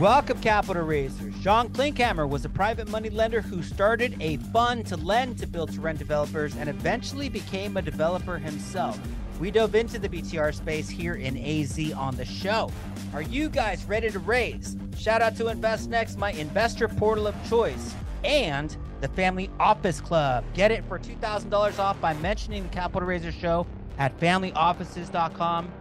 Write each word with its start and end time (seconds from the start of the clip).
Welcome, 0.00 0.42
capital 0.42 0.82
raisers. 0.82 1.32
Sean 1.40 1.70
Klinkhammer 1.70 2.28
was 2.28 2.44
a 2.44 2.50
private 2.50 2.86
money 2.86 3.08
lender 3.08 3.40
who 3.40 3.62
started 3.62 4.14
a 4.20 4.36
fund 4.52 4.86
to 4.88 4.96
lend 4.98 5.38
to 5.38 5.46
build 5.46 5.72
to 5.72 5.80
rent 5.80 5.98
developers 5.98 6.54
and 6.54 6.68
eventually 6.68 7.30
became 7.30 7.78
a 7.78 7.82
developer 7.82 8.36
himself. 8.36 9.00
We 9.40 9.50
dove 9.50 9.74
into 9.74 9.98
the 9.98 10.10
BTR 10.10 10.54
space 10.54 10.90
here 10.90 11.14
in 11.14 11.38
AZ 11.38 11.92
on 11.92 12.14
the 12.14 12.26
show. 12.26 12.70
Are 13.14 13.22
you 13.22 13.48
guys 13.48 13.86
ready 13.86 14.10
to 14.10 14.18
raise? 14.18 14.76
Shout 14.98 15.22
out 15.22 15.34
to 15.36 15.44
InvestNext, 15.44 16.18
my 16.18 16.32
investor 16.32 16.88
portal 16.88 17.26
of 17.26 17.34
choice, 17.48 17.94
and 18.22 18.76
the 19.00 19.08
Family 19.08 19.48
Office 19.58 20.02
Club. 20.02 20.44
Get 20.52 20.72
it 20.72 20.84
for 20.84 20.98
$2,000 20.98 21.78
off 21.78 21.98
by 22.02 22.12
mentioning 22.14 22.64
the 22.64 22.68
Capital 22.68 23.08
Raiser 23.08 23.32
Show 23.32 23.66
at 23.96 24.20
familyoffices.com 24.20 25.72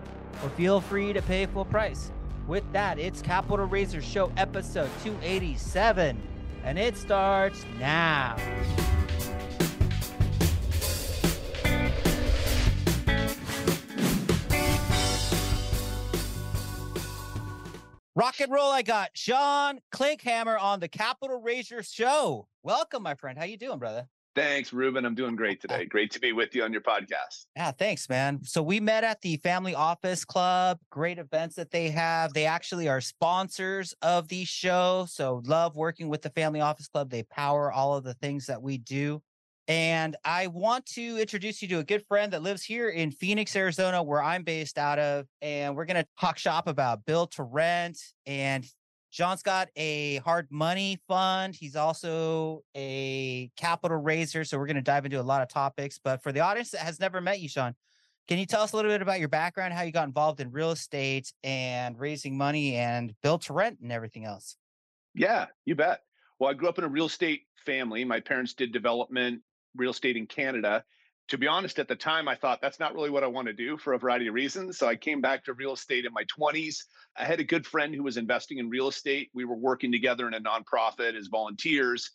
or 0.41 0.49
feel 0.51 0.79
free 0.79 1.11
to 1.11 1.21
pay 1.21 1.45
full 1.47 1.65
price. 1.65 2.13
With 2.47 2.71
that, 2.73 2.99
it's 2.99 3.23
Capital 3.23 3.65
Raiser 3.65 4.03
Show 4.03 4.31
episode 4.37 4.91
287, 5.03 6.21
and 6.63 6.77
it 6.77 6.95
starts 6.95 7.65
now. 7.79 8.37
Rock 18.13 18.39
and 18.39 18.51
roll, 18.51 18.71
I 18.71 18.83
got 18.83 19.09
Sean 19.15 19.79
Klinkhammer 19.91 20.61
on 20.61 20.79
the 20.79 20.87
Capital 20.87 21.41
Raiser 21.41 21.81
Show. 21.81 22.47
Welcome, 22.61 23.01
my 23.01 23.15
friend. 23.15 23.39
How 23.39 23.45
you 23.45 23.57
doing, 23.57 23.79
brother? 23.79 24.07
Thanks, 24.35 24.73
Ruben. 24.73 25.05
I'm 25.05 25.15
doing 25.15 25.37
great 25.37 25.61
today. 25.61 25.85
Great 25.89 26.11
to 26.11 26.19
be 26.19 26.33
with 26.33 26.53
you 26.53 26.63
on 26.63 26.73
your 26.73 26.81
podcast. 26.81 27.45
Yeah, 27.55 27.71
thanks, 27.71 28.09
man. 28.09 28.41
So 28.43 28.61
we 28.61 28.81
met 28.81 29.05
at 29.05 29.21
the 29.21 29.37
Family 29.37 29.73
Office 29.73 30.25
Club. 30.25 30.77
Great 30.89 31.17
events 31.17 31.55
that 31.55 31.71
they 31.71 31.89
have. 31.91 32.33
They 32.33 32.45
actually 32.45 32.89
are 32.89 32.99
sponsors 32.99 33.93
of 34.01 34.27
the 34.27 34.43
show. 34.43 35.05
So 35.09 35.41
love 35.45 35.77
working 35.77 36.09
with 36.09 36.21
the 36.21 36.29
Family 36.31 36.59
Office 36.59 36.89
Club. 36.89 37.09
They 37.09 37.23
power 37.23 37.71
all 37.71 37.95
of 37.95 38.03
the 38.03 38.13
things 38.15 38.47
that 38.47 38.61
we 38.61 38.77
do. 38.77 39.21
And 39.69 40.15
I 40.23 40.47
want 40.47 40.85
to 40.87 41.17
introduce 41.17 41.61
you 41.61 41.67
to 41.69 41.79
a 41.79 41.83
good 41.83 42.05
friend 42.05 42.33
that 42.33 42.43
lives 42.43 42.63
here 42.63 42.89
in 42.89 43.11
Phoenix, 43.11 43.55
Arizona, 43.55 44.03
where 44.03 44.21
I'm 44.21 44.43
based 44.43 44.77
out 44.77 44.99
of. 44.99 45.27
And 45.41 45.75
we're 45.75 45.85
going 45.85 46.03
to 46.03 46.07
talk 46.19 46.37
shop 46.37 46.67
about 46.67 47.05
build 47.05 47.31
to 47.33 47.43
rent 47.43 47.97
and 48.25 48.65
John's 49.15 49.41
got 49.41 49.69
a 49.77 50.17
hard 50.17 50.45
money 50.51 50.99
fund. 51.07 51.55
He's 51.55 51.77
also 51.77 52.65
a 52.75 53.49
capital 53.55 53.95
raiser. 53.95 54.43
So 54.43 54.57
we're 54.57 54.65
going 54.65 54.75
to 54.75 54.81
dive 54.81 55.05
into 55.05 55.21
a 55.21 55.23
lot 55.23 55.41
of 55.41 55.47
topics. 55.47 55.97
But 56.03 56.21
for 56.21 56.33
the 56.33 56.41
audience 56.41 56.71
that 56.71 56.81
has 56.81 56.99
never 56.99 57.21
met 57.21 57.39
you, 57.39 57.47
Sean, 57.47 57.75
can 58.27 58.39
you 58.39 58.45
tell 58.45 58.61
us 58.61 58.73
a 58.73 58.75
little 58.75 58.91
bit 58.91 59.01
about 59.01 59.19
your 59.19 59.29
background, 59.29 59.73
how 59.73 59.83
you 59.83 59.93
got 59.93 60.05
involved 60.05 60.41
in 60.41 60.51
real 60.51 60.71
estate 60.71 61.31
and 61.45 61.97
raising 61.97 62.37
money 62.37 62.75
and 62.75 63.13
build 63.23 63.43
to 63.43 63.53
rent 63.53 63.79
and 63.81 63.89
everything 63.89 64.25
else? 64.25 64.57
Yeah, 65.13 65.45
you 65.63 65.75
bet. 65.75 66.01
Well, 66.37 66.49
I 66.49 66.53
grew 66.53 66.67
up 66.67 66.77
in 66.77 66.83
a 66.83 66.89
real 66.89 67.05
estate 67.05 67.43
family. 67.65 68.03
My 68.03 68.19
parents 68.19 68.53
did 68.53 68.73
development, 68.73 69.41
real 69.77 69.91
estate 69.91 70.17
in 70.17 70.27
Canada 70.27 70.83
to 71.29 71.37
be 71.37 71.47
honest, 71.47 71.79
at 71.79 71.87
the 71.87 71.95
time, 71.95 72.27
I 72.27 72.35
thought 72.35 72.61
that's 72.61 72.79
not 72.79 72.93
really 72.93 73.09
what 73.09 73.23
I 73.23 73.27
want 73.27 73.47
to 73.47 73.53
do 73.53 73.77
for 73.77 73.93
a 73.93 73.99
variety 73.99 74.27
of 74.27 74.35
reasons. 74.35 74.77
So 74.77 74.87
I 74.87 74.95
came 74.95 75.21
back 75.21 75.43
to 75.45 75.53
real 75.53 75.73
estate 75.73 76.05
in 76.05 76.13
my 76.13 76.23
20s. 76.25 76.83
I 77.17 77.25
had 77.25 77.39
a 77.39 77.43
good 77.43 77.65
friend 77.65 77.95
who 77.95 78.03
was 78.03 78.17
investing 78.17 78.59
in 78.59 78.69
real 78.69 78.87
estate. 78.87 79.29
We 79.33 79.45
were 79.45 79.55
working 79.55 79.91
together 79.91 80.27
in 80.27 80.35
a 80.35 80.39
nonprofit 80.39 81.17
as 81.17 81.27
volunteers. 81.27 82.11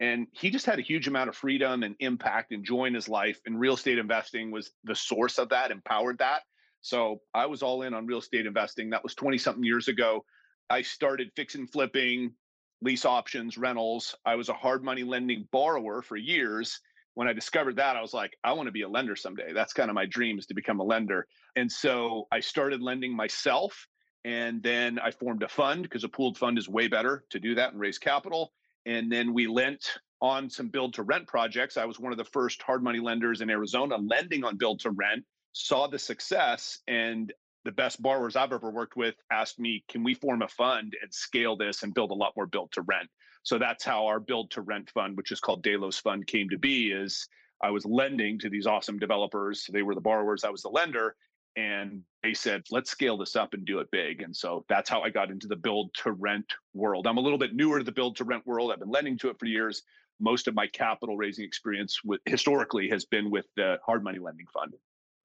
And 0.00 0.26
he 0.32 0.50
just 0.50 0.66
had 0.66 0.78
a 0.78 0.82
huge 0.82 1.08
amount 1.08 1.28
of 1.28 1.36
freedom 1.36 1.82
and 1.82 1.94
impact 2.00 2.52
and 2.52 2.64
joy 2.64 2.86
in 2.86 2.94
his 2.94 3.08
life. 3.08 3.38
And 3.44 3.60
real 3.60 3.74
estate 3.74 3.98
investing 3.98 4.50
was 4.50 4.70
the 4.82 4.96
source 4.96 5.38
of 5.38 5.50
that, 5.50 5.70
empowered 5.70 6.18
that. 6.18 6.42
So 6.80 7.20
I 7.34 7.46
was 7.46 7.62
all 7.62 7.82
in 7.82 7.94
on 7.94 8.06
real 8.06 8.18
estate 8.18 8.46
investing. 8.46 8.90
That 8.90 9.02
was 9.02 9.14
20 9.14 9.38
something 9.38 9.64
years 9.64 9.88
ago. 9.88 10.24
I 10.70 10.82
started 10.82 11.30
fix 11.36 11.54
and 11.54 11.70
flipping, 11.70 12.32
lease 12.80 13.04
options, 13.04 13.58
rentals. 13.58 14.14
I 14.24 14.36
was 14.36 14.48
a 14.48 14.54
hard 14.54 14.82
money 14.82 15.02
lending 15.02 15.48
borrower 15.52 16.00
for 16.00 16.16
years 16.16 16.80
when 17.14 17.28
I 17.28 17.32
discovered 17.32 17.76
that, 17.76 17.96
I 17.96 18.02
was 18.02 18.12
like, 18.12 18.36
I 18.44 18.52
want 18.52 18.66
to 18.66 18.72
be 18.72 18.82
a 18.82 18.88
lender 18.88 19.16
someday. 19.16 19.52
That's 19.52 19.72
kind 19.72 19.88
of 19.88 19.94
my 19.94 20.06
dream 20.06 20.38
is 20.38 20.46
to 20.46 20.54
become 20.54 20.80
a 20.80 20.84
lender. 20.84 21.26
And 21.56 21.70
so 21.70 22.26
I 22.32 22.40
started 22.40 22.82
lending 22.82 23.14
myself. 23.14 23.86
And 24.24 24.62
then 24.62 24.98
I 24.98 25.10
formed 25.10 25.42
a 25.42 25.48
fund 25.48 25.82
because 25.82 26.02
a 26.02 26.08
pooled 26.08 26.38
fund 26.38 26.58
is 26.58 26.68
way 26.68 26.88
better 26.88 27.24
to 27.30 27.38
do 27.38 27.54
that 27.56 27.72
and 27.72 27.80
raise 27.80 27.98
capital. 27.98 28.52
And 28.86 29.12
then 29.12 29.34
we 29.34 29.46
lent 29.46 29.98
on 30.20 30.48
some 30.48 30.68
build 30.68 30.94
to 30.94 31.02
rent 31.02 31.26
projects. 31.26 31.76
I 31.76 31.84
was 31.84 32.00
one 32.00 32.10
of 32.10 32.18
the 32.18 32.24
first 32.24 32.62
hard 32.62 32.82
money 32.82 33.00
lenders 33.00 33.42
in 33.42 33.50
Arizona 33.50 33.96
lending 33.96 34.42
on 34.42 34.56
build 34.56 34.80
to 34.80 34.90
rent, 34.90 35.24
saw 35.52 35.86
the 35.86 35.98
success. 35.98 36.78
And 36.88 37.32
the 37.64 37.72
best 37.72 38.02
borrowers 38.02 38.34
I've 38.34 38.52
ever 38.52 38.70
worked 38.70 38.96
with 38.96 39.14
asked 39.30 39.58
me, 39.58 39.84
can 39.88 40.02
we 40.02 40.14
form 40.14 40.42
a 40.42 40.48
fund 40.48 40.96
and 41.02 41.12
scale 41.12 41.56
this 41.56 41.82
and 41.82 41.94
build 41.94 42.10
a 42.10 42.14
lot 42.14 42.32
more 42.34 42.46
build 42.46 42.72
to 42.72 42.82
rent? 42.82 43.08
So 43.44 43.58
that's 43.58 43.84
how 43.84 44.06
our 44.06 44.18
build 44.18 44.50
to 44.52 44.62
rent 44.62 44.90
fund, 44.90 45.16
which 45.16 45.30
is 45.30 45.38
called 45.38 45.62
Delos 45.62 45.98
Fund, 45.98 46.26
came 46.26 46.48
to 46.48 46.58
be. 46.58 46.90
Is 46.90 47.28
I 47.62 47.70
was 47.70 47.86
lending 47.86 48.38
to 48.40 48.50
these 48.50 48.66
awesome 48.66 48.98
developers. 48.98 49.68
They 49.72 49.82
were 49.82 49.94
the 49.94 50.00
borrowers. 50.00 50.44
I 50.44 50.50
was 50.50 50.62
the 50.62 50.70
lender. 50.70 51.14
And 51.56 52.02
they 52.24 52.34
said, 52.34 52.64
let's 52.72 52.90
scale 52.90 53.16
this 53.16 53.36
up 53.36 53.54
and 53.54 53.64
do 53.64 53.78
it 53.78 53.88
big. 53.92 54.22
And 54.22 54.34
so 54.34 54.64
that's 54.68 54.90
how 54.90 55.02
I 55.02 55.10
got 55.10 55.30
into 55.30 55.46
the 55.46 55.54
build 55.54 55.94
to 56.02 56.10
rent 56.10 56.52
world. 56.72 57.06
I'm 57.06 57.16
a 57.16 57.20
little 57.20 57.38
bit 57.38 57.54
newer 57.54 57.78
to 57.78 57.84
the 57.84 57.92
build 57.92 58.16
to 58.16 58.24
rent 58.24 58.44
world. 58.44 58.72
I've 58.72 58.80
been 58.80 58.90
lending 58.90 59.16
to 59.18 59.28
it 59.28 59.38
for 59.38 59.46
years. 59.46 59.82
Most 60.18 60.48
of 60.48 60.54
my 60.54 60.66
capital 60.66 61.16
raising 61.16 61.44
experience 61.44 62.00
with 62.04 62.20
historically 62.24 62.88
has 62.88 63.04
been 63.04 63.30
with 63.30 63.46
the 63.56 63.78
hard 63.86 64.02
money 64.02 64.18
lending 64.18 64.46
fund. 64.52 64.72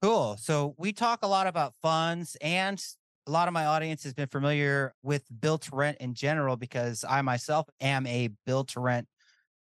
Cool. 0.04 0.38
So 0.38 0.76
we 0.78 0.94
talk 0.94 1.20
a 1.24 1.28
lot 1.28 1.48
about 1.48 1.74
funds 1.82 2.38
and 2.42 2.84
a 3.30 3.32
lot 3.32 3.48
of 3.48 3.54
my 3.54 3.66
audience 3.66 4.04
has 4.04 4.14
been 4.16 4.28
familiar 4.28 4.92
with 5.04 5.24
built 5.40 5.62
to 5.62 5.76
rent 5.76 5.98
in 6.00 6.16
general 6.16 6.58
because 6.58 7.06
I 7.08 7.22
myself 7.22 7.68
am 7.80 8.08
a 8.08 8.30
built 8.48 8.70
to 8.70 8.80
rent 8.80 9.08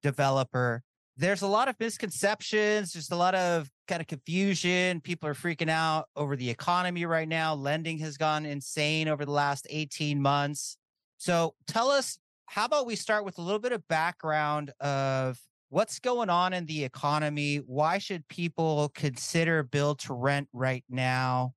developer. 0.03 0.83
There's 1.19 1.43
a 1.43 1.47
lot 1.47 1.69
of 1.69 1.79
misconceptions, 1.79 2.93
just 2.93 3.13
a 3.13 3.17
lot 3.17 3.35
of 3.35 3.69
kind 3.87 4.01
of 4.01 4.07
confusion. 4.07 5.03
People 5.03 5.29
are 5.29 5.35
freaking 5.35 5.69
out 5.69 6.07
over 6.17 6.35
the 6.35 6.49
economy 6.49 7.05
right 7.05 7.29
now. 7.29 7.55
Lending 7.55 7.99
has 7.99 8.17
gone 8.17 8.47
insane 8.47 9.07
over 9.07 9.27
the 9.27 9.33
last 9.33 9.67
18 9.69 10.23
months. 10.23 10.79
So 11.19 11.55
tell 11.67 11.91
us, 11.91 12.19
how 12.47 12.65
about 12.65 12.87
we 12.87 12.97
start 12.97 13.27
with 13.27 13.37
a 13.37 13.43
little 13.43 13.59
bit 13.59 13.73
of 13.73 13.87
background 13.89 14.73
of 14.81 15.39
what's 15.69 15.99
going 15.99 16.31
on 16.31 16.55
in 16.55 16.65
the 16.65 16.85
economy? 16.85 17.57
Why 17.57 17.99
should 17.99 18.27
people 18.29 18.91
consider 18.95 19.63
build 19.63 19.99
to 20.01 20.15
rent 20.15 20.49
right 20.55 20.85
now? 20.89 21.53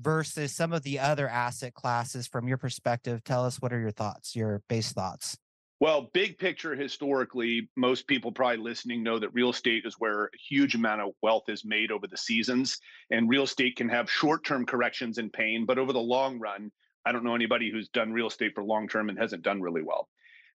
Versus 0.00 0.54
some 0.54 0.72
of 0.72 0.82
the 0.82 0.98
other 0.98 1.28
asset 1.28 1.74
classes 1.74 2.26
from 2.26 2.48
your 2.48 2.58
perspective? 2.58 3.22
Tell 3.24 3.44
us 3.44 3.60
what 3.60 3.72
are 3.72 3.80
your 3.80 3.90
thoughts 3.90 4.34
your 4.34 4.62
base 4.68 4.92
thoughts? 4.92 5.36
Well 5.80 6.10
big 6.12 6.38
picture 6.38 6.74
historically 6.74 7.70
most 7.76 8.06
people 8.06 8.32
probably 8.32 8.58
listening 8.58 9.02
know 9.02 9.18
that 9.18 9.32
real 9.32 9.50
estate 9.50 9.86
is 9.86 9.94
where 9.98 10.26
a 10.26 10.28
huge 10.48 10.74
amount 10.74 11.00
of 11.00 11.12
wealth 11.22 11.48
is 11.48 11.64
made 11.64 11.90
over 11.90 12.06
the 12.06 12.18
seasons 12.18 12.78
and 13.10 13.30
real 13.30 13.44
estate 13.44 13.76
can 13.76 13.88
have 13.88 14.10
short-term 14.10 14.66
corrections 14.66 15.16
and 15.16 15.32
pain 15.32 15.64
but 15.64 15.78
over 15.78 15.94
the 15.94 15.98
long 15.98 16.38
run 16.38 16.70
i 17.06 17.12
don't 17.12 17.24
know 17.24 17.34
anybody 17.34 17.70
who's 17.70 17.88
done 17.88 18.12
real 18.12 18.26
estate 18.26 18.52
for 18.54 18.62
long 18.62 18.88
term 18.88 19.08
and 19.08 19.18
hasn't 19.18 19.42
done 19.42 19.62
really 19.62 19.82
well. 19.82 20.08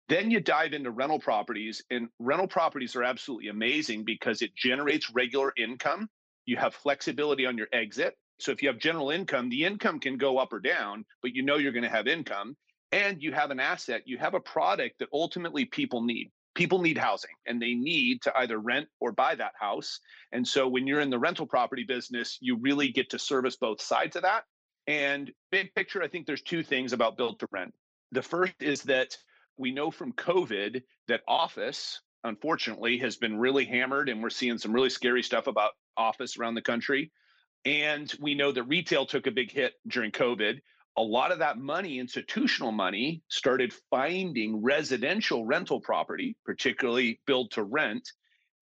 Then 0.08 0.30
you 0.30 0.40
dive 0.40 0.74
into 0.74 0.92
rental 0.92 1.20
properties 1.20 1.84
and 1.90 2.10
rental 2.20 2.48
properties 2.48 2.96
are 2.96 3.04
absolutely 3.04 3.48
amazing 3.48 4.06
because 4.06 4.44
it 4.44 4.56
generates 4.56 5.10
regular 5.10 5.52
income. 5.58 6.10
You 6.46 6.58
have 6.58 6.76
flexibility 6.76 7.48
on 7.48 7.58
your 7.58 7.68
exit 7.74 8.16
so 8.40 8.52
if 8.52 8.62
you 8.62 8.70
have 8.70 8.80
general 8.80 9.12
income, 9.12 9.50
the 9.50 9.66
income 9.66 10.00
can 10.00 10.18
go 10.18 10.38
up 10.38 10.54
or 10.54 10.60
down, 10.60 11.06
but 11.22 11.34
you 11.34 11.42
know 11.42 11.58
you're 11.58 11.72
going 11.72 11.84
to 11.84 11.90
have 11.90 12.08
income 12.08 12.56
and 12.92 13.22
you 13.22 13.32
have 13.32 13.52
an 13.52 13.60
asset, 13.60 14.04
you 14.06 14.18
have 14.18 14.34
a 14.34 14.40
product 14.40 15.00
that 15.00 15.10
ultimately 15.14 15.66
people 15.66 16.02
need. 16.02 16.32
People 16.54 16.82
need 16.82 16.98
housing 16.98 17.36
and 17.46 17.62
they 17.62 17.74
need 17.74 18.22
to 18.22 18.38
either 18.38 18.58
rent 18.58 18.88
or 19.02 19.12
buy 19.12 19.36
that 19.36 19.54
house. 19.60 20.00
And 20.32 20.48
so 20.48 20.68
when 20.68 20.88
you're 20.88 21.02
in 21.02 21.10
the 21.10 21.20
rental 21.20 21.46
property 21.46 21.84
business, 21.84 22.38
you 22.40 22.58
really 22.58 22.90
get 22.90 23.10
to 23.10 23.20
service 23.20 23.58
both 23.58 23.82
sides 23.82 24.16
of 24.16 24.22
that. 24.22 24.44
And 24.88 25.32
big 25.52 25.74
picture, 25.76 26.02
I 26.02 26.08
think 26.08 26.26
there's 26.26 26.42
two 26.42 26.64
things 26.64 26.94
about 26.94 27.18
build 27.18 27.40
to 27.40 27.48
rent. 27.52 27.74
The 28.12 28.22
first 28.22 28.54
is 28.62 28.84
that 28.84 29.18
we 29.58 29.72
know 29.72 29.92
from 29.92 30.14
COVID 30.14 30.84
that 31.08 31.22
office, 31.28 32.02
unfortunately, 32.24 33.00
has 33.00 33.18
been 33.18 33.38
really 33.38 33.66
hammered, 33.66 34.10
and 34.10 34.22
we're 34.22 34.30
seeing 34.30 34.58
some 34.58 34.74
really 34.74 34.90
scary 34.90 35.24
stuff 35.24 35.48
about 35.48 35.72
office 35.98 36.38
around 36.38 36.56
the 36.56 36.62
country. 36.62 37.12
And 37.66 38.12
we 38.20 38.36
know 38.36 38.52
that 38.52 38.64
retail 38.64 39.06
took 39.06 39.28
a 39.28 39.32
big 39.32 39.52
hit 39.52 39.74
during 39.88 40.12
COVID. 40.12 40.60
A 40.98 41.02
lot 41.02 41.32
of 41.32 41.40
that 41.40 41.58
money, 41.58 42.00
institutional 42.00 42.72
money, 42.72 43.22
started 43.28 43.74
finding 43.90 44.64
residential 44.64 45.46
rental 45.46 45.82
property, 45.82 46.38
particularly 46.46 47.20
build 47.26 47.52
to 47.52 47.64
rent. 47.64 48.08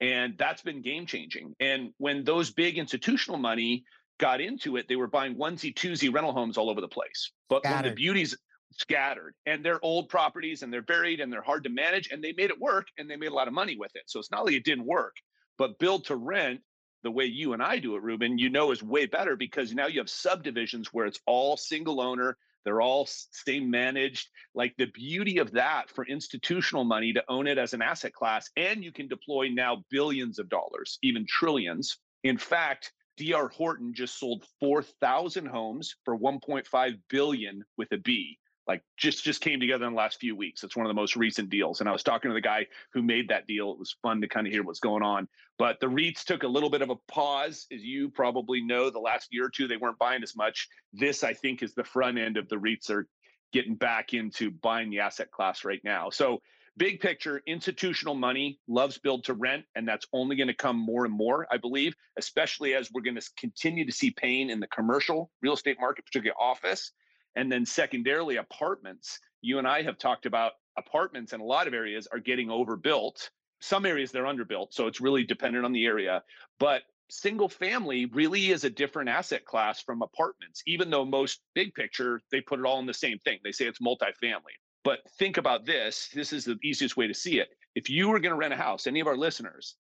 And 0.01 0.35
that's 0.37 0.61
been 0.61 0.81
game 0.81 1.05
changing. 1.05 1.53
And 1.59 1.91
when 1.97 2.23
those 2.23 2.51
big 2.51 2.77
institutional 2.77 3.37
money 3.37 3.83
got 4.19 4.41
into 4.41 4.77
it, 4.77 4.87
they 4.87 4.95
were 4.95 5.07
buying 5.07 5.35
onesie, 5.35 5.75
twosie 5.75 6.13
rental 6.13 6.33
homes 6.33 6.57
all 6.57 6.69
over 6.69 6.81
the 6.81 6.87
place. 6.87 7.31
But 7.49 7.65
of 7.65 7.83
the 7.83 7.91
beauties 7.91 8.35
scattered 8.71 9.35
and 9.45 9.63
they're 9.63 9.83
old 9.83 10.09
properties 10.09 10.63
and 10.63 10.73
they're 10.73 10.81
buried 10.81 11.19
and 11.19 11.31
they're 11.31 11.41
hard 11.43 11.63
to 11.63 11.69
manage 11.69 12.09
and 12.11 12.23
they 12.23 12.33
made 12.33 12.49
it 12.49 12.59
work 12.59 12.87
and 12.97 13.09
they 13.09 13.15
made 13.15 13.31
a 13.31 13.35
lot 13.35 13.47
of 13.47 13.53
money 13.53 13.77
with 13.77 13.91
it. 13.95 14.03
So 14.07 14.19
it's 14.19 14.31
not 14.31 14.45
like 14.45 14.55
it 14.55 14.65
didn't 14.65 14.85
work, 14.85 15.15
but 15.57 15.77
build 15.77 16.05
to 16.05 16.15
rent 16.15 16.61
the 17.03 17.11
way 17.11 17.25
you 17.25 17.53
and 17.53 17.61
I 17.61 17.79
do 17.79 17.95
it, 17.95 18.01
Ruben, 18.01 18.37
you 18.37 18.49
know 18.49 18.71
is 18.71 18.81
way 18.81 19.05
better 19.05 19.35
because 19.35 19.73
now 19.73 19.87
you 19.87 19.99
have 19.99 20.09
subdivisions 20.09 20.93
where 20.93 21.05
it's 21.05 21.19
all 21.27 21.57
single 21.57 22.01
owner. 22.01 22.37
They're 22.63 22.81
all 22.81 23.07
same 23.07 23.69
managed. 23.69 24.29
Like 24.55 24.73
the 24.77 24.85
beauty 24.85 25.37
of 25.37 25.51
that 25.51 25.89
for 25.89 26.05
institutional 26.05 26.85
money 26.85 27.13
to 27.13 27.23
own 27.27 27.47
it 27.47 27.57
as 27.57 27.73
an 27.73 27.81
asset 27.81 28.13
class, 28.13 28.49
and 28.55 28.83
you 28.83 28.91
can 28.91 29.07
deploy 29.07 29.49
now 29.49 29.83
billions 29.89 30.39
of 30.39 30.49
dollars, 30.49 30.97
even 31.03 31.25
trillions. 31.27 31.97
In 32.23 32.37
fact, 32.37 32.93
DR 33.17 33.49
Horton 33.49 33.93
just 33.93 34.17
sold 34.17 34.45
4,000 34.59 35.45
homes 35.45 35.95
for 36.05 36.17
1.5 36.17 36.99
billion 37.09 37.63
with 37.77 37.91
a 37.91 37.97
B 37.97 38.39
like 38.67 38.81
just 38.97 39.23
just 39.23 39.41
came 39.41 39.59
together 39.59 39.85
in 39.85 39.91
the 39.91 39.97
last 39.97 40.19
few 40.19 40.35
weeks. 40.35 40.63
It's 40.63 40.75
one 40.75 40.85
of 40.85 40.89
the 40.89 40.99
most 40.99 41.15
recent 41.15 41.49
deals. 41.49 41.79
And 41.79 41.89
I 41.89 41.91
was 41.91 42.03
talking 42.03 42.29
to 42.29 42.35
the 42.35 42.41
guy 42.41 42.65
who 42.93 43.01
made 43.01 43.29
that 43.29 43.47
deal. 43.47 43.71
It 43.71 43.79
was 43.79 43.95
fun 44.01 44.21
to 44.21 44.27
kind 44.27 44.47
of 44.47 44.53
hear 44.53 44.63
what's 44.63 44.79
going 44.79 45.03
on. 45.03 45.27
But 45.59 45.79
the 45.79 45.87
REITs 45.87 46.23
took 46.23 46.43
a 46.43 46.47
little 46.47 46.69
bit 46.69 46.81
of 46.81 46.89
a 46.89 46.95
pause, 47.07 47.67
as 47.71 47.83
you 47.83 48.09
probably 48.09 48.61
know. 48.61 48.89
The 48.89 48.99
last 48.99 49.29
year 49.31 49.45
or 49.45 49.49
two, 49.49 49.67
they 49.67 49.77
weren't 49.77 49.99
buying 49.99 50.23
as 50.23 50.35
much. 50.35 50.67
This, 50.93 51.23
I 51.23 51.33
think, 51.33 51.61
is 51.61 51.73
the 51.73 51.83
front 51.83 52.17
end 52.17 52.37
of 52.37 52.47
the 52.49 52.55
REITs 52.55 52.89
are 52.89 53.07
getting 53.51 53.75
back 53.75 54.13
into 54.13 54.49
buying 54.49 54.89
the 54.89 54.99
asset 54.99 55.29
class 55.31 55.63
right 55.63 55.81
now. 55.83 56.09
So 56.09 56.41
big 56.77 56.99
picture, 57.01 57.43
institutional 57.45 58.15
money 58.15 58.59
loves 58.67 58.97
build 58.97 59.25
to 59.25 59.33
rent, 59.33 59.65
and 59.75 59.87
that's 59.87 60.07
only 60.11 60.35
going 60.35 60.47
to 60.47 60.55
come 60.55 60.77
more 60.77 61.05
and 61.05 61.13
more, 61.13 61.47
I 61.51 61.57
believe, 61.57 61.93
especially 62.17 62.73
as 62.73 62.89
we're 62.91 63.03
going 63.03 63.19
to 63.19 63.29
continue 63.37 63.85
to 63.85 63.91
see 63.91 64.09
pain 64.09 64.49
in 64.49 64.59
the 64.59 64.67
commercial 64.67 65.29
real 65.41 65.53
estate 65.53 65.77
market, 65.79 66.05
particularly 66.05 66.35
office 66.39 66.93
and 67.35 67.51
then 67.51 67.65
secondarily, 67.65 68.37
apartments. 68.37 69.19
You 69.41 69.57
and 69.59 69.67
I 69.67 69.81
have 69.83 69.97
talked 69.97 70.25
about 70.25 70.53
apartments 70.77 71.33
in 71.33 71.41
a 71.41 71.45
lot 71.45 71.67
of 71.67 71.73
areas 71.73 72.07
are 72.07 72.19
getting 72.19 72.49
overbuilt. 72.49 73.29
Some 73.61 73.85
areas 73.85 74.11
they're 74.11 74.23
underbuilt. 74.23 74.67
So 74.71 74.87
it's 74.87 75.01
really 75.01 75.23
dependent 75.23 75.65
on 75.65 75.71
the 75.71 75.85
area. 75.85 76.23
But 76.59 76.83
single 77.09 77.49
family 77.49 78.05
really 78.07 78.51
is 78.51 78.63
a 78.63 78.69
different 78.69 79.09
asset 79.09 79.45
class 79.45 79.81
from 79.81 80.01
apartments, 80.01 80.63
even 80.65 80.89
though 80.89 81.05
most 81.05 81.41
big 81.53 81.73
picture, 81.73 82.19
they 82.31 82.41
put 82.41 82.59
it 82.59 82.65
all 82.65 82.79
in 82.79 82.85
the 82.85 82.93
same 82.93 83.19
thing. 83.19 83.39
They 83.43 83.51
say 83.51 83.65
it's 83.65 83.79
multifamily. 83.79 84.57
But 84.83 84.99
think 85.17 85.37
about 85.37 85.65
this 85.65 86.09
this 86.13 86.33
is 86.33 86.45
the 86.45 86.57
easiest 86.63 86.97
way 86.97 87.07
to 87.07 87.13
see 87.13 87.39
it. 87.39 87.49
If 87.75 87.89
you 87.89 88.09
were 88.09 88.19
going 88.19 88.33
to 88.33 88.37
rent 88.37 88.53
a 88.53 88.57
house, 88.57 88.85
any 88.87 88.99
of 88.99 89.07
our 89.07 89.17
listeners, 89.17 89.75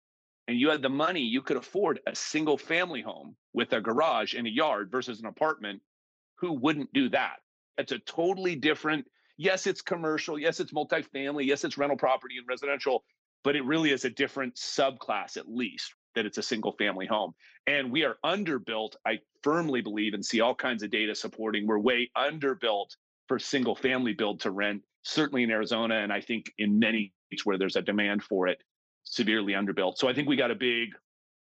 and 0.47 0.59
you 0.59 0.69
had 0.69 0.81
the 0.81 0.89
money, 0.89 1.21
you 1.21 1.41
could 1.41 1.57
afford 1.57 1.99
a 2.07 2.15
single 2.15 2.57
family 2.57 3.01
home 3.01 3.35
with 3.53 3.73
a 3.73 3.81
garage 3.81 4.33
and 4.33 4.47
a 4.47 4.49
yard 4.49 4.89
versus 4.91 5.19
an 5.19 5.25
apartment. 5.25 5.81
Who 6.39 6.53
wouldn't 6.53 6.91
do 6.93 7.09
that? 7.09 7.37
It's 7.77 7.91
a 7.91 7.99
totally 7.99 8.55
different, 8.55 9.05
yes, 9.37 9.67
it's 9.67 9.81
commercial, 9.81 10.37
yes, 10.37 10.59
it's 10.59 10.71
multifamily, 10.71 11.45
yes, 11.45 11.63
it's 11.63 11.77
rental 11.77 11.97
property 11.97 12.37
and 12.37 12.47
residential, 12.47 13.03
but 13.43 13.55
it 13.55 13.65
really 13.65 13.91
is 13.91 14.05
a 14.05 14.09
different 14.09 14.55
subclass 14.55 15.37
at 15.37 15.47
least 15.47 15.93
that 16.15 16.25
it's 16.25 16.37
a 16.37 16.43
single 16.43 16.73
family 16.73 17.05
home. 17.05 17.33
And 17.65 17.91
we 17.91 18.03
are 18.03 18.17
underbuilt, 18.23 18.95
I 19.05 19.19
firmly 19.41 19.81
believe, 19.81 20.13
and 20.13 20.23
see 20.23 20.41
all 20.41 20.55
kinds 20.55 20.83
of 20.83 20.91
data 20.91 21.15
supporting 21.15 21.65
we're 21.65 21.79
way 21.79 22.11
underbuilt 22.15 22.89
for 23.27 23.39
single 23.39 23.75
family 23.75 24.13
build 24.13 24.41
to 24.41 24.51
rent, 24.51 24.83
certainly 25.03 25.43
in 25.43 25.51
Arizona. 25.51 25.95
And 25.95 26.11
I 26.11 26.21
think 26.21 26.51
in 26.57 26.79
many 26.79 27.13
states 27.27 27.45
where 27.45 27.57
there's 27.57 27.75
a 27.75 27.81
demand 27.81 28.23
for 28.23 28.47
it, 28.47 28.61
severely 29.03 29.53
underbuilt. 29.53 29.97
So 29.97 30.07
I 30.07 30.13
think 30.13 30.27
we 30.27 30.35
got 30.35 30.51
a 30.51 30.55
big, 30.55 30.89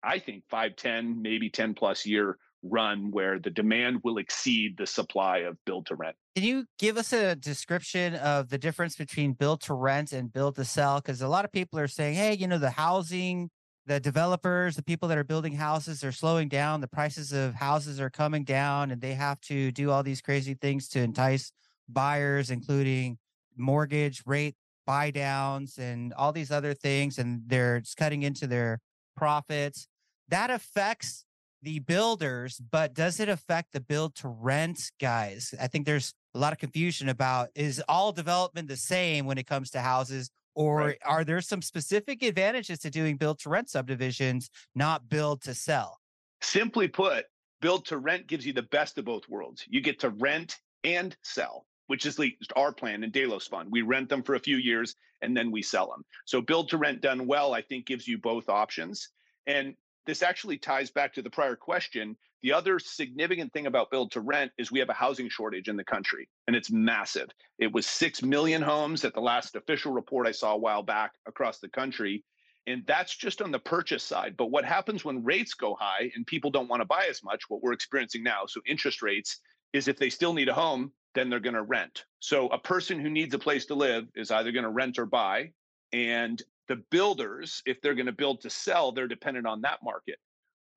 I 0.04 0.20
think 0.20 0.44
five, 0.50 0.76
10, 0.76 1.22
maybe 1.22 1.50
10 1.50 1.74
plus 1.74 2.06
year 2.06 2.38
run 2.64 3.12
where 3.12 3.40
the 3.40 3.50
demand 3.50 4.00
will 4.04 4.18
exceed 4.18 4.78
the 4.78 4.86
supply 4.86 5.40
of 5.40 5.58
build 5.66 5.86
to 5.88 5.96
rent. 5.96 6.16
Can 6.36 6.44
you 6.44 6.66
give 6.78 6.98
us 6.98 7.12
a 7.12 7.36
description 7.36 8.16
of 8.16 8.50
the 8.50 8.58
difference 8.58 8.96
between 8.96 9.34
build 9.34 9.62
to 9.62 9.74
rent 9.74 10.12
and 10.12 10.32
build 10.32 10.56
to 10.56 10.66
sell? 10.66 11.00
Because 11.00 11.22
a 11.22 11.28
lot 11.28 11.46
of 11.46 11.52
people 11.52 11.80
are 11.80 11.88
saying, 11.88 12.16
hey, 12.16 12.34
you 12.34 12.48
know, 12.48 12.58
the 12.58 12.72
housing, 12.72 13.50
the 13.86 14.00
developers, 14.00 14.76
the 14.76 14.84
people 14.84 15.10
that 15.10 15.18
are 15.18 15.24
building 15.24 15.54
houses 15.54 16.04
are 16.04 16.12
slowing 16.12 16.48
down. 16.48 16.82
The 16.82 16.88
prices 16.88 17.34
of 17.34 17.56
houses 17.56 18.00
are 18.00 18.10
coming 18.10 18.44
down, 18.44 18.92
and 18.92 19.02
they 19.02 19.14
have 19.14 19.42
to 19.42 19.72
do 19.72 19.90
all 19.90 20.04
these 20.04 20.22
crazy 20.22 20.54
things 20.54 20.88
to 20.90 21.00
entice 21.00 21.52
buyers, 21.90 22.52
including 22.52 23.18
mortgage 23.58 24.22
rate 24.26 24.56
buy 24.86 25.12
downs 25.12 25.78
and 25.78 26.14
all 26.14 26.32
these 26.32 26.52
other 26.52 26.74
things. 26.74 27.18
And 27.18 27.42
they're 27.48 27.82
just 27.82 27.98
cutting 27.98 28.24
into 28.24 28.48
their 28.48 28.80
profits. 29.16 29.88
That 30.30 30.50
affects 30.50 31.26
the 31.62 31.80
builders, 31.80 32.60
but 32.72 32.94
does 32.94 33.20
it 33.20 33.30
affect 33.30 33.74
the 33.74 33.80
build 33.80 34.16
to 34.16 34.28
rent 34.28 34.92
guys? 35.00 35.54
I 35.60 35.68
think 35.68 35.86
there's 35.86 36.14
a 36.34 36.40
lot 36.40 36.54
of 36.54 36.60
confusion 36.60 37.10
about 37.10 37.50
is 37.56 37.82
all 37.88 38.12
development 38.12 38.68
the 38.68 38.78
same 38.78 39.26
when 39.26 39.38
it 39.38 39.48
comes 39.48 39.72
to 39.72 39.82
houses, 39.82 40.30
or 40.56 40.80
right. 40.80 40.98
are 41.06 41.24
there 41.24 41.42
some 41.42 41.62
specific 41.62 42.24
advantages 42.24 42.80
to 42.80 42.90
doing 42.90 43.18
build 43.18 43.40
to 43.40 43.50
rent 43.50 43.70
subdivisions, 43.70 44.50
not 44.76 45.10
build 45.10 45.42
to 45.44 45.54
sell? 45.54 46.00
Simply 46.42 46.88
put, 46.88 47.26
build 47.62 47.86
to 47.86 47.98
rent 47.98 48.28
gives 48.28 48.46
you 48.46 48.54
the 48.54 48.64
best 48.64 48.98
of 48.98 49.06
both 49.06 49.30
worlds. 49.30 49.64
You 49.68 49.82
get 49.82 50.00
to 50.00 50.10
rent 50.10 50.58
and 50.84 51.16
sell, 51.24 51.66
which 51.88 52.06
is 52.06 52.20
our 52.56 52.74
plan 52.74 53.04
in 53.04 53.12
Delos 53.12 53.48
Fund. 53.48 53.70
We 53.72 53.84
rent 53.84 54.10
them 54.10 54.24
for 54.24 54.36
a 54.36 54.40
few 54.40 54.58
years 54.58 54.96
and 55.22 55.38
then 55.38 55.52
we 55.52 55.62
sell 55.62 55.88
them. 55.88 56.04
So 56.26 56.42
build 56.42 56.70
to 56.70 56.78
rent 56.78 57.02
done 57.02 57.28
well, 57.28 57.54
I 57.54 57.62
think 57.62 57.86
gives 57.86 58.08
you 58.08 58.18
both 58.18 58.50
options. 58.50 59.10
And 59.46 59.76
this 60.06 60.24
actually 60.24 60.58
ties 60.58 60.90
back 60.90 61.14
to 61.14 61.22
the 61.22 61.30
prior 61.30 61.56
question. 61.56 62.18
The 62.44 62.54
other 62.54 62.80
significant 62.80 63.54
thing 63.54 63.68
about 63.68 63.92
build 63.92 64.12
to 64.14 64.22
rent 64.22 64.52
is 64.58 64.72
we 64.72 64.80
have 64.80 64.90
a 64.90 64.94
housing 64.94 65.30
shortage 65.30 65.68
in 65.68 65.78
the 65.78 65.84
country, 65.84 66.28
and 66.48 66.56
it's 66.56 66.72
massive. 66.72 67.30
It 67.60 67.72
was 67.72 67.86
6 67.86 68.24
million 68.24 68.62
homes 68.62 69.06
at 69.06 69.14
the 69.14 69.22
last 69.22 69.56
official 69.56 69.92
report 69.92 70.28
I 70.28 70.32
saw 70.32 70.54
a 70.54 70.58
while 70.58 70.84
back 70.84 71.14
across 71.28 71.60
the 71.60 71.70
country. 71.70 72.24
And 72.68 72.84
that's 72.86 73.16
just 73.16 73.42
on 73.42 73.52
the 73.52 73.60
purchase 73.60 74.04
side. 74.04 74.36
But 74.38 74.52
what 74.52 74.66
happens 74.66 75.04
when 75.04 75.24
rates 75.24 75.56
go 75.56 75.76
high 75.80 76.12
and 76.16 76.26
people 76.28 76.52
don't 76.52 76.70
want 76.70 76.82
to 76.82 76.86
buy 76.86 77.08
as 77.10 77.24
much, 77.24 77.44
what 77.50 77.64
we're 77.64 77.74
experiencing 77.74 78.24
now, 78.24 78.46
so 78.48 78.62
interest 78.68 79.02
rates, 79.02 79.40
is 79.74 79.88
if 79.88 79.98
they 79.98 80.10
still 80.10 80.34
need 80.34 80.50
a 80.50 80.54
home, 80.54 80.92
then 81.16 81.30
they're 81.30 81.40
going 81.40 81.56
to 81.56 81.64
rent. 81.64 82.06
So 82.20 82.48
a 82.50 82.60
person 82.60 83.00
who 83.00 83.10
needs 83.10 83.34
a 83.34 83.40
place 83.40 83.66
to 83.68 83.76
live 83.76 84.08
is 84.16 84.32
either 84.32 84.52
going 84.52 84.64
to 84.64 84.70
rent 84.70 85.00
or 85.00 85.06
buy. 85.06 85.52
And 85.92 86.42
the 86.72 86.82
builders, 86.90 87.62
if 87.66 87.82
they're 87.82 87.96
going 87.96 88.06
to 88.06 88.14
build 88.14 88.40
to 88.40 88.50
sell, 88.50 88.94
they're 88.94 89.06
dependent 89.06 89.46
on 89.46 89.60
that 89.60 89.84
market. 89.84 90.16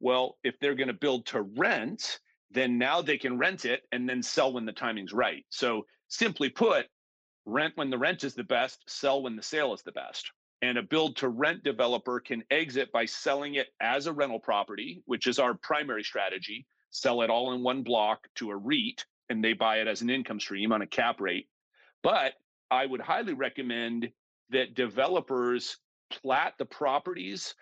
Well, 0.00 0.38
if 0.42 0.58
they're 0.58 0.74
going 0.74 0.88
to 0.88 0.92
build 0.92 1.24
to 1.26 1.42
rent, 1.42 2.18
then 2.50 2.78
now 2.78 3.00
they 3.00 3.16
can 3.16 3.38
rent 3.38 3.64
it 3.64 3.82
and 3.92 4.08
then 4.08 4.20
sell 4.20 4.52
when 4.52 4.66
the 4.66 4.72
timing's 4.72 5.12
right. 5.12 5.44
So, 5.50 5.86
simply 6.08 6.48
put, 6.48 6.86
rent 7.46 7.76
when 7.76 7.90
the 7.90 7.98
rent 7.98 8.24
is 8.24 8.34
the 8.34 8.42
best, 8.42 8.82
sell 8.88 9.22
when 9.22 9.36
the 9.36 9.42
sale 9.42 9.72
is 9.72 9.82
the 9.82 9.92
best. 9.92 10.32
And 10.62 10.78
a 10.78 10.82
build 10.82 11.14
to 11.18 11.28
rent 11.28 11.62
developer 11.62 12.18
can 12.18 12.42
exit 12.50 12.90
by 12.90 13.04
selling 13.04 13.54
it 13.54 13.68
as 13.80 14.08
a 14.08 14.12
rental 14.12 14.40
property, 14.40 15.00
which 15.06 15.28
is 15.28 15.38
our 15.38 15.54
primary 15.54 16.02
strategy, 16.02 16.66
sell 16.90 17.22
it 17.22 17.30
all 17.30 17.52
in 17.52 17.62
one 17.62 17.84
block 17.84 18.26
to 18.34 18.50
a 18.50 18.56
REIT, 18.56 19.04
and 19.28 19.44
they 19.44 19.52
buy 19.52 19.76
it 19.76 19.86
as 19.86 20.02
an 20.02 20.10
income 20.10 20.40
stream 20.40 20.72
on 20.72 20.82
a 20.82 20.88
cap 20.88 21.20
rate. 21.20 21.46
But 22.02 22.32
I 22.68 22.84
would 22.84 23.00
highly 23.00 23.34
recommend 23.34 24.10
that 24.50 24.74
developers 24.74 25.76
plat 26.10 26.54
the 26.58 26.64
properties 26.64 27.54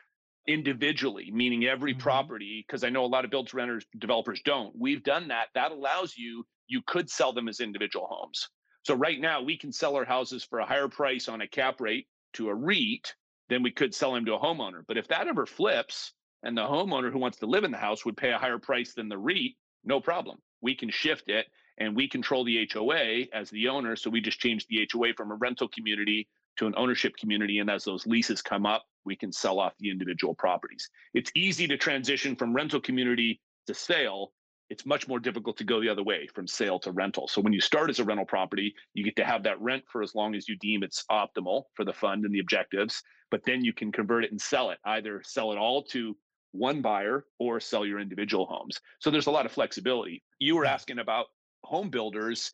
individually, 0.49 1.31
meaning 1.33 1.65
every 1.65 1.93
mm-hmm. 1.93 2.03
property, 2.03 2.65
because 2.67 2.85
I 2.85 2.91
know 2.91 3.05
a 3.05 3.07
lot 3.07 3.25
of 3.25 3.31
build 3.31 3.49
to 3.49 3.57
renters 3.57 3.85
developers 3.99 4.41
don't. 4.45 4.75
We've 4.77 5.03
done 5.03 5.29
that. 5.29 5.49
That 5.55 5.73
allows 5.73 6.17
you, 6.17 6.45
you 6.67 6.83
could 6.87 7.09
sell 7.09 7.33
them 7.33 7.49
as 7.49 7.61
individual 7.61 8.07
homes. 8.11 8.49
So 8.85 8.95
right 8.95 9.21
now 9.21 9.41
we 9.43 9.57
can 9.57 9.73
sell 9.73 9.97
our 9.97 10.05
houses 10.05 10.43
for 10.43 10.59
a 10.59 10.67
higher 10.67 10.89
price 10.89 11.29
on 11.29 11.41
a 11.43 11.49
cap 11.49 11.81
rate 11.81 12.07
to 12.35 12.49
a 12.49 12.55
REIT 12.55 13.15
than 13.49 13.63
we 13.63 13.71
could 13.71 13.95
sell 13.95 14.13
them 14.13 14.25
to 14.25 14.35
a 14.35 14.41
homeowner. 14.41 14.83
But 14.87 14.97
if 14.97 15.07
that 15.09 15.29
ever 15.29 15.47
flips 15.47 16.13
and 16.43 16.57
the 16.57 16.63
homeowner 16.63 17.13
who 17.13 17.19
wants 17.19 17.39
to 17.39 17.47
live 17.47 17.65
in 17.65 17.71
the 17.71 17.79
house 17.79 18.05
would 18.05 18.17
pay 18.17 18.33
a 18.33 18.39
higher 18.39 18.59
price 18.59 18.95
than 18.95 19.09
the 19.09 19.19
REIT, 19.19 19.53
no 19.85 20.01
problem. 20.01 20.39
We 20.61 20.75
can 20.75 20.91
shift 20.91 21.29
it 21.29 21.47
and 21.79 21.95
we 21.95 22.09
control 22.09 22.45
the 22.45 22.69
HOA 22.73 23.27
as 23.33 23.51
the 23.51 23.69
owner. 23.69 23.95
So 23.95 24.11
we 24.11 24.21
just 24.21 24.41
change 24.41 24.67
the 24.67 24.89
HOA 24.93 25.15
from 25.17 25.31
a 25.31 25.37
rental 25.37 25.69
community 25.69 26.29
to 26.59 26.67
an 26.67 26.75
ownership 26.77 27.17
community. 27.17 27.59
And 27.59 27.71
as 27.71 27.85
those 27.85 28.07
leases 28.07 28.43
come 28.43 28.67
up, 28.67 28.85
we 29.05 29.17
can 29.17 29.33
sell 29.33 29.59
off 29.59 29.75
the 29.79 29.91
individual 29.91 30.35
properties. 30.35 30.89
It's 31.15 31.33
easy 31.35 31.67
to 31.69 31.77
transition 31.77 32.37
from 32.37 32.55
rental 32.55 32.81
community 32.81 33.41
to 33.67 33.75
sale. 33.75 34.33
It's 34.71 34.87
much 34.87 35.09
more 35.09 35.19
difficult 35.19 35.57
to 35.59 35.65
go 35.65 35.81
the 35.81 35.89
other 35.89 36.03
way 36.03 36.29
from 36.35 36.47
sale 36.47 36.79
to 36.81 36.93
rental. 36.93 37.29
So 37.29 37.41
when 37.41 37.53
you 37.53 37.61
start 37.61 37.91
as 37.91 37.99
a 37.99 38.05
rental 38.05 38.27
property, 38.27 38.75
you 38.95 39.05
get 39.05 39.17
to 39.17 39.25
have 39.25 39.43
that 39.43 39.61
rent 39.61 39.85
for 39.91 40.03
as 40.03 40.15
long 40.15 40.35
as 40.35 40.49
you 40.49 40.57
deem 40.57 40.83
it's 40.83 41.05
optimal 41.11 41.65
for 41.75 41.85
the 41.85 41.93
fund 41.93 42.25
and 42.25 42.35
the 42.35 42.41
objectives. 42.41 43.03
But 43.31 43.43
then 43.45 43.65
you 43.65 43.73
can 43.73 43.93
convert 43.93 44.25
it 44.25 44.31
and 44.31 44.41
sell 44.41 44.71
it, 44.71 44.79
either 44.85 45.23
sell 45.25 45.53
it 45.53 45.59
all 45.59 45.83
to 45.85 46.17
one 46.53 46.83
buyer 46.83 47.25
or 47.39 47.61
sell 47.61 47.85
your 47.85 47.99
individual 47.99 48.47
homes. 48.47 48.79
So 49.01 49.11
there's 49.11 49.27
a 49.27 49.31
lot 49.31 49.47
of 49.47 49.53
flexibility. 49.53 50.23
You 50.39 50.57
were 50.57 50.65
hmm. 50.65 50.71
asking 50.71 50.99
about 50.99 51.27
home 51.65 51.91
builders. 51.91 52.53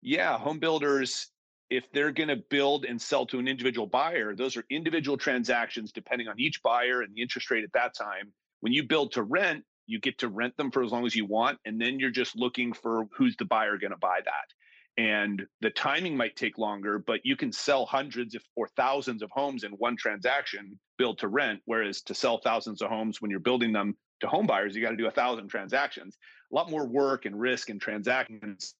Yeah, 0.00 0.38
home 0.38 0.58
builders 0.58 1.28
if 1.72 1.90
they're 1.92 2.12
going 2.12 2.28
to 2.28 2.36
build 2.36 2.84
and 2.84 3.00
sell 3.00 3.24
to 3.24 3.38
an 3.38 3.48
individual 3.48 3.86
buyer, 3.86 4.36
those 4.36 4.58
are 4.58 4.64
individual 4.68 5.16
transactions 5.16 5.90
depending 5.90 6.28
on 6.28 6.38
each 6.38 6.62
buyer 6.62 7.00
and 7.00 7.14
the 7.14 7.22
interest 7.22 7.50
rate 7.50 7.64
at 7.64 7.72
that 7.72 7.94
time. 7.96 8.30
When 8.60 8.74
you 8.74 8.86
build 8.86 9.12
to 9.12 9.22
rent, 9.22 9.64
you 9.86 9.98
get 9.98 10.18
to 10.18 10.28
rent 10.28 10.54
them 10.58 10.70
for 10.70 10.82
as 10.82 10.92
long 10.92 11.06
as 11.06 11.16
you 11.16 11.24
want. 11.24 11.58
And 11.64 11.80
then 11.80 11.98
you're 11.98 12.10
just 12.10 12.36
looking 12.36 12.74
for 12.74 13.06
who's 13.16 13.36
the 13.38 13.46
buyer 13.46 13.78
going 13.78 13.92
to 13.92 13.96
buy 13.96 14.20
that. 14.22 15.02
And 15.02 15.46
the 15.62 15.70
timing 15.70 16.14
might 16.14 16.36
take 16.36 16.58
longer, 16.58 16.98
but 16.98 17.20
you 17.24 17.36
can 17.36 17.50
sell 17.50 17.86
hundreds 17.86 18.36
or 18.54 18.68
thousands 18.76 19.22
of 19.22 19.30
homes 19.30 19.64
in 19.64 19.72
one 19.72 19.96
transaction, 19.96 20.78
build 20.98 21.20
to 21.20 21.28
rent. 21.28 21.60
Whereas 21.64 22.02
to 22.02 22.14
sell 22.14 22.36
thousands 22.36 22.82
of 22.82 22.90
homes 22.90 23.22
when 23.22 23.30
you're 23.30 23.40
building 23.40 23.72
them 23.72 23.96
to 24.20 24.26
home 24.26 24.46
buyers, 24.46 24.76
you 24.76 24.82
got 24.82 24.90
to 24.90 24.96
do 24.96 25.06
a 25.06 25.10
thousand 25.10 25.48
transactions. 25.48 26.18
A 26.52 26.54
lot 26.54 26.70
more 26.70 26.86
work 26.86 27.24
and 27.24 27.40
risk 27.40 27.70
and 27.70 27.80
transactions 27.80 28.74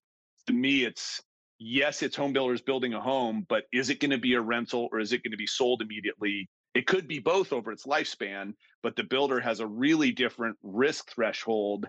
To 0.48 0.52
me, 0.52 0.84
it's 0.84 1.22
yes, 1.62 2.02
it's 2.02 2.16
home 2.16 2.32
builders 2.32 2.60
building 2.60 2.94
a 2.94 3.00
home, 3.00 3.46
but 3.48 3.64
is 3.72 3.88
it 3.90 4.00
going 4.00 4.10
to 4.10 4.18
be 4.18 4.34
a 4.34 4.40
rental 4.40 4.88
or 4.92 5.00
is 5.00 5.12
it 5.12 5.22
going 5.22 5.32
to 5.32 5.36
be 5.36 5.46
sold 5.46 5.80
immediately? 5.80 6.48
It 6.74 6.86
could 6.86 7.06
be 7.06 7.18
both 7.18 7.52
over 7.52 7.70
its 7.70 7.86
lifespan, 7.86 8.54
but 8.82 8.96
the 8.96 9.04
builder 9.04 9.40
has 9.40 9.60
a 9.60 9.66
really 9.66 10.10
different 10.10 10.56
risk 10.62 11.10
threshold 11.10 11.86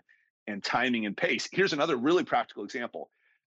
and 0.47 0.63
timing 0.63 1.05
and 1.05 1.15
pace. 1.15 1.47
Here's 1.51 1.73
another 1.73 1.95
really 1.95 2.23
practical 2.23 2.63
example. 2.63 3.09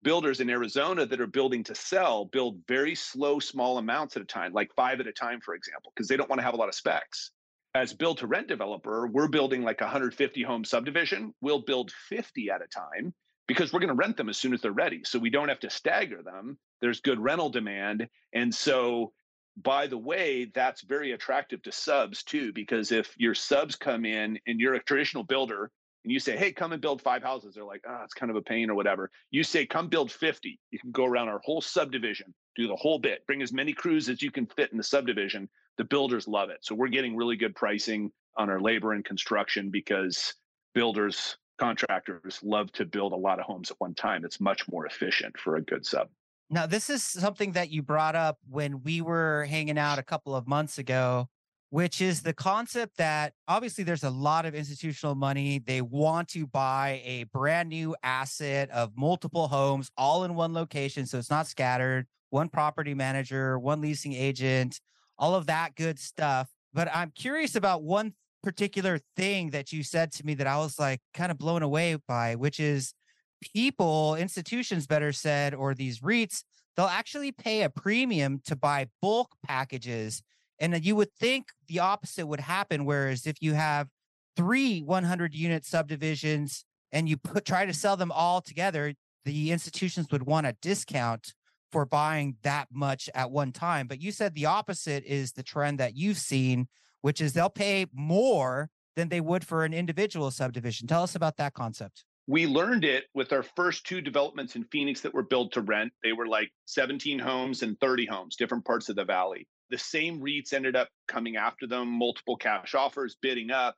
Builders 0.03 0.39
in 0.39 0.49
Arizona 0.49 1.05
that 1.05 1.21
are 1.21 1.27
building 1.27 1.63
to 1.65 1.75
sell 1.75 2.25
build 2.25 2.59
very 2.67 2.95
slow, 2.95 3.39
small 3.39 3.77
amounts 3.77 4.15
at 4.15 4.21
a 4.21 4.25
time, 4.25 4.53
like 4.53 4.73
five 4.75 4.99
at 4.99 5.07
a 5.07 5.11
time, 5.11 5.41
for 5.41 5.53
example, 5.53 5.91
because 5.95 6.07
they 6.07 6.17
don't 6.17 6.29
want 6.29 6.39
to 6.39 6.45
have 6.45 6.53
a 6.53 6.57
lot 6.57 6.69
of 6.69 6.75
specs. 6.75 7.31
As 7.75 7.93
build 7.93 8.19
to 8.19 8.27
rent 8.27 8.47
developer, 8.47 9.07
we're 9.07 9.27
building 9.27 9.63
like 9.63 9.81
a 9.81 9.85
150 9.85 10.41
home 10.43 10.63
subdivision. 10.63 11.33
We'll 11.41 11.61
build 11.61 11.91
50 12.09 12.49
at 12.49 12.61
a 12.61 12.67
time 12.67 13.13
because 13.47 13.71
we're 13.71 13.79
going 13.79 13.87
to 13.89 13.95
rent 13.95 14.17
them 14.17 14.29
as 14.29 14.37
soon 14.37 14.53
as 14.53 14.61
they're 14.61 14.71
ready. 14.71 15.01
So 15.03 15.19
we 15.19 15.29
don't 15.29 15.49
have 15.49 15.61
to 15.61 15.69
stagger 15.69 16.21
them. 16.21 16.57
There's 16.81 16.99
good 16.99 17.19
rental 17.19 17.49
demand. 17.49 18.07
And 18.33 18.53
so, 18.53 19.13
by 19.55 19.87
the 19.87 19.97
way, 19.97 20.51
that's 20.53 20.81
very 20.81 21.13
attractive 21.13 21.63
to 21.63 21.71
subs 21.71 22.23
too, 22.23 22.51
because 22.53 22.91
if 22.91 23.13
your 23.17 23.33
subs 23.33 23.75
come 23.75 24.05
in 24.05 24.37
and 24.45 24.59
you're 24.59 24.75
a 24.75 24.83
traditional 24.83 25.23
builder 25.23 25.71
and 26.03 26.11
you 26.11 26.19
say, 26.19 26.37
hey, 26.37 26.51
come 26.51 26.73
and 26.73 26.81
build 26.81 27.01
five 27.01 27.23
houses, 27.23 27.55
they're 27.55 27.63
like, 27.63 27.83
oh, 27.87 28.01
it's 28.03 28.13
kind 28.13 28.29
of 28.29 28.35
a 28.35 28.41
pain 28.41 28.69
or 28.69 28.75
whatever. 28.75 29.09
You 29.31 29.43
say, 29.43 29.65
come 29.65 29.87
build 29.87 30.11
50. 30.11 30.59
You 30.71 30.79
can 30.79 30.91
go 30.91 31.05
around 31.05 31.29
our 31.29 31.39
whole 31.43 31.61
subdivision, 31.61 32.33
do 32.55 32.67
the 32.67 32.75
whole 32.75 32.99
bit, 32.99 33.25
bring 33.25 33.41
as 33.41 33.51
many 33.51 33.73
crews 33.73 34.09
as 34.09 34.21
you 34.21 34.29
can 34.29 34.45
fit 34.45 34.71
in 34.71 34.77
the 34.77 34.83
subdivision. 34.83 35.49
The 35.77 35.85
builders 35.85 36.27
love 36.27 36.49
it. 36.49 36.59
So 36.61 36.75
we're 36.75 36.87
getting 36.89 37.15
really 37.15 37.35
good 37.35 37.55
pricing 37.55 38.11
on 38.37 38.49
our 38.49 38.61
labor 38.61 38.93
and 38.93 39.03
construction 39.03 39.69
because 39.71 40.33
builders 40.75 41.37
contractors 41.57 42.39
love 42.43 42.71
to 42.73 42.85
build 42.85 43.13
a 43.13 43.17
lot 43.17 43.39
of 43.39 43.45
homes 43.45 43.71
at 43.71 43.77
one 43.79 43.93
time. 43.93 44.25
It's 44.25 44.39
much 44.39 44.67
more 44.67 44.85
efficient 44.85 45.37
for 45.37 45.55
a 45.55 45.61
good 45.61 45.85
sub. 45.85 46.09
Now, 46.49 46.65
this 46.65 46.89
is 46.89 47.03
something 47.03 47.51
that 47.53 47.71
you 47.71 47.81
brought 47.81 48.15
up 48.15 48.37
when 48.49 48.81
we 48.83 49.01
were 49.01 49.45
hanging 49.49 49.77
out 49.77 49.99
a 49.99 50.03
couple 50.03 50.33
of 50.33 50.47
months 50.47 50.77
ago, 50.77 51.27
which 51.71 51.99
is 52.01 52.21
the 52.21 52.33
concept 52.33 52.97
that 52.97 53.33
obviously 53.49 53.83
there's 53.83 54.05
a 54.05 54.09
lot 54.09 54.45
of 54.45 54.55
institutional 54.55 55.15
money. 55.15 55.59
They 55.59 55.81
want 55.81 56.29
to 56.29 56.47
buy 56.47 57.01
a 57.03 57.25
brand 57.25 57.67
new 57.67 57.95
asset 58.01 58.69
of 58.71 58.93
multiple 58.95 59.49
homes 59.49 59.91
all 59.97 60.23
in 60.23 60.35
one 60.35 60.53
location. 60.53 61.05
So 61.05 61.17
it's 61.17 61.29
not 61.29 61.47
scattered, 61.47 62.07
one 62.29 62.47
property 62.47 62.93
manager, 62.93 63.59
one 63.59 63.81
leasing 63.81 64.13
agent, 64.13 64.79
all 65.17 65.35
of 65.35 65.47
that 65.47 65.75
good 65.75 65.99
stuff. 65.99 66.47
But 66.73 66.89
I'm 66.93 67.11
curious 67.11 67.55
about 67.55 67.83
one 67.83 68.13
particular 68.43 68.99
thing 69.15 69.51
that 69.51 69.71
you 69.71 69.83
said 69.83 70.11
to 70.13 70.25
me 70.25 70.33
that 70.35 70.47
I 70.47 70.57
was 70.57 70.79
like 70.79 71.01
kind 71.13 71.31
of 71.31 71.37
blown 71.37 71.63
away 71.63 71.97
by, 72.07 72.35
which 72.35 72.59
is 72.59 72.93
people, 73.41 74.15
institutions 74.15 74.87
better 74.87 75.11
said, 75.11 75.53
or 75.53 75.73
these 75.73 75.99
REITs, 75.99 76.43
they'll 76.75 76.85
actually 76.85 77.31
pay 77.31 77.63
a 77.63 77.69
premium 77.69 78.41
to 78.45 78.55
buy 78.55 78.87
bulk 79.01 79.31
packages. 79.45 80.21
And 80.59 80.83
you 80.85 80.95
would 80.95 81.13
think 81.13 81.47
the 81.67 81.79
opposite 81.79 82.27
would 82.27 82.39
happen. 82.39 82.85
Whereas 82.85 83.25
if 83.25 83.37
you 83.41 83.53
have 83.53 83.87
three 84.35 84.81
100 84.81 85.33
unit 85.33 85.65
subdivisions 85.65 86.65
and 86.91 87.09
you 87.09 87.17
put 87.17 87.45
try 87.45 87.65
to 87.65 87.73
sell 87.73 87.97
them 87.97 88.11
all 88.11 88.41
together, 88.41 88.93
the 89.25 89.51
institutions 89.51 90.07
would 90.11 90.23
want 90.23 90.47
a 90.47 90.55
discount 90.61 91.33
for 91.71 91.85
buying 91.85 92.37
that 92.43 92.67
much 92.71 93.09
at 93.13 93.29
one 93.29 93.51
time. 93.51 93.87
But 93.87 94.01
you 94.01 94.11
said 94.11 94.33
the 94.33 94.45
opposite 94.45 95.03
is 95.03 95.33
the 95.33 95.43
trend 95.43 95.79
that 95.79 95.97
you've 95.97 96.17
seen 96.17 96.67
which 97.01 97.21
is 97.21 97.33
they'll 97.33 97.49
pay 97.49 97.85
more 97.93 98.69
than 98.95 99.09
they 99.09 99.21
would 99.21 99.45
for 99.45 99.63
an 99.63 99.73
individual 99.73 100.31
subdivision. 100.31 100.87
Tell 100.87 101.03
us 101.03 101.15
about 101.15 101.37
that 101.37 101.53
concept. 101.53 102.03
We 102.29 102.45
learned 102.45 102.83
it 102.83 103.05
with 103.13 103.31
our 103.31 103.43
first 103.43 103.85
two 103.85 104.01
developments 104.01 104.57
in 104.57 104.65
Phoenix 104.65 104.99
that 105.01 105.13
were 105.13 105.23
built 105.23 105.53
to 105.53 105.61
rent. 105.61 105.93
They 106.03 106.11
were 106.11 106.27
like 106.27 106.49
17 106.65 107.19
homes 107.19 107.63
and 107.63 107.79
30 107.79 108.05
homes, 108.05 108.35
different 108.35 108.65
parts 108.65 108.89
of 108.89 108.97
the 108.97 109.05
valley. 109.05 109.47
The 109.69 109.77
same 109.77 110.19
REITs 110.19 110.51
ended 110.51 110.75
up 110.75 110.89
coming 111.07 111.37
after 111.37 111.67
them, 111.67 111.87
multiple 111.87 112.35
cash 112.35 112.75
offers, 112.75 113.15
bidding 113.21 113.51
up. 113.51 113.75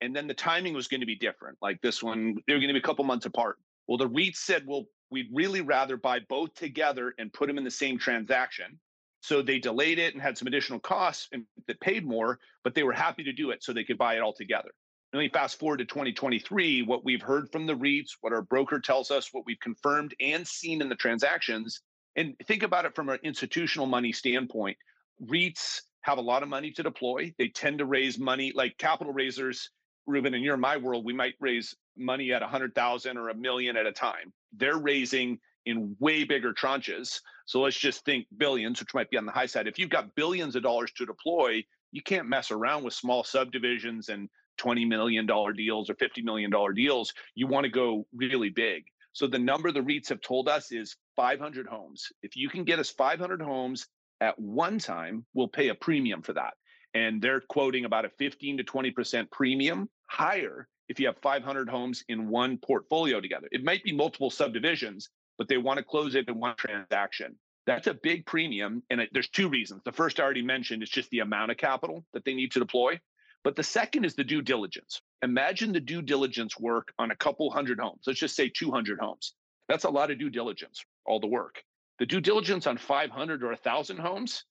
And 0.00 0.14
then 0.14 0.28
the 0.28 0.34
timing 0.34 0.74
was 0.74 0.86
going 0.86 1.00
to 1.00 1.06
be 1.06 1.16
different. 1.16 1.58
Like 1.60 1.80
this 1.80 2.02
one, 2.02 2.36
they 2.46 2.52
were 2.52 2.60
going 2.60 2.68
to 2.68 2.74
be 2.74 2.78
a 2.78 2.82
couple 2.82 3.04
months 3.04 3.26
apart. 3.26 3.56
Well, 3.88 3.98
the 3.98 4.08
REITs 4.08 4.36
said, 4.36 4.62
well, 4.66 4.84
we'd 5.10 5.30
really 5.32 5.60
rather 5.60 5.96
buy 5.96 6.20
both 6.28 6.54
together 6.54 7.14
and 7.18 7.32
put 7.32 7.48
them 7.48 7.58
in 7.58 7.64
the 7.64 7.70
same 7.70 7.98
transaction 7.98 8.78
so 9.20 9.42
they 9.42 9.58
delayed 9.58 9.98
it 9.98 10.14
and 10.14 10.22
had 10.22 10.38
some 10.38 10.48
additional 10.48 10.78
costs 10.78 11.28
and 11.32 11.44
that 11.66 11.80
paid 11.80 12.06
more, 12.06 12.38
but 12.64 12.74
they 12.74 12.82
were 12.82 12.92
happy 12.92 13.24
to 13.24 13.32
do 13.32 13.50
it 13.50 13.62
so 13.62 13.72
they 13.72 13.84
could 13.84 13.98
buy 13.98 14.14
it 14.14 14.20
all 14.20 14.32
together. 14.32 14.70
And 15.12 15.22
then 15.22 15.30
fast 15.30 15.58
forward 15.58 15.78
to 15.78 15.86
2023, 15.86 16.82
what 16.82 17.04
we've 17.04 17.22
heard 17.22 17.50
from 17.50 17.66
the 17.66 17.74
REITs, 17.74 18.10
what 18.20 18.32
our 18.32 18.42
broker 18.42 18.78
tells 18.78 19.10
us, 19.10 19.32
what 19.32 19.46
we've 19.46 19.60
confirmed 19.60 20.14
and 20.20 20.46
seen 20.46 20.82
in 20.82 20.88
the 20.88 20.94
transactions, 20.94 21.80
and 22.16 22.34
think 22.46 22.62
about 22.62 22.84
it 22.84 22.94
from 22.94 23.08
an 23.08 23.18
institutional 23.22 23.86
money 23.86 24.12
standpoint. 24.12 24.76
REITs 25.24 25.80
have 26.02 26.18
a 26.18 26.22
lot 26.22 26.42
of 26.42 26.48
money 26.48 26.70
to 26.72 26.82
deploy. 26.82 27.32
They 27.38 27.48
tend 27.48 27.78
to 27.78 27.86
raise 27.86 28.18
money 28.18 28.52
like 28.54 28.76
capital 28.78 29.12
raisers. 29.12 29.70
Ruben, 30.06 30.34
and 30.34 30.42
you're 30.42 30.54
in 30.54 30.60
my 30.60 30.76
world, 30.76 31.04
we 31.04 31.12
might 31.12 31.34
raise 31.38 31.74
money 31.96 32.32
at 32.32 32.42
a 32.42 32.46
hundred 32.46 32.74
thousand 32.74 33.18
or 33.18 33.28
a 33.28 33.34
million 33.34 33.76
at 33.76 33.86
a 33.86 33.92
time. 33.92 34.32
They're 34.56 34.78
raising 34.78 35.38
in 35.68 35.94
way 36.00 36.24
bigger 36.24 36.52
tranches. 36.52 37.20
So 37.46 37.60
let's 37.60 37.78
just 37.78 38.04
think 38.04 38.26
billions, 38.38 38.80
which 38.80 38.94
might 38.94 39.10
be 39.10 39.18
on 39.18 39.26
the 39.26 39.32
high 39.32 39.46
side. 39.46 39.66
If 39.66 39.78
you've 39.78 39.90
got 39.90 40.14
billions 40.14 40.56
of 40.56 40.62
dollars 40.62 40.90
to 40.92 41.06
deploy, 41.06 41.62
you 41.92 42.02
can't 42.02 42.28
mess 42.28 42.50
around 42.50 42.84
with 42.84 42.94
small 42.94 43.22
subdivisions 43.22 44.08
and 44.08 44.28
$20 44.58 44.88
million 44.88 45.26
deals 45.26 45.90
or 45.90 45.94
$50 45.94 46.24
million 46.24 46.50
deals. 46.74 47.12
You 47.34 47.46
want 47.46 47.64
to 47.64 47.70
go 47.70 48.06
really 48.14 48.50
big. 48.50 48.84
So 49.12 49.26
the 49.26 49.38
number 49.38 49.70
the 49.70 49.80
REITs 49.80 50.08
have 50.08 50.20
told 50.20 50.48
us 50.48 50.72
is 50.72 50.96
500 51.16 51.66
homes. 51.66 52.06
If 52.22 52.34
you 52.36 52.48
can 52.48 52.64
get 52.64 52.78
us 52.78 52.90
500 52.90 53.42
homes 53.42 53.86
at 54.20 54.38
one 54.38 54.78
time, 54.78 55.24
we'll 55.34 55.48
pay 55.48 55.68
a 55.68 55.74
premium 55.74 56.22
for 56.22 56.32
that. 56.32 56.54
And 56.94 57.20
they're 57.20 57.42
quoting 57.48 57.84
about 57.84 58.06
a 58.06 58.10
15 58.18 58.58
to 58.58 58.64
20% 58.64 59.30
premium 59.30 59.88
higher 60.06 60.66
if 60.88 60.98
you 60.98 61.06
have 61.06 61.18
500 61.22 61.68
homes 61.68 62.04
in 62.08 62.28
one 62.28 62.56
portfolio 62.58 63.20
together. 63.20 63.48
It 63.52 63.64
might 63.64 63.84
be 63.84 63.92
multiple 63.92 64.30
subdivisions, 64.30 65.10
but 65.38 65.48
they 65.48 65.56
want 65.56 65.78
to 65.78 65.84
close 65.84 66.14
it 66.14 66.28
in 66.28 66.38
one 66.38 66.56
transaction. 66.56 67.36
That's 67.66 67.86
a 67.86 67.94
big 67.94 68.26
premium. 68.26 68.82
And 68.90 69.00
it, 69.00 69.10
there's 69.12 69.28
two 69.28 69.48
reasons. 69.48 69.82
The 69.84 69.92
first 69.92 70.18
I 70.18 70.24
already 70.24 70.42
mentioned 70.42 70.82
is 70.82 70.90
just 70.90 71.10
the 71.10 71.20
amount 71.20 71.50
of 71.50 71.56
capital 71.56 72.04
that 72.12 72.24
they 72.24 72.34
need 72.34 72.52
to 72.52 72.58
deploy. 72.58 73.00
But 73.44 73.56
the 73.56 73.62
second 73.62 74.04
is 74.04 74.14
the 74.14 74.24
due 74.24 74.42
diligence. 74.42 75.00
Imagine 75.22 75.72
the 75.72 75.80
due 75.80 76.02
diligence 76.02 76.58
work 76.58 76.92
on 76.98 77.10
a 77.10 77.16
couple 77.16 77.50
hundred 77.50 77.78
homes. 77.78 78.02
Let's 78.06 78.18
just 78.18 78.36
say 78.36 78.48
200 78.48 78.98
homes. 78.98 79.34
That's 79.68 79.84
a 79.84 79.90
lot 79.90 80.10
of 80.10 80.18
due 80.18 80.30
diligence, 80.30 80.84
all 81.04 81.20
the 81.20 81.26
work. 81.26 81.62
The 81.98 82.06
due 82.06 82.20
diligence 82.20 82.66
on 82.66 82.78
500 82.78 83.42
or 83.42 83.48
1,000 83.48 83.98
homes 83.98 84.44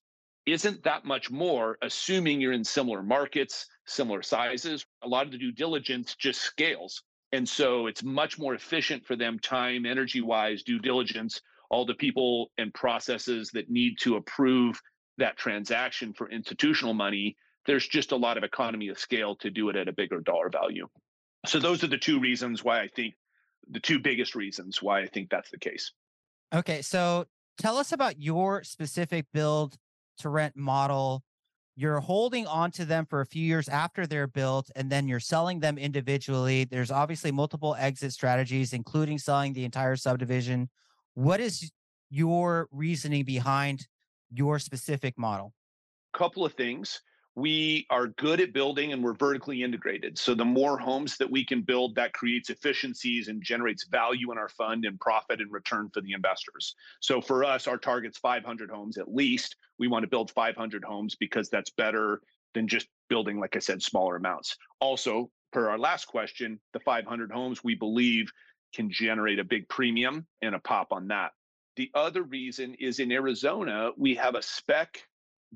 isn't 0.46 0.84
that 0.84 1.04
much 1.04 1.30
more, 1.30 1.78
assuming 1.82 2.40
you're 2.40 2.54
in 2.54 2.64
similar 2.64 3.04
markets, 3.04 3.68
similar 3.86 4.22
sizes. 4.22 4.86
A 5.02 5.08
lot 5.08 5.26
of 5.26 5.32
the 5.32 5.38
due 5.38 5.52
diligence 5.52 6.16
just 6.16 6.42
scales. 6.42 7.04
And 7.32 7.48
so 7.48 7.88
it's 7.88 8.04
much 8.04 8.40
more 8.40 8.54
efficient 8.54 9.06
for 9.06 9.16
them, 9.16 9.40
time, 9.40 9.86
energy 9.86 10.22
wise, 10.22 10.64
due 10.64 10.80
diligence, 10.80 11.42
all 11.70 11.86
the 11.86 11.94
people 11.94 12.52
and 12.58 12.74
processes 12.74 13.52
that 13.52 13.70
need 13.70 13.98
to 14.00 14.16
approve 14.16 14.82
that 15.18 15.38
transaction 15.38 16.14
for 16.14 16.30
institutional 16.30 16.94
money. 16.94 17.36
There's 17.66 17.88
just 17.88 18.14
a 18.14 18.16
lot 18.16 18.38
of 18.38 18.44
economy 18.44 18.88
of 18.88 18.98
scale 18.98 19.36
to 19.38 19.50
do 19.50 19.70
it 19.70 19.76
at 19.76 19.90
a 19.90 19.94
bigger 19.94 20.22
dollar 20.22 20.50
value. 20.50 20.88
So 21.46 21.60
those 21.60 21.84
are 21.84 21.88
the 21.88 21.98
two 21.98 22.20
reasons 22.20 22.64
why 22.64 22.82
I 22.82 22.88
think 22.88 23.16
the 23.70 23.80
two 23.80 24.00
biggest 24.00 24.36
reasons 24.36 24.82
why 24.82 25.02
I 25.02 25.08
think 25.08 25.30
that's 25.30 25.52
the 25.52 25.60
case. 25.60 25.92
Okay. 26.54 26.82
So 26.82 27.26
tell 27.58 27.78
us 27.78 27.92
about 27.92 28.22
your 28.22 28.64
specific 28.64 29.26
build 29.34 29.76
to 30.20 30.30
rent 30.30 30.56
model 30.56 31.24
you're 31.80 32.00
holding 32.00 32.48
on 32.48 32.72
to 32.72 32.86
them 32.86 33.06
for 33.06 33.22
a 33.22 33.26
few 33.26 33.44
years 33.44 33.70
after 33.70 34.08
they're 34.08 34.26
built 34.26 34.72
and 34.76 34.90
then 34.90 35.08
you're 35.08 35.20
selling 35.20 35.60
them 35.60 35.78
individually. 35.78 36.64
There's 36.64 36.90
obviously 36.90 37.32
multiple 37.32 37.76
exit 37.78 38.12
strategies 38.14 38.74
including 38.74 39.20
selling 39.20 39.54
the 39.54 39.64
entire 39.64 39.96
subdivision. 39.96 40.70
What 41.14 41.40
is 41.40 41.72
your 42.10 42.68
reasoning 42.72 43.26
behind 43.26 43.88
your 44.32 44.58
specific 44.58 45.20
model? 45.20 45.54
Couple 46.14 46.44
of 46.44 46.54
things 46.54 47.00
we 47.38 47.86
are 47.92 48.08
good 48.08 48.42
at 48.42 48.52
building 48.52 48.94
and 48.94 49.04
we're 49.04 49.14
vertically 49.14 49.62
integrated. 49.62 50.18
So 50.18 50.34
the 50.34 50.44
more 50.44 50.76
homes 50.76 51.18
that 51.18 51.30
we 51.30 51.46
can 51.46 51.62
build, 51.62 51.94
that 51.94 52.14
creates 52.14 52.50
efficiencies 52.50 53.28
and 53.28 53.44
generates 53.44 53.86
value 53.86 54.32
in 54.32 54.40
our 54.40 54.50
fund 54.50 54.86
and 54.86 55.00
profit 55.00 55.40
and 55.40 55.52
return 55.52 55.92
for 55.94 56.02
the 56.02 56.14
investors. 56.14 56.74
So 57.00 57.22
for 57.22 57.44
us, 57.44 57.68
our 57.68 57.78
target's 57.78 58.18
500 58.18 58.72
homes 58.72 58.98
at 58.98 59.14
least. 59.14 59.56
We 59.78 59.88
want 59.88 60.02
to 60.02 60.10
build 60.10 60.32
500 60.32 60.84
homes 60.84 61.16
because 61.16 61.48
that's 61.48 61.70
better 61.70 62.22
than 62.56 62.68
just 62.68 62.88
building, 63.08 63.40
like 63.40 63.56
I 63.56 63.60
said, 63.60 63.84
smaller 63.84 64.16
amounts. 64.16 64.58
Also, 64.82 65.30
per 65.54 65.70
our 65.70 65.78
last 65.78 66.06
question, 66.06 66.60
the 66.74 66.80
500 66.80 67.32
homes 67.32 67.64
we 67.64 67.76
believe 67.76 68.32
can 68.74 68.90
generate 68.90 69.38
a 69.38 69.44
big 69.44 69.70
premium 69.70 70.26
and 70.42 70.56
a 70.56 70.60
pop 70.60 70.92
on 70.92 71.10
that. 71.10 71.34
The 71.76 71.92
other 71.94 72.24
reason 72.24 72.74
is 72.80 73.00
in 73.00 73.12
Arizona, 73.12 73.92
we 73.96 74.16
have 74.16 74.34
a 74.34 74.42
spec 74.42 75.04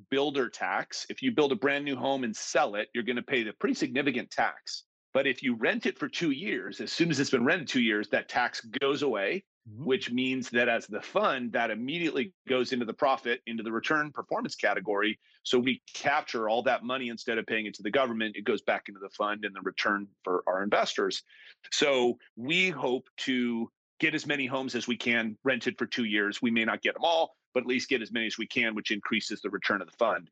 builder 0.10 0.50
tax. 0.50 1.06
If 1.10 1.22
you 1.22 1.32
build 1.32 1.52
a 1.52 1.56
brand 1.56 1.86
new 1.86 1.96
home 1.96 2.24
and 2.24 2.36
sell 2.36 2.76
it, 2.76 2.90
you're 2.94 3.04
going 3.04 3.16
to 3.18 3.22
pay 3.22 3.44
the 3.44 3.54
pretty 3.54 3.76
significant 3.76 4.32
tax. 4.32 4.84
But 5.14 5.28
if 5.28 5.44
you 5.44 5.56
rent 5.56 5.86
it 5.86 6.00
for 6.00 6.08
two 6.08 6.32
years, 6.32 6.80
as 6.80 6.92
soon 6.92 7.12
as 7.12 7.20
it's 7.20 7.30
been 7.30 7.44
rented 7.44 7.68
two 7.68 7.82
years, 7.82 8.08
that 8.10 8.30
tax 8.30 8.62
goes 8.62 9.02
away. 9.02 9.44
mm-hmm. 9.70 9.86
which 9.86 10.12
means 10.12 10.50
that 10.50 10.70
as 10.70 10.88
the 10.88 11.02
fund, 11.02 11.52
that 11.54 11.72
immediately 11.72 12.34
goes 12.48 12.74
into 12.74 12.86
the 12.86 12.94
profit, 12.94 13.42
into 13.48 13.64
the 13.64 13.72
return 13.72 14.12
performance 14.12 14.56
category. 14.56 15.20
So 15.44 15.60
we 15.60 15.82
capture 15.94 16.50
all 16.50 16.64
that 16.64 16.84
money 16.84 17.10
instead 17.10 17.38
of 17.38 17.46
paying 17.46 17.66
it 17.66 17.74
to 17.76 17.84
the 17.84 17.92
government, 17.92 18.36
it 18.36 18.46
goes 18.46 18.62
back 18.62 18.86
into 18.88 19.00
the 19.00 19.10
fund 19.10 19.46
and 19.46 19.56
the 19.56 19.62
return 19.62 20.08
for 20.24 20.44
our 20.48 20.64
investors. 20.64 21.24
So 21.72 22.18
we 22.36 22.70
hope 22.70 23.08
to 23.18 23.70
get 24.00 24.16
as 24.16 24.26
many 24.26 24.48
homes 24.48 24.74
as 24.76 24.88
we 24.88 24.98
can 24.98 25.38
rented 25.44 25.78
for 25.78 25.86
two 25.86 26.06
years. 26.06 26.42
We 26.42 26.52
may 26.52 26.66
not 26.66 26.82
get 26.82 26.96
them 26.96 27.04
all, 27.04 27.36
but 27.54 27.62
at 27.62 27.68
least 27.68 27.90
get 27.90 28.02
as 28.02 28.12
many 28.12 28.28
as 28.28 28.38
we 28.38 28.48
can, 28.48 28.76
which 28.76 28.92
increases 28.92 29.42
the 29.42 29.50
return 29.50 29.82
of 29.82 29.88
the 29.90 29.98
fund. 29.98 30.30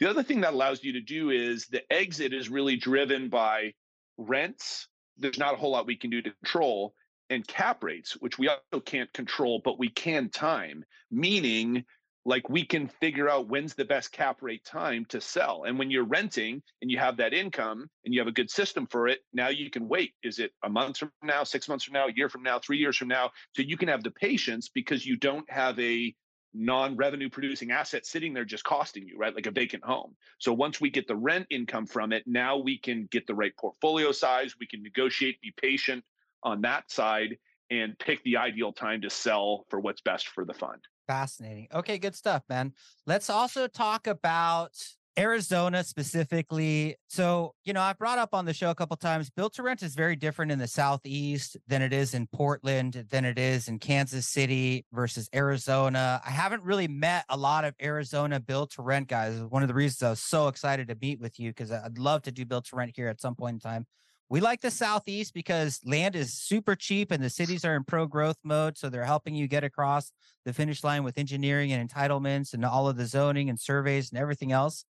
The 0.00 0.08
other 0.08 0.22
thing 0.22 0.42
that 0.42 0.54
allows 0.54 0.84
you 0.84 0.92
to 0.92 1.00
do 1.00 1.30
is 1.30 1.66
the 1.66 1.82
exit 1.92 2.32
is 2.32 2.48
really 2.48 2.76
driven 2.76 3.28
by 3.28 3.74
rents. 4.16 4.88
There's 5.16 5.38
not 5.38 5.54
a 5.54 5.56
whole 5.56 5.72
lot 5.72 5.86
we 5.86 5.96
can 5.96 6.10
do 6.10 6.22
to 6.22 6.30
control 6.30 6.94
and 7.30 7.46
cap 7.46 7.82
rates, 7.82 8.12
which 8.20 8.38
we 8.38 8.48
also 8.48 8.80
can't 8.80 9.12
control, 9.12 9.60
but 9.64 9.78
we 9.78 9.90
can 9.90 10.30
time, 10.30 10.84
meaning 11.10 11.84
like 12.24 12.48
we 12.50 12.64
can 12.64 12.88
figure 12.88 13.28
out 13.28 13.48
when's 13.48 13.74
the 13.74 13.84
best 13.84 14.12
cap 14.12 14.42
rate 14.42 14.64
time 14.64 15.04
to 15.06 15.20
sell. 15.20 15.64
And 15.64 15.78
when 15.78 15.90
you're 15.90 16.04
renting 16.04 16.62
and 16.82 16.90
you 16.90 16.98
have 16.98 17.16
that 17.16 17.32
income 17.32 17.88
and 18.04 18.12
you 18.12 18.20
have 18.20 18.28
a 18.28 18.32
good 18.32 18.50
system 18.50 18.86
for 18.86 19.08
it, 19.08 19.20
now 19.32 19.48
you 19.48 19.70
can 19.70 19.88
wait. 19.88 20.12
Is 20.22 20.38
it 20.38 20.52
a 20.62 20.68
month 20.68 20.98
from 20.98 21.10
now, 21.22 21.44
six 21.44 21.68
months 21.68 21.84
from 21.84 21.94
now, 21.94 22.06
a 22.06 22.12
year 22.12 22.28
from 22.28 22.42
now, 22.42 22.58
three 22.58 22.78
years 22.78 22.96
from 22.96 23.08
now? 23.08 23.30
So 23.54 23.62
you 23.62 23.76
can 23.76 23.88
have 23.88 24.04
the 24.04 24.10
patience 24.10 24.68
because 24.68 25.06
you 25.06 25.16
don't 25.16 25.50
have 25.50 25.78
a 25.78 26.14
non-revenue 26.54 27.28
producing 27.28 27.70
asset 27.70 28.06
sitting 28.06 28.32
there 28.32 28.44
just 28.44 28.64
costing 28.64 29.06
you 29.06 29.16
right 29.18 29.34
like 29.34 29.46
a 29.46 29.50
vacant 29.50 29.84
home 29.84 30.16
so 30.38 30.52
once 30.52 30.80
we 30.80 30.88
get 30.88 31.06
the 31.06 31.14
rent 31.14 31.46
income 31.50 31.86
from 31.86 32.12
it 32.12 32.22
now 32.26 32.56
we 32.56 32.78
can 32.78 33.06
get 33.10 33.26
the 33.26 33.34
right 33.34 33.52
portfolio 33.58 34.10
size 34.10 34.54
we 34.58 34.66
can 34.66 34.82
negotiate 34.82 35.40
be 35.40 35.52
patient 35.60 36.02
on 36.42 36.60
that 36.62 36.90
side 36.90 37.36
and 37.70 37.98
pick 37.98 38.22
the 38.24 38.36
ideal 38.36 38.72
time 38.72 39.00
to 39.02 39.10
sell 39.10 39.64
for 39.68 39.80
what's 39.80 40.00
best 40.00 40.28
for 40.28 40.44
the 40.44 40.54
fund. 40.54 40.80
Fascinating. 41.06 41.68
Okay, 41.72 41.98
good 41.98 42.14
stuff, 42.14 42.42
man. 42.48 42.72
Let's 43.06 43.30
also 43.30 43.66
talk 43.66 44.06
about 44.06 44.72
Arizona 45.18 45.82
specifically. 45.82 46.96
So, 47.08 47.54
you 47.64 47.72
know, 47.72 47.80
I 47.80 47.92
brought 47.92 48.18
up 48.18 48.34
on 48.34 48.44
the 48.44 48.54
show 48.54 48.70
a 48.70 48.74
couple 48.74 48.96
times, 48.96 49.30
built 49.30 49.54
to 49.54 49.64
rent 49.64 49.82
is 49.82 49.96
very 49.96 50.14
different 50.14 50.52
in 50.52 50.60
the 50.60 50.68
Southeast 50.68 51.56
than 51.66 51.82
it 51.82 51.92
is 51.92 52.14
in 52.14 52.28
Portland, 52.28 53.04
than 53.10 53.24
it 53.24 53.36
is 53.36 53.66
in 53.66 53.80
Kansas 53.80 54.28
City 54.28 54.86
versus 54.92 55.28
Arizona. 55.34 56.20
I 56.24 56.30
haven't 56.30 56.62
really 56.62 56.86
met 56.86 57.24
a 57.28 57.36
lot 57.36 57.64
of 57.64 57.74
Arizona 57.82 58.38
built 58.38 58.70
to 58.72 58.82
rent 58.82 59.08
guys. 59.08 59.40
One 59.40 59.62
of 59.62 59.68
the 59.68 59.74
reasons 59.74 60.02
I 60.04 60.10
was 60.10 60.20
so 60.20 60.46
excited 60.46 60.86
to 60.86 60.96
meet 61.00 61.18
with 61.20 61.40
you 61.40 61.50
because 61.50 61.72
I'd 61.72 61.98
love 61.98 62.22
to 62.22 62.32
do 62.32 62.44
built 62.44 62.66
to 62.66 62.76
rent 62.76 62.92
here 62.94 63.08
at 63.08 63.20
some 63.20 63.34
point 63.34 63.54
in 63.54 63.60
time. 63.60 63.86
We 64.30 64.40
like 64.40 64.60
the 64.60 64.70
Southeast 64.70 65.34
because 65.34 65.80
land 65.84 66.14
is 66.14 66.34
super 66.34 66.76
cheap 66.76 67.10
and 67.10 67.24
the 67.24 67.30
cities 67.30 67.64
are 67.64 67.74
in 67.74 67.82
pro 67.82 68.06
growth 68.06 68.36
mode. 68.44 68.76
So 68.76 68.88
they're 68.88 69.04
helping 69.04 69.34
you 69.34 69.48
get 69.48 69.64
across 69.64 70.12
the 70.44 70.52
finish 70.52 70.84
line 70.84 71.02
with 71.02 71.18
engineering 71.18 71.72
and 71.72 71.88
entitlements 71.88 72.52
and 72.52 72.64
all 72.64 72.88
of 72.88 72.96
the 72.96 73.06
zoning 73.06 73.48
and 73.48 73.58
surveys 73.58 74.12
and 74.12 74.20
everything 74.20 74.52
else 74.52 74.84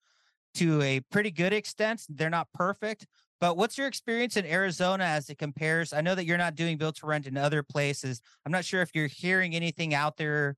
to 0.57 0.81
a 0.81 0.99
pretty 1.11 1.31
good 1.31 1.53
extent. 1.53 2.03
They're 2.09 2.29
not 2.29 2.47
perfect. 2.53 3.05
But 3.39 3.57
what's 3.57 3.77
your 3.77 3.85
experience 3.85 4.37
in 4.37 4.45
Arizona 4.45 5.03
as 5.03 5.29
it 5.29 5.37
compares? 5.37 5.93
I 5.93 6.01
know 6.01 6.15
that 6.15 6.25
you're 6.25 6.39
not 6.39 6.55
doing 6.55 6.77
built 6.77 6.95
to 6.97 7.05
rent 7.05 7.27
in 7.27 7.37
other 7.37 7.61
places. 7.61 8.21
I'm 8.45 8.51
not 8.51 8.65
sure 8.65 8.81
if 8.81 8.89
you're 8.95 9.05
hearing 9.07 9.55
anything 9.55 9.93
out 9.93 10.17
there, 10.17 10.55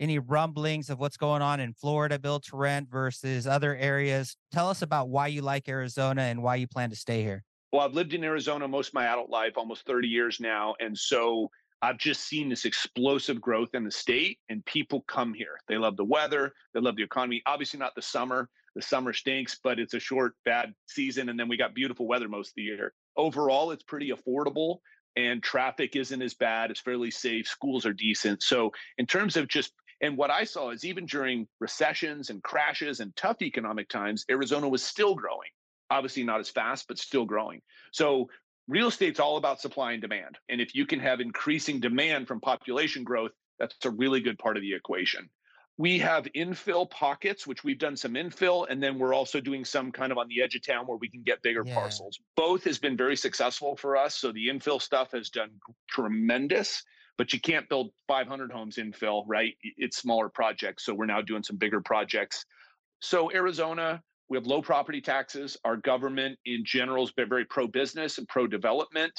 any 0.00 0.18
rumblings 0.18 0.90
of 0.90 0.98
what's 0.98 1.16
going 1.16 1.42
on 1.42 1.60
in 1.60 1.72
Florida 1.72 2.18
built 2.18 2.42
to 2.46 2.56
rent 2.56 2.88
versus 2.90 3.46
other 3.46 3.76
areas. 3.76 4.36
Tell 4.50 4.68
us 4.68 4.82
about 4.82 5.08
why 5.08 5.28
you 5.28 5.42
like 5.42 5.68
Arizona 5.68 6.22
and 6.22 6.42
why 6.42 6.56
you 6.56 6.66
plan 6.66 6.90
to 6.90 6.96
stay 6.96 7.22
here. 7.22 7.44
Well, 7.72 7.82
I've 7.82 7.94
lived 7.94 8.14
in 8.14 8.24
Arizona 8.24 8.66
most 8.66 8.88
of 8.88 8.94
my 8.94 9.06
adult 9.06 9.30
life, 9.30 9.52
almost 9.56 9.86
30 9.86 10.08
years 10.08 10.40
now. 10.40 10.74
And 10.80 10.98
so 10.98 11.48
I've 11.82 11.98
just 11.98 12.22
seen 12.22 12.48
this 12.48 12.64
explosive 12.64 13.40
growth 13.40 13.74
in 13.74 13.84
the 13.84 13.90
state, 13.90 14.38
and 14.48 14.64
people 14.64 15.02
come 15.02 15.32
here. 15.32 15.58
They 15.68 15.76
love 15.76 15.96
the 15.96 16.04
weather, 16.04 16.52
they 16.74 16.80
love 16.80 16.96
the 16.96 17.04
economy. 17.04 17.42
Obviously, 17.46 17.78
not 17.78 17.94
the 17.94 18.02
summer. 18.02 18.48
The 18.76 18.82
summer 18.82 19.12
stinks, 19.12 19.58
but 19.62 19.80
it's 19.80 19.94
a 19.94 20.00
short, 20.00 20.34
bad 20.44 20.72
season. 20.86 21.28
And 21.28 21.40
then 21.40 21.48
we 21.48 21.56
got 21.56 21.74
beautiful 21.74 22.06
weather 22.06 22.28
most 22.28 22.50
of 22.50 22.54
the 22.56 22.62
year. 22.62 22.92
Overall, 23.16 23.72
it's 23.72 23.82
pretty 23.82 24.12
affordable, 24.12 24.78
and 25.16 25.42
traffic 25.42 25.96
isn't 25.96 26.22
as 26.22 26.34
bad. 26.34 26.70
It's 26.70 26.80
fairly 26.80 27.10
safe. 27.10 27.48
Schools 27.48 27.84
are 27.86 27.92
decent. 27.92 28.42
So, 28.42 28.70
in 28.98 29.06
terms 29.06 29.36
of 29.36 29.48
just 29.48 29.72
and 30.02 30.16
what 30.18 30.30
I 30.30 30.44
saw 30.44 30.70
is 30.70 30.84
even 30.84 31.06
during 31.06 31.48
recessions 31.58 32.28
and 32.30 32.42
crashes 32.42 33.00
and 33.00 33.16
tough 33.16 33.40
economic 33.40 33.88
times, 33.88 34.26
Arizona 34.30 34.68
was 34.68 34.84
still 34.84 35.14
growing 35.14 35.48
obviously 35.90 36.24
not 36.24 36.40
as 36.40 36.48
fast, 36.48 36.88
but 36.88 36.98
still 36.98 37.24
growing. 37.24 37.60
So 37.92 38.28
real 38.68 38.88
estate's 38.88 39.20
all 39.20 39.36
about 39.36 39.60
supply 39.60 39.92
and 39.92 40.02
demand. 40.02 40.38
And 40.48 40.60
if 40.60 40.74
you 40.74 40.86
can 40.86 41.00
have 41.00 41.20
increasing 41.20 41.80
demand 41.80 42.28
from 42.28 42.40
population 42.40 43.04
growth, 43.04 43.32
that's 43.58 43.76
a 43.84 43.90
really 43.90 44.20
good 44.20 44.38
part 44.38 44.56
of 44.56 44.62
the 44.62 44.74
equation. 44.74 45.28
We 45.78 45.98
have 45.98 46.24
infill 46.34 46.90
pockets, 46.90 47.46
which 47.46 47.62
we've 47.62 47.78
done 47.78 47.96
some 47.96 48.14
infill, 48.14 48.66
and 48.70 48.82
then 48.82 48.98
we're 48.98 49.12
also 49.12 49.40
doing 49.40 49.64
some 49.64 49.92
kind 49.92 50.10
of 50.10 50.16
on 50.16 50.26
the 50.28 50.42
edge 50.42 50.54
of 50.54 50.66
town 50.66 50.86
where 50.86 50.96
we 50.96 51.10
can 51.10 51.22
get 51.22 51.42
bigger 51.42 51.62
yeah. 51.66 51.74
parcels. 51.74 52.18
Both 52.34 52.64
has 52.64 52.78
been 52.78 52.96
very 52.96 53.16
successful 53.16 53.76
for 53.76 53.96
us. 53.96 54.14
So 54.16 54.32
the 54.32 54.48
infill 54.48 54.80
stuff 54.80 55.12
has 55.12 55.28
done 55.28 55.50
tremendous, 55.90 56.82
but 57.18 57.32
you 57.34 57.40
can't 57.40 57.68
build 57.68 57.90
500 58.08 58.50
homes 58.50 58.76
infill, 58.76 59.24
right? 59.26 59.52
It's 59.62 59.98
smaller 59.98 60.30
projects. 60.30 60.84
So 60.84 60.94
we're 60.94 61.06
now 61.06 61.20
doing 61.20 61.42
some 61.42 61.56
bigger 61.56 61.82
projects. 61.82 62.46
So 63.00 63.30
Arizona, 63.30 64.02
we 64.28 64.36
have 64.38 64.46
low 64.46 64.62
property 64.62 65.00
taxes. 65.00 65.56
Our 65.64 65.76
government 65.76 66.38
in 66.46 66.64
general 66.64 67.04
has 67.04 67.12
been 67.12 67.28
very 67.28 67.44
pro 67.44 67.66
business 67.66 68.18
and 68.18 68.26
pro 68.28 68.46
development. 68.46 69.12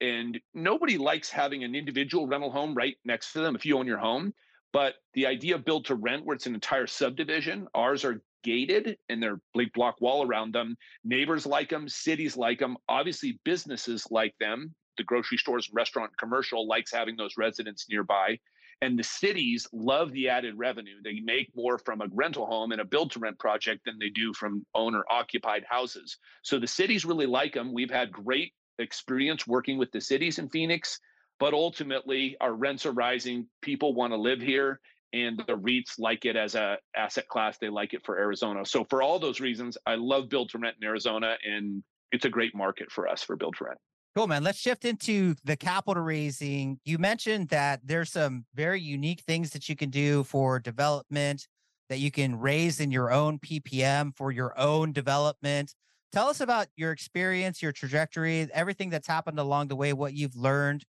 And 0.00 0.40
nobody 0.52 0.98
likes 0.98 1.30
having 1.30 1.62
an 1.62 1.76
individual 1.76 2.26
rental 2.26 2.50
home 2.50 2.74
right 2.74 2.96
next 3.04 3.32
to 3.34 3.40
them 3.40 3.54
if 3.54 3.64
you 3.64 3.78
own 3.78 3.86
your 3.86 3.98
home. 3.98 4.34
But 4.72 4.94
the 5.14 5.26
idea 5.26 5.56
of 5.56 5.64
build 5.64 5.84
to 5.86 5.94
rent, 5.94 6.24
where 6.24 6.34
it's 6.34 6.46
an 6.46 6.54
entire 6.54 6.86
subdivision, 6.86 7.68
ours 7.74 8.04
are 8.04 8.22
gated 8.42 8.96
and 9.08 9.22
they're 9.22 9.40
big 9.54 9.72
block 9.72 10.00
wall 10.00 10.26
around 10.26 10.52
them. 10.54 10.76
Neighbors 11.04 11.46
like 11.46 11.68
them, 11.68 11.88
cities 11.88 12.36
like 12.36 12.58
them, 12.58 12.76
obviously 12.88 13.38
businesses 13.44 14.06
like 14.10 14.34
them. 14.40 14.74
The 14.96 15.04
grocery 15.04 15.38
stores, 15.38 15.70
restaurant, 15.72 16.10
commercial 16.18 16.66
likes 16.66 16.92
having 16.92 17.16
those 17.16 17.36
residents 17.36 17.86
nearby. 17.88 18.38
And 18.80 18.98
the 18.98 19.04
cities 19.04 19.66
love 19.72 20.10
the 20.12 20.28
added 20.28 20.54
revenue. 20.56 20.96
They 21.04 21.20
make 21.20 21.50
more 21.54 21.78
from 21.78 22.00
a 22.00 22.08
rental 22.10 22.46
home 22.46 22.72
and 22.72 22.80
a 22.80 22.84
build 22.84 23.12
to 23.12 23.20
rent 23.20 23.38
project 23.38 23.82
than 23.84 23.96
they 23.98 24.10
do 24.10 24.32
from 24.34 24.66
owner 24.74 25.04
occupied 25.08 25.64
houses. 25.68 26.18
So 26.42 26.58
the 26.58 26.66
cities 26.66 27.04
really 27.04 27.26
like 27.26 27.54
them. 27.54 27.72
We've 27.72 27.90
had 27.90 28.10
great 28.10 28.52
experience 28.80 29.46
working 29.46 29.78
with 29.78 29.92
the 29.92 30.00
cities 30.00 30.40
in 30.40 30.48
Phoenix, 30.48 30.98
but 31.42 31.54
ultimately 31.54 32.36
our 32.40 32.54
rents 32.54 32.86
are 32.86 32.92
rising. 32.92 33.48
People 33.62 33.94
want 33.94 34.12
to 34.12 34.16
live 34.16 34.40
here 34.40 34.78
and 35.12 35.42
the 35.48 35.56
REITs 35.56 35.98
like 35.98 36.24
it 36.24 36.36
as 36.36 36.54
a 36.54 36.78
asset 36.94 37.26
class. 37.26 37.58
They 37.58 37.68
like 37.68 37.94
it 37.94 38.04
for 38.04 38.16
Arizona. 38.16 38.64
So 38.64 38.84
for 38.88 39.02
all 39.02 39.18
those 39.18 39.40
reasons, 39.40 39.76
I 39.84 39.96
love 39.96 40.28
build 40.28 40.50
to 40.50 40.58
rent 40.58 40.76
in 40.80 40.86
Arizona 40.86 41.34
and 41.44 41.82
it's 42.12 42.24
a 42.24 42.28
great 42.28 42.54
market 42.54 42.92
for 42.92 43.08
us 43.08 43.24
for 43.24 43.34
build 43.34 43.56
to 43.56 43.64
rent. 43.64 43.78
Cool, 44.14 44.28
man. 44.28 44.44
Let's 44.44 44.60
shift 44.60 44.84
into 44.84 45.34
the 45.42 45.56
capital 45.56 46.04
raising. 46.04 46.78
You 46.84 46.98
mentioned 46.98 47.48
that 47.48 47.80
there's 47.82 48.12
some 48.12 48.44
very 48.54 48.80
unique 48.80 49.22
things 49.22 49.50
that 49.50 49.68
you 49.68 49.74
can 49.74 49.90
do 49.90 50.22
for 50.22 50.60
development 50.60 51.48
that 51.88 51.98
you 51.98 52.12
can 52.12 52.38
raise 52.38 52.78
in 52.78 52.92
your 52.92 53.10
own 53.10 53.40
PPM 53.40 54.16
for 54.16 54.30
your 54.30 54.56
own 54.56 54.92
development. 54.92 55.74
Tell 56.12 56.28
us 56.28 56.40
about 56.40 56.68
your 56.76 56.92
experience, 56.92 57.60
your 57.60 57.72
trajectory, 57.72 58.48
everything 58.54 58.90
that's 58.90 59.08
happened 59.08 59.40
along 59.40 59.68
the 59.68 59.76
way, 59.76 59.92
what 59.92 60.14
you've 60.14 60.36
learned, 60.36 60.84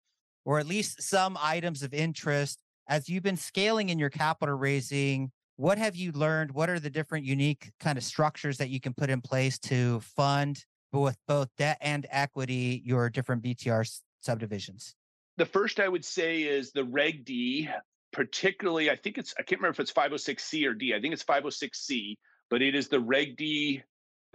or 0.45 0.59
at 0.59 0.67
least 0.67 1.01
some 1.01 1.37
items 1.41 1.83
of 1.83 1.93
interest 1.93 2.61
as 2.87 3.07
you've 3.07 3.23
been 3.23 3.37
scaling 3.37 3.89
in 3.89 3.99
your 3.99 4.09
capital 4.09 4.55
raising. 4.55 5.31
What 5.55 5.77
have 5.77 5.95
you 5.95 6.11
learned? 6.11 6.51
What 6.51 6.69
are 6.69 6.79
the 6.79 6.89
different 6.89 7.25
unique 7.25 7.71
kind 7.79 7.97
of 7.97 8.03
structures 8.03 8.57
that 8.57 8.69
you 8.69 8.79
can 8.79 8.93
put 8.93 9.09
in 9.09 9.21
place 9.21 9.59
to 9.59 9.99
fund 10.01 10.63
with 10.91 11.17
both 11.27 11.47
debt 11.57 11.77
and 11.81 12.05
equity 12.09 12.81
your 12.85 13.09
different 13.09 13.43
BTR 13.43 13.89
subdivisions? 14.21 14.95
The 15.37 15.45
first 15.45 15.79
I 15.79 15.87
would 15.87 16.05
say 16.05 16.43
is 16.43 16.71
the 16.71 16.83
Reg 16.83 17.25
D, 17.25 17.69
particularly, 18.11 18.91
I 18.91 18.95
think 18.95 19.17
it's, 19.17 19.33
I 19.37 19.43
can't 19.43 19.61
remember 19.61 19.73
if 19.73 19.79
it's 19.79 19.93
506C 19.93 20.67
or 20.67 20.73
D. 20.73 20.93
I 20.93 21.01
think 21.01 21.13
it's 21.13 21.23
506C, 21.23 22.15
but 22.49 22.61
it 22.61 22.75
is 22.75 22.87
the 22.87 22.99
Reg 22.99 23.37
D 23.37 23.83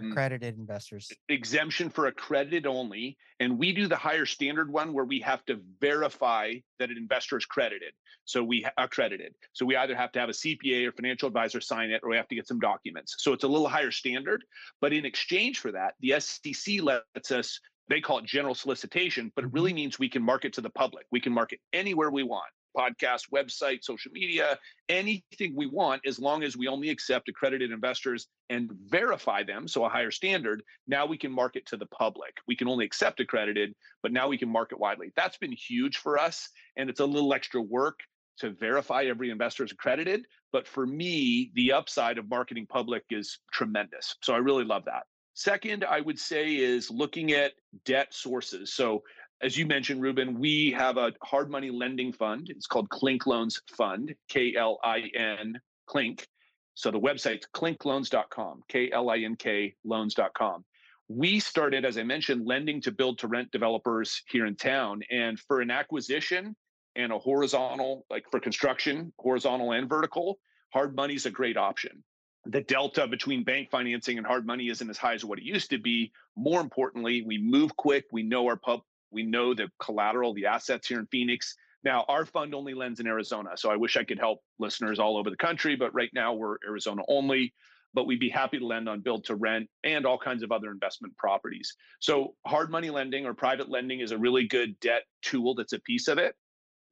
Mm. 0.01 0.13
accredited 0.13 0.57
investors. 0.59 1.11
Exemption 1.29 1.91
for 1.91 2.07
accredited 2.07 2.67
only 2.67 3.17
and 3.41 3.59
we 3.59 3.73
do 3.73 3.89
the 3.89 3.97
higher 3.97 4.27
standard 4.27 4.71
one 4.71 4.93
where 4.93 5.05
we 5.05 5.19
have 5.21 5.45
to 5.47 5.61
verify 5.81 6.55
that 6.79 6.91
an 6.91 6.97
investor 6.97 7.37
is 7.37 7.45
credited. 7.45 7.93
So 8.25 8.45
we 8.45 8.65
accredited. 8.77 9.35
So 9.55 9.67
we 9.67 9.75
either 9.77 9.97
have 9.97 10.13
to 10.13 10.21
have 10.21 10.29
a 10.29 10.33
cpa 10.33 10.87
or 10.87 10.93
financial 10.93 11.27
advisor 11.27 11.61
sign 11.61 11.91
it 11.91 12.03
or 12.05 12.11
we 12.11 12.17
have 12.17 12.29
to 12.29 12.37
get 12.37 12.47
some 12.47 12.61
documents. 12.61 13.17
So 13.19 13.33
it's 13.33 13.43
a 13.43 13.49
little 13.49 13.69
higher 13.69 13.91
standard 13.91 14.45
but 14.81 14.93
in 14.93 15.05
exchange 15.05 15.59
for 15.59 15.73
that 15.73 15.95
the 16.01 16.15
sec 16.21 16.83
lets 16.83 17.33
us 17.33 17.59
they 17.89 18.01
call 18.01 18.19
it 18.19 18.25
general 18.25 18.55
solicitation 18.55 19.33
but 19.35 19.45
it 19.45 19.53
really 19.53 19.71
mm-hmm. 19.71 19.77
means 19.77 19.99
we 19.99 20.09
can 20.09 20.23
market 20.23 20.53
to 20.53 20.61
the 20.61 20.71
public. 20.71 21.07
We 21.11 21.21
can 21.21 21.33
market 21.33 21.59
anywhere 21.73 22.11
we 22.11 22.23
want 22.23 22.51
podcast, 22.77 23.31
website, 23.33 23.83
social 23.83 24.13
media, 24.13 24.59
anything 24.89 25.55
we 25.55 25.67
want, 25.67 26.03
as 26.07 26.19
long 26.19 26.43
as 26.43 26.57
we 26.57 26.69
only 26.69 26.91
accept 26.91 27.29
accredited 27.29 27.71
investors 27.71 28.27
and 28.51 28.71
verify 28.87 29.43
them, 29.43 29.69
so 29.69 29.85
a 29.85 29.89
higher 29.89 30.11
standard. 30.11 30.63
Now 30.87 31.07
we 31.07 31.19
can 31.19 31.33
market 31.33 31.67
to 31.67 31.77
the 31.77 31.87
public. 31.87 32.35
We 32.47 32.57
can 32.57 32.69
only 32.69 32.85
accept 32.85 33.21
accredited, 33.21 33.75
but 34.03 34.13
now 34.13 34.29
we 34.29 34.39
can 34.39 34.49
market 34.49 34.79
widely. 34.79 35.13
That's 35.17 35.37
been 35.37 35.53
huge 35.53 35.99
for 35.99 36.19
us, 36.19 36.49
and 36.77 36.89
it's 36.89 37.01
a 37.01 37.07
little 37.07 37.35
extra 37.35 37.61
work 37.61 37.99
to 38.39 38.51
verify 38.51 39.05
every 39.05 39.31
investor 39.31 39.65
is 39.65 39.73
accredited. 39.73 40.25
But 40.53 40.67
for 40.67 40.87
me, 40.87 41.51
the 41.55 41.73
upside 41.73 42.19
of 42.19 42.29
marketing 42.31 42.67
public 42.69 43.05
is 43.11 43.39
tremendous. 43.53 44.17
So 44.23 44.33
I 44.33 44.39
really 44.39 44.65
love 44.65 44.85
that. 44.87 45.05
Second, 45.35 45.85
I 45.85 46.01
would 46.01 46.19
say 46.19 46.57
is 46.57 46.91
looking 46.91 47.33
at 47.33 47.53
debt 47.85 48.13
sources. 48.13 48.75
So 48.75 49.03
as 49.41 49.57
you 49.57 49.67
mentioned, 49.67 50.03
Ruben, 50.03 50.39
we 50.39 50.73
have 50.73 50.97
a 50.97 51.13
hard 51.23 51.51
money 51.51 51.71
lending 51.71 52.13
fund. 52.13 52.49
It's 52.51 52.67
called 52.67 52.89
Klink 52.89 53.27
Loans 53.27 53.61
Fund, 53.77 54.15
K 54.29 54.55
L 54.57 54.79
I 54.83 55.11
N, 55.15 55.61
Klink. 55.87 56.27
So 56.75 56.91
the 56.91 57.01
website's 57.01 57.47
klinkloans.com, 57.55 58.63
K 58.69 58.91
L 58.93 59.11
I 59.11 59.19
N 59.19 59.37
K 59.37 59.75
loans.com. 59.85 60.65
We 61.09 61.41
started, 61.41 61.85
as 61.85 61.97
I 61.97 62.03
mentioned, 62.03 62.47
lending 62.47 62.81
to 62.83 62.93
build 62.93 63.19
to 63.21 63.29
rent 63.29 63.51
developers 63.51 64.23
here 64.29 64.45
in 64.45 64.57
town. 64.57 65.03
And 65.11 65.39
for 65.41 65.61
an 65.61 65.71
acquisition 65.71 66.55
and 66.97 67.13
a 67.13 67.19
horizontal, 67.19 68.05
like 68.11 68.25
for 68.31 68.41
construction, 68.41 69.13
horizontal 69.19 69.73
and 69.73 69.89
vertical, 69.89 70.39
hard 70.73 70.95
money 70.95 71.15
is 71.15 71.27
a 71.27 71.31
great 71.31 71.57
option. 71.57 72.05
The 72.45 72.61
delta 72.61 73.07
between 73.07 73.43
bank 73.43 73.71
financing 73.71 74.19
and 74.19 74.27
hard 74.27 74.47
money 74.47 74.69
isn't 74.69 74.89
as 74.89 74.99
high 74.99 75.15
as 75.15 75.25
what 75.25 75.39
it 75.39 75.45
used 75.45 75.71
to 75.71 75.79
be. 75.79 76.13
More 76.37 76.61
importantly, 76.61 77.23
we 77.23 77.39
move 77.39 77.77
quick. 77.77 78.05
We 78.13 78.23
know 78.23 78.47
our 78.47 78.57
pub, 78.57 78.81
we 79.11 79.23
know 79.23 79.55
the 79.55 79.69
collateral, 79.79 80.35
the 80.35 80.47
assets 80.47 80.89
here 80.89 80.99
in 80.99 81.07
Phoenix. 81.07 81.55
Now, 81.85 82.05
our 82.09 82.27
fund 82.27 82.55
only 82.55 82.75
lends 82.75 83.01
in 83.01 83.07
Arizona. 83.07 83.51
So 83.57 83.71
I 83.71 83.77
wish 83.77 83.97
I 83.97 84.05
could 84.05 84.19
help 84.19 84.41
listeners 84.59 84.99
all 84.99 85.17
over 85.17 85.31
the 85.31 85.37
country, 85.37 85.77
but 85.77 85.95
right 85.95 86.11
now 86.13 86.35
we're 86.35 86.57
Arizona 86.67 87.03
only. 87.09 87.55
But 87.95 88.07
we'd 88.07 88.21
be 88.21 88.29
happy 88.29 88.59
to 88.59 88.67
lend 88.67 88.89
on 88.89 89.01
build 89.01 89.25
to 89.25 89.35
rent 89.35 89.69
and 89.83 90.05
all 90.05 90.19
kinds 90.19 90.43
of 90.43 90.53
other 90.53 90.71
investment 90.71 91.17
properties. 91.17 91.75
So, 92.01 92.35
hard 92.47 92.71
money 92.71 92.91
lending 92.91 93.25
or 93.25 93.33
private 93.33 93.71
lending 93.71 94.01
is 94.01 94.13
a 94.13 94.19
really 94.19 94.47
good 94.47 94.79
debt 94.81 95.05
tool 95.23 95.55
that's 95.55 95.73
a 95.73 95.81
piece 95.81 96.07
of 96.07 96.19
it. 96.19 96.35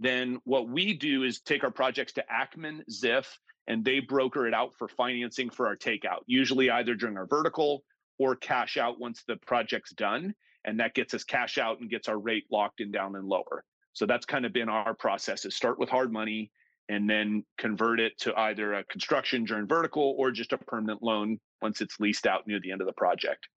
Then, 0.00 0.40
what 0.44 0.70
we 0.70 0.94
do 0.94 1.22
is 1.24 1.40
take 1.40 1.64
our 1.64 1.70
projects 1.70 2.14
to 2.14 2.24
Ackman 2.32 2.80
Ziff 2.90 3.26
and 3.66 3.84
they 3.84 4.00
broker 4.00 4.46
it 4.46 4.54
out 4.54 4.74
for 4.78 4.88
financing 4.88 5.50
for 5.50 5.66
our 5.66 5.76
takeout, 5.76 6.22
usually 6.26 6.70
either 6.70 6.94
during 6.94 7.18
our 7.18 7.26
vertical 7.26 7.84
or 8.18 8.34
cash 8.34 8.78
out 8.78 8.98
once 8.98 9.22
the 9.28 9.36
project's 9.36 9.92
done 9.92 10.34
and 10.66 10.78
that 10.80 10.94
gets 10.94 11.14
us 11.14 11.24
cash 11.24 11.56
out 11.56 11.80
and 11.80 11.88
gets 11.88 12.08
our 12.08 12.18
rate 12.18 12.44
locked 12.50 12.80
in 12.80 12.90
down 12.90 13.16
and 13.16 13.26
lower. 13.26 13.64
So 13.92 14.04
that's 14.04 14.26
kind 14.26 14.44
of 14.44 14.52
been 14.52 14.68
our 14.68 14.94
process 14.94 15.46
is 15.46 15.56
start 15.56 15.78
with 15.78 15.88
hard 15.88 16.12
money 16.12 16.50
and 16.88 17.08
then 17.08 17.44
convert 17.56 17.98
it 17.98 18.12
to 18.18 18.38
either 18.38 18.74
a 18.74 18.84
construction 18.84 19.44
during 19.44 19.66
vertical 19.66 20.14
or 20.18 20.30
just 20.30 20.52
a 20.52 20.58
permanent 20.58 21.02
loan 21.02 21.38
once 21.62 21.80
it's 21.80 21.98
leased 21.98 22.26
out 22.26 22.46
near 22.46 22.60
the 22.60 22.70
end 22.70 22.80
of 22.80 22.86
the 22.86 22.92
project. 22.92 23.48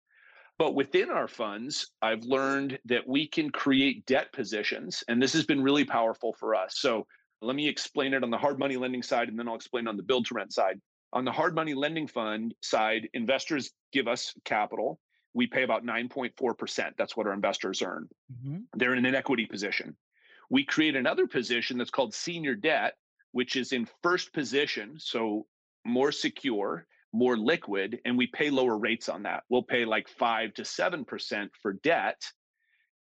But 0.57 0.75
within 0.75 1.09
our 1.09 1.27
funds, 1.27 1.91
I've 2.01 2.23
learned 2.23 2.79
that 2.85 3.07
we 3.07 3.27
can 3.27 3.49
create 3.49 4.05
debt 4.05 4.31
positions, 4.33 5.03
and 5.07 5.21
this 5.21 5.33
has 5.33 5.45
been 5.45 5.61
really 5.61 5.85
powerful 5.85 6.33
for 6.33 6.55
us. 6.55 6.79
So 6.79 7.05
let 7.41 7.55
me 7.55 7.67
explain 7.67 8.13
it 8.13 8.23
on 8.23 8.29
the 8.29 8.37
hard 8.37 8.59
money 8.59 8.75
lending 8.75 9.03
side, 9.03 9.29
and 9.29 9.39
then 9.39 9.47
I'll 9.47 9.55
explain 9.55 9.87
on 9.87 9.95
the 9.95 10.03
build 10.03 10.25
to 10.27 10.33
rent 10.33 10.51
side. 10.51 10.81
On 11.13 11.23
the 11.23 11.31
hard 11.31 11.55
money 11.55 11.73
lending 11.73 12.07
fund 12.07 12.53
side, 12.61 13.07
investors 13.13 13.71
give 13.93 14.07
us 14.07 14.33
capital 14.43 14.99
we 15.33 15.47
pay 15.47 15.63
about 15.63 15.85
9.4%. 15.85 16.91
That's 16.97 17.15
what 17.15 17.27
our 17.27 17.33
investors 17.33 17.81
earn. 17.81 18.09
Mm-hmm. 18.31 18.57
They're 18.75 18.95
in 18.95 19.05
an 19.05 19.15
equity 19.15 19.45
position. 19.45 19.95
We 20.49 20.65
create 20.65 20.95
another 20.95 21.27
position 21.27 21.77
that's 21.77 21.91
called 21.91 22.13
senior 22.13 22.55
debt, 22.55 22.95
which 23.31 23.55
is 23.55 23.71
in 23.71 23.87
first 24.01 24.33
position, 24.33 24.95
so 24.97 25.45
more 25.85 26.11
secure, 26.11 26.87
more 27.13 27.37
liquid, 27.37 27.99
and 28.05 28.17
we 28.17 28.27
pay 28.27 28.49
lower 28.49 28.77
rates 28.77 29.09
on 29.09 29.23
that. 29.23 29.43
We'll 29.49 29.63
pay 29.63 29.85
like 29.85 30.07
5 30.07 30.53
to 30.55 30.63
7% 30.63 31.49
for 31.61 31.73
debt, 31.73 32.21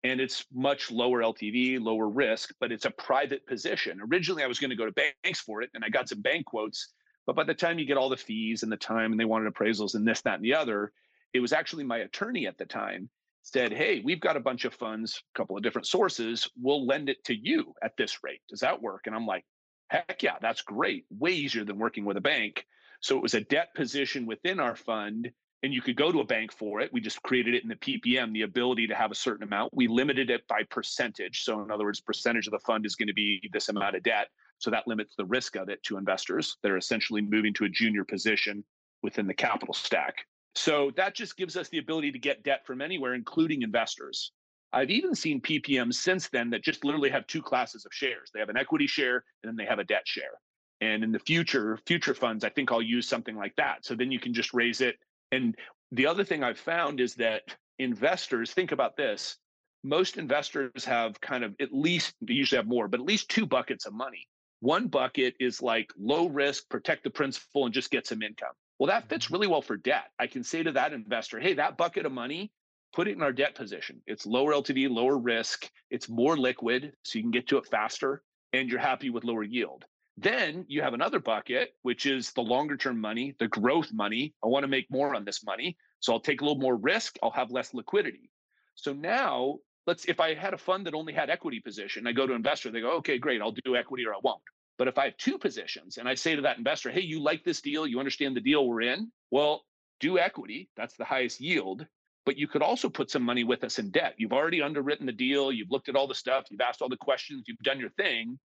and 0.05 0.21
it's 0.21 0.45
much 0.53 0.91
lower 0.91 1.23
LTV, 1.23 1.81
lower 1.81 2.09
risk, 2.09 2.55
but 2.61 2.71
it's 2.71 2.85
a 2.85 2.91
private 2.91 3.47
position. 3.47 4.01
Originally, 4.13 4.45
I 4.45 4.47
was 4.47 4.59
going 4.59 4.71
to 4.71 4.77
go 4.77 4.87
to 4.87 4.93
banks 5.25 5.41
for 5.41 5.63
it, 5.63 5.71
and 5.75 5.85
I 5.85 5.89
got 5.89 6.09
some 6.09 6.21
bank 6.21 6.47
quotes. 6.47 6.93
But 7.27 7.37
by 7.37 7.45
the 7.45 7.55
time 7.55 7.79
you 7.79 7.87
get 7.87 7.97
all 7.97 8.09
the 8.09 8.17
fees 8.17 8.63
and 8.63 8.73
the 8.73 8.77
time, 8.77 9.11
and 9.13 9.21
they 9.21 9.25
wanted 9.25 9.53
appraisals 9.53 9.95
and 9.95 10.07
this, 10.07 10.23
that, 10.23 10.37
and 10.37 10.45
the 10.45 10.55
other, 10.55 10.93
it 11.33 11.41
was 11.41 11.53
actually 11.53 11.85
my 11.85 11.99
attorney 11.99 12.47
at 12.47 12.59
the 12.59 12.67
time 12.67 13.09
said, 13.43 13.73
Hey, 13.73 14.01
we've 14.05 14.21
got 14.21 14.37
a 14.37 14.41
bunch 14.41 14.65
of 14.65 14.75
funds, 14.75 15.23
a 15.35 15.39
couple 15.39 15.57
of 15.57 15.63
different 15.63 15.87
sources. 15.87 16.49
We'll 16.61 16.87
lend 16.87 17.09
it 17.09 17.25
to 17.25 17.35
you 17.35 17.75
at 17.83 17.97
this 17.97 18.23
rate. 18.23 18.41
Does 18.49 18.61
that 18.61 18.81
work? 18.81 19.03
And 19.07 19.15
I'm 19.15 19.27
like, 19.27 19.45
Heck 19.91 20.23
yeah, 20.23 20.37
that's 20.41 20.63
great. 20.63 21.07
Way 21.11 21.33
easier 21.33 21.65
than 21.65 21.79
working 21.79 22.05
with 22.05 22.17
a 22.17 22.23
bank. 22.23 22.65
So 23.01 23.17
it 23.17 23.23
was 23.23 23.35
a 23.35 23.41
debt 23.41 23.69
position 23.75 24.27
within 24.27 24.61
our 24.61 24.75
fund, 24.75 25.31
and 25.63 25.73
you 25.73 25.81
could 25.81 25.97
go 25.97 26.13
to 26.13 26.21
a 26.21 26.25
bank 26.25 26.53
for 26.53 26.81
it. 26.81 26.93
We 26.93 27.01
just 27.01 27.23
created 27.23 27.55
it 27.55 27.63
in 27.63 27.69
the 27.69 27.77
PPM, 27.77 28.33
the 28.33 28.43
ability 28.43 28.87
to 28.89 28.95
have 28.95 29.11
a 29.11 29.15
certain 29.15 29.45
amount. 29.45 29.73
We 29.75 29.87
limited 29.87 30.31
it 30.31 30.47
by 30.49 30.63
percentage. 30.69 31.43
So, 31.45 31.63
in 31.63 31.71
other 31.71 31.85
words, 31.85 32.01
percentage 32.01 32.47
of 32.47 32.53
the 32.53 32.59
fund 32.61 32.85
is 32.85 32.97
going 32.97 33.09
to 33.09 33.15
be 33.15 33.41
this 33.53 33.69
amount 33.69 33.97
of 33.97 34.03
debt. 34.03 34.29
So 34.59 34.71
that 34.71 34.89
limits 34.89 35.15
the 35.17 35.25
risk 35.25 35.57
of 35.57 35.69
it 35.69 35.83
to 35.85 35.97
investors 35.97 36.57
that 36.63 36.73
are 36.73 36.77
essentially 36.77 37.23
moving 37.23 37.55
to 37.55 37.65
a 37.65 37.69
junior 37.69 38.05
position 38.05 38.65
within 39.03 39.27
the 39.27 39.35
capital 39.35 39.73
stack. 39.73 40.17
So 40.55 40.91
that 40.97 41.15
just 41.15 41.37
gives 41.37 41.57
us 41.57 41.69
the 41.69 41.79
ability 41.79 42.13
to 42.13 42.19
get 42.19 42.43
debt 42.43 42.67
from 42.67 42.81
anywhere, 42.81 43.15
including 43.15 43.63
investors. 43.63 44.33
I've 44.73 44.91
even 44.91 45.15
seen 45.15 45.41
PPMs 45.41 45.95
since 45.95 46.29
then 46.29 46.51
that 46.51 46.63
just 46.63 46.85
literally 46.85 47.11
have 47.11 47.27
two 47.27 47.43
classes 47.43 47.87
of 47.87 47.95
shares. 47.95 48.31
They 48.33 48.41
have 48.41 48.49
an 48.51 48.57
equity 48.57 48.87
share 48.87 49.25
and 49.43 49.49
then 49.49 49.57
they 49.57 49.65
have 49.65 49.79
a 49.79 49.85
debt 49.85 50.07
share. 50.07 50.33
And 50.81 51.03
in 51.03 51.11
the 51.11 51.19
future, 51.19 51.79
future 51.87 52.15
funds, 52.15 52.45
I 52.45 52.51
think 52.51 52.71
I'll 52.71 52.83
use 52.83 53.09
something 53.09 53.37
like 53.37 53.57
that. 53.57 53.85
So 53.85 53.95
then 53.95 54.13
you 54.13 54.21
can 54.21 54.35
just 54.35 54.53
raise 54.53 54.81
it. 54.81 54.97
And 55.33 55.57
the 55.93 56.07
other 56.07 56.25
thing 56.25 56.45
I've 56.45 56.59
found 56.59 57.01
is 57.01 57.15
that 57.15 57.43
investors 57.79 58.53
think 58.53 58.73
about 58.73 58.97
this. 58.97 59.37
Most 59.85 60.19
investors 60.19 60.85
have 60.85 61.21
kind 61.21 61.45
of 61.45 61.55
at 61.61 61.73
least, 61.73 62.15
they 62.21 62.35
usually 62.35 62.59
have 62.59 62.67
more, 62.67 62.89
but 62.89 63.01
at 63.01 63.07
least 63.07 63.29
two 63.29 63.47
buckets 63.47 63.87
of 63.87 63.95
money. 63.95 64.29
One 64.61 64.89
bucket 64.89 65.35
is 65.41 65.63
like 65.63 65.91
low 65.97 66.29
risk, 66.29 66.69
protect 66.69 67.05
the 67.05 67.11
principal, 67.11 67.65
and 67.65 67.73
just 67.73 67.91
get 67.91 68.07
some 68.07 68.23
income. 68.23 68.55
Well, 68.79 68.89
that 68.89 69.09
fits 69.09 69.31
really 69.31 69.47
well 69.47 69.63
for 69.63 69.77
debt. 69.77 70.11
I 70.19 70.27
can 70.27 70.45
say 70.45 70.63
to 70.63 70.73
that 70.73 70.93
investor, 70.93 71.41
hey, 71.41 71.55
that 71.55 71.77
bucket 71.77 72.07
of 72.07 72.13
money, 72.13 72.53
put 72.93 73.09
it 73.09 73.17
in 73.17 73.23
our 73.23 73.33
debt 73.33 73.55
position. 73.55 74.01
It's 74.07 74.27
lower 74.27 74.53
LTV, 74.53 74.89
lower 74.91 75.19
risk, 75.19 75.69
it's 75.91 76.09
more 76.09 76.37
liquid, 76.37 76.93
so 77.03 77.19
you 77.19 77.23
can 77.25 77.31
get 77.31 77.49
to 77.49 77.59
it 77.59 77.67
faster, 77.67 78.23
and 78.53 78.69
you're 78.69 78.79
happy 78.79 79.11
with 79.11 79.25
lower 79.25 79.43
yield. 79.43 79.85
Then 80.17 80.65
you 80.69 80.83
have 80.83 80.95
another 80.95 81.21
bucket, 81.21 81.75
which 81.83 82.07
is 82.07 82.33
the 82.33 82.41
longer 82.41 82.77
term 82.77 83.01
money, 83.01 83.35
the 83.39 83.49
growth 83.49 83.93
money. 83.93 84.35
I 84.43 84.49
want 84.49 84.65
to 84.65 84.69
make 84.69 84.91
more 84.91 85.15
on 85.15 85.25
this 85.25 85.45
money. 85.45 85.77
So 86.01 86.13
I'll 86.13 86.21
take 86.21 86.41
a 86.41 86.45
little 86.45 86.61
more 86.61 86.77
risk, 86.77 87.17
I'll 87.23 87.31
have 87.31 87.51
less 87.51 87.75
liquidity. 87.75 88.31
So 88.75 88.93
now 88.93 89.59
let's 89.87 90.05
if 90.05 90.21
I 90.21 90.35
had 90.35 90.55
a 90.55 90.59
fund 90.59 90.87
that 90.87 90.95
only 90.95 91.13
had 91.13 91.31
equity 91.31 91.61
position, 91.61 92.07
I 92.07 92.13
go 92.13 92.27
to 92.27 92.33
investor, 92.33 92.71
they 92.71 92.81
go, 92.81 92.93
okay, 92.97 93.19
great, 93.19 93.41
I'll 93.41 93.53
do 93.65 93.77
equity 93.77 94.07
or 94.07 94.15
I 94.15 94.19
won't. 94.23 94.43
But 94.79 94.87
if 94.89 94.97
I 94.97 95.07
have 95.07 95.17
two 95.17 95.39
positions 95.39 95.99
and 95.99 96.09
I 96.09 96.15
say 96.15 96.37
to 96.37 96.43
that 96.43 96.57
investor, 96.57 96.91
hey, 96.91 97.01
you 97.01 97.21
like 97.21 97.45
this 97.45 97.61
deal, 97.61 97.87
you 97.87 97.99
understand 97.99 98.37
the 98.37 98.41
deal 98.41 98.67
we're 98.67 98.83
in, 98.83 99.11
well, 99.31 99.65
do 99.99 100.19
equity. 100.19 100.71
That's 100.77 100.97
the 100.97 101.05
highest 101.05 101.41
yield. 101.41 101.85
But 102.25 102.39
you 102.39 102.47
could 102.47 102.63
also 102.63 102.89
put 102.89 103.11
some 103.11 103.23
money 103.23 103.43
with 103.43 103.65
us 103.65 103.79
in 103.81 103.91
debt. 103.91 104.15
You've 104.19 104.33
already 104.33 104.63
underwritten 104.63 105.07
the 105.07 105.13
deal, 105.13 105.51
you've 105.51 105.71
looked 105.71 105.89
at 105.89 105.97
all 105.97 106.07
the 106.07 106.15
stuff, 106.15 106.45
you've 106.51 106.61
asked 106.61 106.81
all 106.81 106.89
the 106.89 106.97
questions, 106.97 107.45
you've 107.47 107.59
done 107.59 107.81
your 107.81 107.91
thing. 107.91 108.39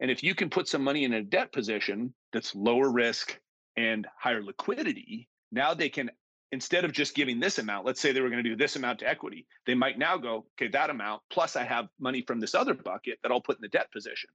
And 0.00 0.10
if 0.10 0.22
you 0.22 0.34
can 0.34 0.50
put 0.50 0.68
some 0.68 0.84
money 0.84 1.04
in 1.04 1.14
a 1.14 1.22
debt 1.22 1.52
position 1.52 2.12
that's 2.32 2.54
lower 2.54 2.90
risk 2.90 3.38
and 3.76 4.06
higher 4.18 4.42
liquidity, 4.42 5.28
now 5.52 5.72
they 5.72 5.88
can, 5.88 6.10
instead 6.52 6.84
of 6.84 6.92
just 6.92 7.14
giving 7.14 7.38
this 7.38 7.58
amount, 7.58 7.86
let's 7.86 8.00
say 8.00 8.12
they 8.12 8.20
were 8.20 8.30
going 8.30 8.42
to 8.42 8.50
do 8.50 8.56
this 8.56 8.76
amount 8.76 8.98
to 8.98 9.08
equity, 9.08 9.46
they 9.66 9.74
might 9.74 9.98
now 9.98 10.16
go, 10.16 10.46
okay, 10.58 10.68
that 10.68 10.90
amount, 10.90 11.22
plus 11.30 11.56
I 11.56 11.64
have 11.64 11.88
money 11.98 12.22
from 12.26 12.40
this 12.40 12.54
other 12.54 12.74
bucket 12.74 13.18
that 13.22 13.30
I'll 13.30 13.40
put 13.40 13.56
in 13.56 13.62
the 13.62 13.68
debt 13.68 13.92
position 13.92 14.30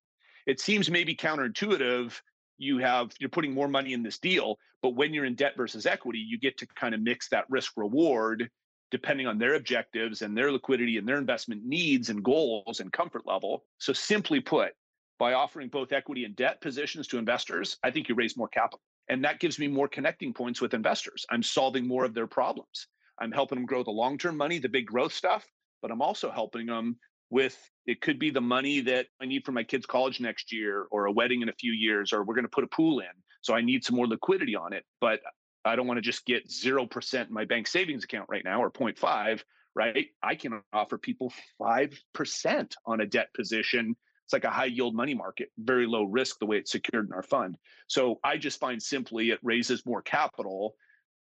it 0.45 0.59
seems 0.59 0.89
maybe 0.89 1.15
counterintuitive 1.15 2.19
you 2.57 2.77
have 2.77 3.11
you're 3.19 3.29
putting 3.29 3.53
more 3.53 3.67
money 3.67 3.93
in 3.93 4.03
this 4.03 4.19
deal 4.19 4.57
but 4.81 4.95
when 4.95 5.13
you're 5.13 5.25
in 5.25 5.35
debt 5.35 5.53
versus 5.57 5.85
equity 5.85 6.19
you 6.19 6.37
get 6.39 6.57
to 6.57 6.67
kind 6.75 6.95
of 6.95 7.01
mix 7.01 7.27
that 7.29 7.45
risk 7.49 7.73
reward 7.75 8.49
depending 8.91 9.27
on 9.27 9.37
their 9.37 9.55
objectives 9.55 10.21
and 10.21 10.37
their 10.37 10.51
liquidity 10.51 10.97
and 10.97 11.07
their 11.07 11.17
investment 11.17 11.65
needs 11.65 12.09
and 12.09 12.23
goals 12.23 12.79
and 12.79 12.93
comfort 12.93 13.23
level. 13.25 13.65
So 13.77 13.93
simply 13.93 14.39
put 14.39 14.71
by 15.17 15.33
offering 15.33 15.69
both 15.69 15.91
equity 15.91 16.25
and 16.25 16.35
debt 16.35 16.61
positions 16.61 17.07
to 17.07 17.17
investors 17.17 17.77
i 17.83 17.91
think 17.91 18.07
you 18.09 18.15
raise 18.15 18.37
more 18.37 18.47
capital. 18.47 18.81
And 19.09 19.23
that 19.23 19.39
gives 19.39 19.59
me 19.59 19.67
more 19.67 19.87
connecting 19.87 20.33
points 20.33 20.61
with 20.61 20.73
investors. 20.73 21.25
I'm 21.29 21.43
solving 21.43 21.87
more 21.87 22.05
of 22.05 22.13
their 22.13 22.25
problems. 22.25 22.87
I'm 23.19 23.31
helping 23.31 23.57
them 23.57 23.65
grow 23.65 23.83
the 23.83 23.91
long-term 23.91 24.35
money 24.35 24.59
the 24.59 24.69
big 24.69 24.87
growth 24.87 25.13
stuff 25.13 25.45
but 25.81 25.91
i'm 25.91 26.01
also 26.01 26.31
helping 26.31 26.65
them 26.65 26.97
with 27.29 27.57
it 27.85 28.01
could 28.01 28.19
be 28.19 28.29
the 28.29 28.41
money 28.41 28.81
that 28.81 29.07
I 29.21 29.25
need 29.25 29.45
for 29.45 29.51
my 29.51 29.63
kids' 29.63 29.85
college 29.85 30.19
next 30.19 30.51
year 30.51 30.87
or 30.91 31.05
a 31.05 31.11
wedding 31.11 31.41
in 31.41 31.49
a 31.49 31.53
few 31.53 31.71
years, 31.71 32.13
or 32.13 32.23
we're 32.23 32.35
going 32.35 32.45
to 32.45 32.49
put 32.49 32.63
a 32.63 32.67
pool 32.67 32.99
in. 32.99 33.07
So 33.41 33.53
I 33.53 33.61
need 33.61 33.83
some 33.83 33.95
more 33.95 34.07
liquidity 34.07 34.55
on 34.55 34.73
it. 34.73 34.83
But 35.01 35.19
I 35.63 35.75
don't 35.75 35.87
want 35.87 35.97
to 35.97 36.01
just 36.01 36.25
get 36.25 36.49
0% 36.49 37.27
in 37.27 37.33
my 37.33 37.45
bank 37.45 37.67
savings 37.67 38.03
account 38.03 38.27
right 38.29 38.43
now 38.43 38.61
or 38.61 38.71
0.5, 38.71 39.41
right? 39.75 40.07
I 40.21 40.35
can 40.35 40.61
offer 40.73 40.97
people 40.97 41.33
5% 41.59 42.71
on 42.85 43.01
a 43.01 43.05
debt 43.05 43.29
position 43.35 43.95
it's 44.25 44.33
like 44.33 44.43
a 44.43 44.49
high 44.49 44.65
yield 44.65 44.95
money 44.95 45.13
market, 45.13 45.51
very 45.57 45.85
low 45.85 46.03
risk 46.03 46.39
the 46.39 46.47
way 46.47 46.57
it's 46.57 46.71
secured 46.71 47.07
in 47.07 47.13
our 47.13 47.21
fund. 47.21 47.57
So 47.87 48.19
I 48.23 48.37
just 48.37 48.59
find 48.59 48.81
simply 48.81 49.29
it 49.29 49.39
raises 49.43 49.85
more 49.85 50.01
capital 50.01 50.75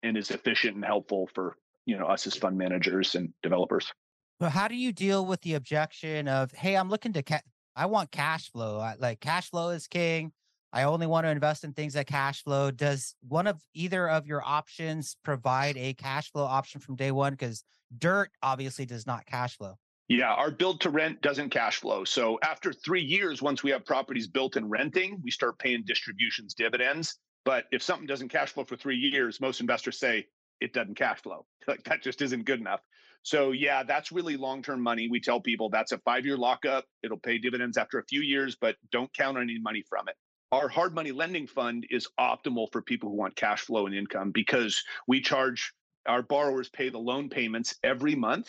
and 0.04 0.16
is 0.16 0.30
efficient 0.30 0.76
and 0.76 0.84
helpful 0.84 1.28
for 1.34 1.56
you 1.84 1.98
know 1.98 2.06
us 2.06 2.28
as 2.28 2.36
fund 2.36 2.56
managers 2.56 3.16
and 3.16 3.32
developers. 3.42 3.92
But 4.40 4.50
how 4.50 4.68
do 4.68 4.74
you 4.74 4.92
deal 4.92 5.24
with 5.24 5.40
the 5.42 5.54
objection 5.54 6.28
of, 6.28 6.52
hey, 6.52 6.76
I'm 6.76 6.88
looking 6.88 7.12
to, 7.12 7.22
ca- 7.22 7.42
I 7.76 7.86
want 7.86 8.10
cash 8.10 8.50
flow. 8.50 8.80
I, 8.80 8.96
like 8.98 9.20
cash 9.20 9.50
flow 9.50 9.70
is 9.70 9.86
king. 9.86 10.32
I 10.72 10.84
only 10.84 11.06
want 11.06 11.26
to 11.26 11.30
invest 11.30 11.64
in 11.64 11.72
things 11.72 11.94
that 11.94 12.06
cash 12.06 12.42
flow. 12.42 12.70
Does 12.70 13.14
one 13.28 13.46
of 13.46 13.60
either 13.74 14.08
of 14.08 14.26
your 14.26 14.42
options 14.44 15.16
provide 15.22 15.76
a 15.76 15.94
cash 15.94 16.32
flow 16.32 16.44
option 16.44 16.80
from 16.80 16.96
day 16.96 17.10
one? 17.10 17.34
Because 17.34 17.62
dirt 17.98 18.30
obviously 18.42 18.86
does 18.86 19.06
not 19.06 19.26
cash 19.26 19.58
flow. 19.58 19.74
Yeah, 20.08 20.32
our 20.32 20.50
build 20.50 20.80
to 20.82 20.90
rent 20.90 21.22
doesn't 21.22 21.50
cash 21.50 21.76
flow. 21.76 22.04
So 22.04 22.38
after 22.42 22.72
three 22.72 23.02
years, 23.02 23.40
once 23.40 23.62
we 23.62 23.70
have 23.70 23.84
properties 23.84 24.26
built 24.26 24.56
and 24.56 24.70
renting, 24.70 25.20
we 25.22 25.30
start 25.30 25.58
paying 25.58 25.84
distributions, 25.86 26.54
dividends. 26.54 27.18
But 27.44 27.64
if 27.72 27.82
something 27.82 28.06
doesn't 28.06 28.28
cash 28.28 28.52
flow 28.52 28.64
for 28.64 28.76
three 28.76 28.96
years, 28.96 29.40
most 29.40 29.60
investors 29.60 29.98
say 29.98 30.26
it 30.60 30.72
doesn't 30.72 30.96
cash 30.96 31.22
flow. 31.22 31.46
Like 31.68 31.84
that 31.84 32.02
just 32.02 32.22
isn't 32.22 32.44
good 32.44 32.60
enough. 32.60 32.80
So 33.22 33.52
yeah, 33.52 33.82
that's 33.82 34.10
really 34.12 34.36
long-term 34.36 34.80
money. 34.80 35.08
We 35.08 35.20
tell 35.20 35.40
people 35.40 35.68
that's 35.70 35.92
a 35.92 35.98
five-year 35.98 36.36
lockup. 36.36 36.84
It'll 37.02 37.18
pay 37.18 37.38
dividends 37.38 37.76
after 37.76 37.98
a 37.98 38.04
few 38.04 38.20
years, 38.20 38.56
but 38.60 38.76
don't 38.90 39.12
count 39.14 39.36
on 39.36 39.44
any 39.44 39.60
money 39.60 39.84
from 39.88 40.08
it. 40.08 40.16
Our 40.50 40.68
hard 40.68 40.94
money 40.94 41.12
lending 41.12 41.46
fund 41.46 41.86
is 41.90 42.08
optimal 42.20 42.66
for 42.72 42.82
people 42.82 43.08
who 43.08 43.16
want 43.16 43.36
cash 43.36 43.62
flow 43.62 43.86
and 43.86 43.94
income 43.94 44.32
because 44.32 44.82
we 45.06 45.20
charge 45.20 45.72
our 46.06 46.22
borrowers 46.22 46.68
pay 46.68 46.88
the 46.88 46.98
loan 46.98 47.28
payments 47.28 47.76
every 47.84 48.14
month. 48.14 48.48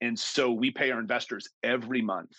And 0.00 0.18
so 0.18 0.50
we 0.50 0.70
pay 0.70 0.90
our 0.90 0.98
investors 0.98 1.48
every 1.62 2.02
month. 2.02 2.32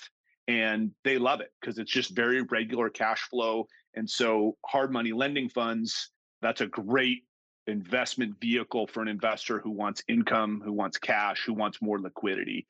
And 0.47 0.91
they 1.03 1.17
love 1.17 1.41
it 1.41 1.51
because 1.61 1.77
it's 1.77 1.91
just 1.91 2.15
very 2.15 2.41
regular 2.41 2.89
cash 2.89 3.21
flow. 3.29 3.67
And 3.95 4.09
so 4.09 4.57
hard 4.65 4.91
money 4.91 5.11
lending 5.11 5.49
funds, 5.49 6.11
that's 6.41 6.61
a 6.61 6.67
great 6.67 7.23
investment 7.67 8.39
vehicle 8.39 8.87
for 8.87 9.01
an 9.01 9.07
investor 9.07 9.59
who 9.59 9.71
wants 9.71 10.03
income, 10.07 10.61
who 10.63 10.73
wants 10.73 10.97
cash, 10.97 11.43
who 11.45 11.53
wants 11.53 11.81
more 11.81 11.99
liquidity. 11.99 12.65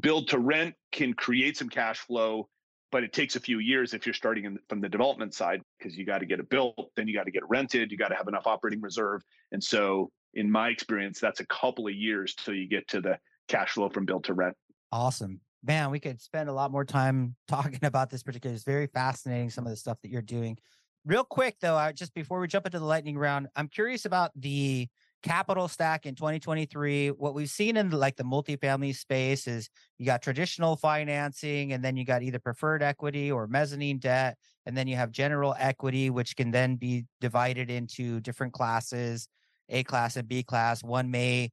Build 0.00 0.28
to 0.28 0.38
rent 0.38 0.74
can 0.90 1.14
create 1.14 1.56
some 1.56 1.68
cash 1.68 1.98
flow, 1.98 2.48
but 2.90 3.02
it 3.02 3.12
takes 3.12 3.36
a 3.36 3.40
few 3.40 3.58
years 3.58 3.94
if 3.94 4.06
you're 4.06 4.14
starting 4.14 4.44
in, 4.44 4.58
from 4.68 4.80
the 4.80 4.88
development 4.88 5.34
side 5.34 5.62
because 5.78 5.96
you 5.96 6.04
got 6.04 6.18
to 6.18 6.26
get 6.26 6.38
it 6.38 6.48
built, 6.48 6.90
then 6.96 7.08
you 7.08 7.14
got 7.14 7.24
to 7.24 7.30
get 7.30 7.42
it 7.42 7.48
rented, 7.48 7.90
you 7.90 7.98
got 7.98 8.08
to 8.08 8.14
have 8.14 8.28
enough 8.28 8.46
operating 8.46 8.80
reserve. 8.80 9.22
And 9.50 9.62
so, 9.62 10.10
in 10.34 10.50
my 10.50 10.68
experience, 10.68 11.20
that's 11.20 11.40
a 11.40 11.46
couple 11.46 11.86
of 11.86 11.94
years 11.94 12.34
till 12.34 12.54
you 12.54 12.66
get 12.66 12.88
to 12.88 13.00
the 13.00 13.18
cash 13.48 13.72
flow 13.72 13.90
from 13.90 14.06
build 14.06 14.24
to 14.24 14.34
rent. 14.34 14.56
Awesome. 14.90 15.40
Man, 15.64 15.90
we 15.90 16.00
could 16.00 16.20
spend 16.20 16.48
a 16.48 16.52
lot 16.52 16.72
more 16.72 16.84
time 16.84 17.36
talking 17.48 17.84
about 17.84 18.10
this 18.10 18.22
particular. 18.22 18.54
It's 18.54 18.64
very 18.64 18.86
fascinating, 18.86 19.50
some 19.50 19.64
of 19.64 19.70
the 19.70 19.76
stuff 19.76 19.98
that 20.02 20.10
you're 20.10 20.22
doing. 20.22 20.58
Real 21.04 21.24
quick 21.24 21.56
though, 21.60 21.76
I, 21.76 21.90
just 21.92 22.14
before 22.14 22.38
we 22.38 22.46
jump 22.46 22.66
into 22.66 22.78
the 22.78 22.84
lightning 22.84 23.18
round, 23.18 23.48
I'm 23.56 23.66
curious 23.66 24.04
about 24.04 24.30
the 24.36 24.86
capital 25.24 25.66
stack 25.66 26.06
in 26.06 26.14
2023. 26.14 27.08
What 27.08 27.34
we've 27.34 27.50
seen 27.50 27.76
in 27.76 27.90
like 27.90 28.14
the 28.14 28.22
multifamily 28.22 28.94
space 28.94 29.48
is 29.48 29.68
you 29.98 30.06
got 30.06 30.22
traditional 30.22 30.76
financing, 30.76 31.72
and 31.72 31.82
then 31.82 31.96
you 31.96 32.04
got 32.04 32.22
either 32.22 32.38
preferred 32.38 32.84
equity 32.84 33.32
or 33.32 33.48
mezzanine 33.48 33.98
debt, 33.98 34.36
and 34.64 34.76
then 34.76 34.86
you 34.86 34.94
have 34.94 35.10
general 35.10 35.56
equity, 35.58 36.08
which 36.08 36.36
can 36.36 36.52
then 36.52 36.76
be 36.76 37.04
divided 37.20 37.68
into 37.68 38.20
different 38.20 38.52
classes, 38.52 39.26
A 39.70 39.82
class 39.82 40.16
and 40.16 40.28
B 40.28 40.44
class. 40.44 40.84
One 40.84 41.10
may 41.10 41.50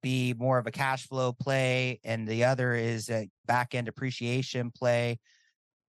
be 0.00 0.32
more 0.38 0.58
of 0.58 0.68
a 0.68 0.72
cash 0.72 1.08
flow 1.08 1.32
play, 1.32 1.98
and 2.04 2.26
the 2.28 2.44
other 2.44 2.74
is 2.74 3.10
a 3.10 3.28
back 3.46 3.74
end 3.74 3.88
appreciation 3.88 4.70
play 4.70 5.18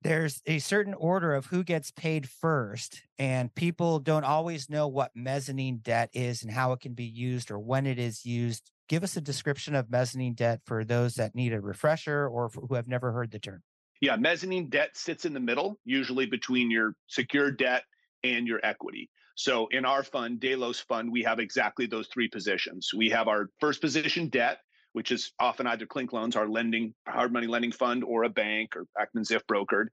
there's 0.03 0.43
a 0.47 0.59
certain 0.59 0.95
order 0.95 1.35
of 1.35 1.47
who 1.47 1.63
gets 1.63 1.91
paid 1.91 2.29
first 2.29 3.03
and 3.19 3.55
people 3.55 4.01
don't 4.01 4.25
always 4.25 4.69
know 4.69 4.89
what 4.89 5.13
mezzanine 5.15 5.79
debt 5.79 6.11
is 6.13 6.43
and 6.43 6.51
how 6.51 6.73
it 6.73 6.81
can 6.81 6.93
be 6.93 7.05
used 7.05 7.51
or 7.51 7.59
when 7.59 7.87
it 7.87 7.99
is 7.99 8.27
used. 8.27 8.71
Give 8.89 9.05
us 9.05 9.17
a 9.17 9.21
description 9.21 9.75
of 9.75 9.91
mezzanine 9.91 10.35
debt 10.35 10.61
for 10.67 10.85
those 10.85 11.15
that 11.15 11.35
need 11.35 11.53
a 11.53 11.61
refresher 11.61 12.27
or 12.27 12.51
who 12.51 12.75
have 12.75 12.89
never 12.89 13.13
heard 13.13 13.31
the 13.31 13.39
term. 13.39 13.63
Yeah 14.01 14.17
mezzanine 14.17 14.69
debt 14.69 14.91
sits 14.95 15.25
in 15.25 15.33
the 15.33 15.41
middle 15.41 15.79
usually 15.85 16.27
between 16.27 16.71
your 16.71 16.95
secured 17.07 17.57
debt 17.59 17.85
and 18.25 18.47
your 18.47 18.61
equity. 18.63 19.09
So 19.37 19.69
in 19.69 19.85
our 19.85 20.03
fund 20.03 20.41
delos 20.41 20.81
fund 20.81 21.13
we 21.13 21.23
have 21.23 21.39
exactly 21.39 21.87
those 21.87 22.09
three 22.09 22.29
positions. 22.29 22.91
We 22.95 23.11
have 23.11 23.29
our 23.29 23.51
first 23.61 23.81
position 23.81 24.29
debt 24.29 24.59
which 24.93 25.11
is 25.11 25.33
often 25.39 25.67
either 25.67 25.87
Klink 25.87 26.13
Loans, 26.13 26.37
our 26.37 26.49
lending, 26.49 26.95
hard 27.07 27.33
money 27.33 27.47
lending 27.47 27.73
fund, 27.73 28.05
or 28.05 28.25
a 28.25 28.29
bank 28.29 28.77
or 28.77 28.87
Ackman 28.99 29.27
Ziff 29.27 29.43
brokered. 29.51 29.87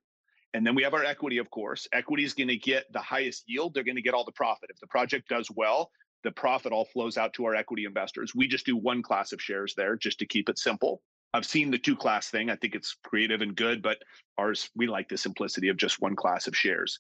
And 0.53 0.65
then 0.65 0.75
we 0.75 0.83
have 0.83 0.93
our 0.93 1.03
equity, 1.03 1.37
of 1.37 1.49
course. 1.51 1.87
Equity 1.93 2.23
is 2.23 2.33
going 2.33 2.47
to 2.47 2.57
get 2.57 2.91
the 2.91 2.99
highest 2.99 3.43
yield. 3.47 3.73
They're 3.73 3.83
going 3.83 3.95
to 3.95 4.01
get 4.01 4.13
all 4.13 4.25
the 4.25 4.31
profit. 4.31 4.69
If 4.71 4.79
the 4.79 4.87
project 4.87 5.29
does 5.29 5.49
well, 5.55 5.91
the 6.23 6.31
profit 6.31 6.71
all 6.71 6.85
flows 6.85 7.17
out 7.17 7.33
to 7.33 7.45
our 7.45 7.55
equity 7.55 7.85
investors. 7.85 8.33
We 8.35 8.47
just 8.47 8.65
do 8.65 8.75
one 8.75 9.03
class 9.03 9.31
of 9.31 9.41
shares 9.41 9.73
there 9.75 9.95
just 9.95 10.19
to 10.19 10.25
keep 10.25 10.49
it 10.49 10.57
simple. 10.57 11.01
I've 11.33 11.45
seen 11.45 11.69
the 11.69 11.77
two 11.77 11.95
class 11.95 12.29
thing. 12.29 12.49
I 12.49 12.55
think 12.55 12.73
it's 12.73 12.97
creative 13.03 13.41
and 13.41 13.55
good, 13.55 13.81
but 13.81 13.99
ours, 14.37 14.69
we 14.75 14.87
like 14.87 15.07
the 15.07 15.17
simplicity 15.17 15.69
of 15.69 15.77
just 15.77 16.01
one 16.01 16.15
class 16.15 16.47
of 16.47 16.55
shares. 16.55 16.99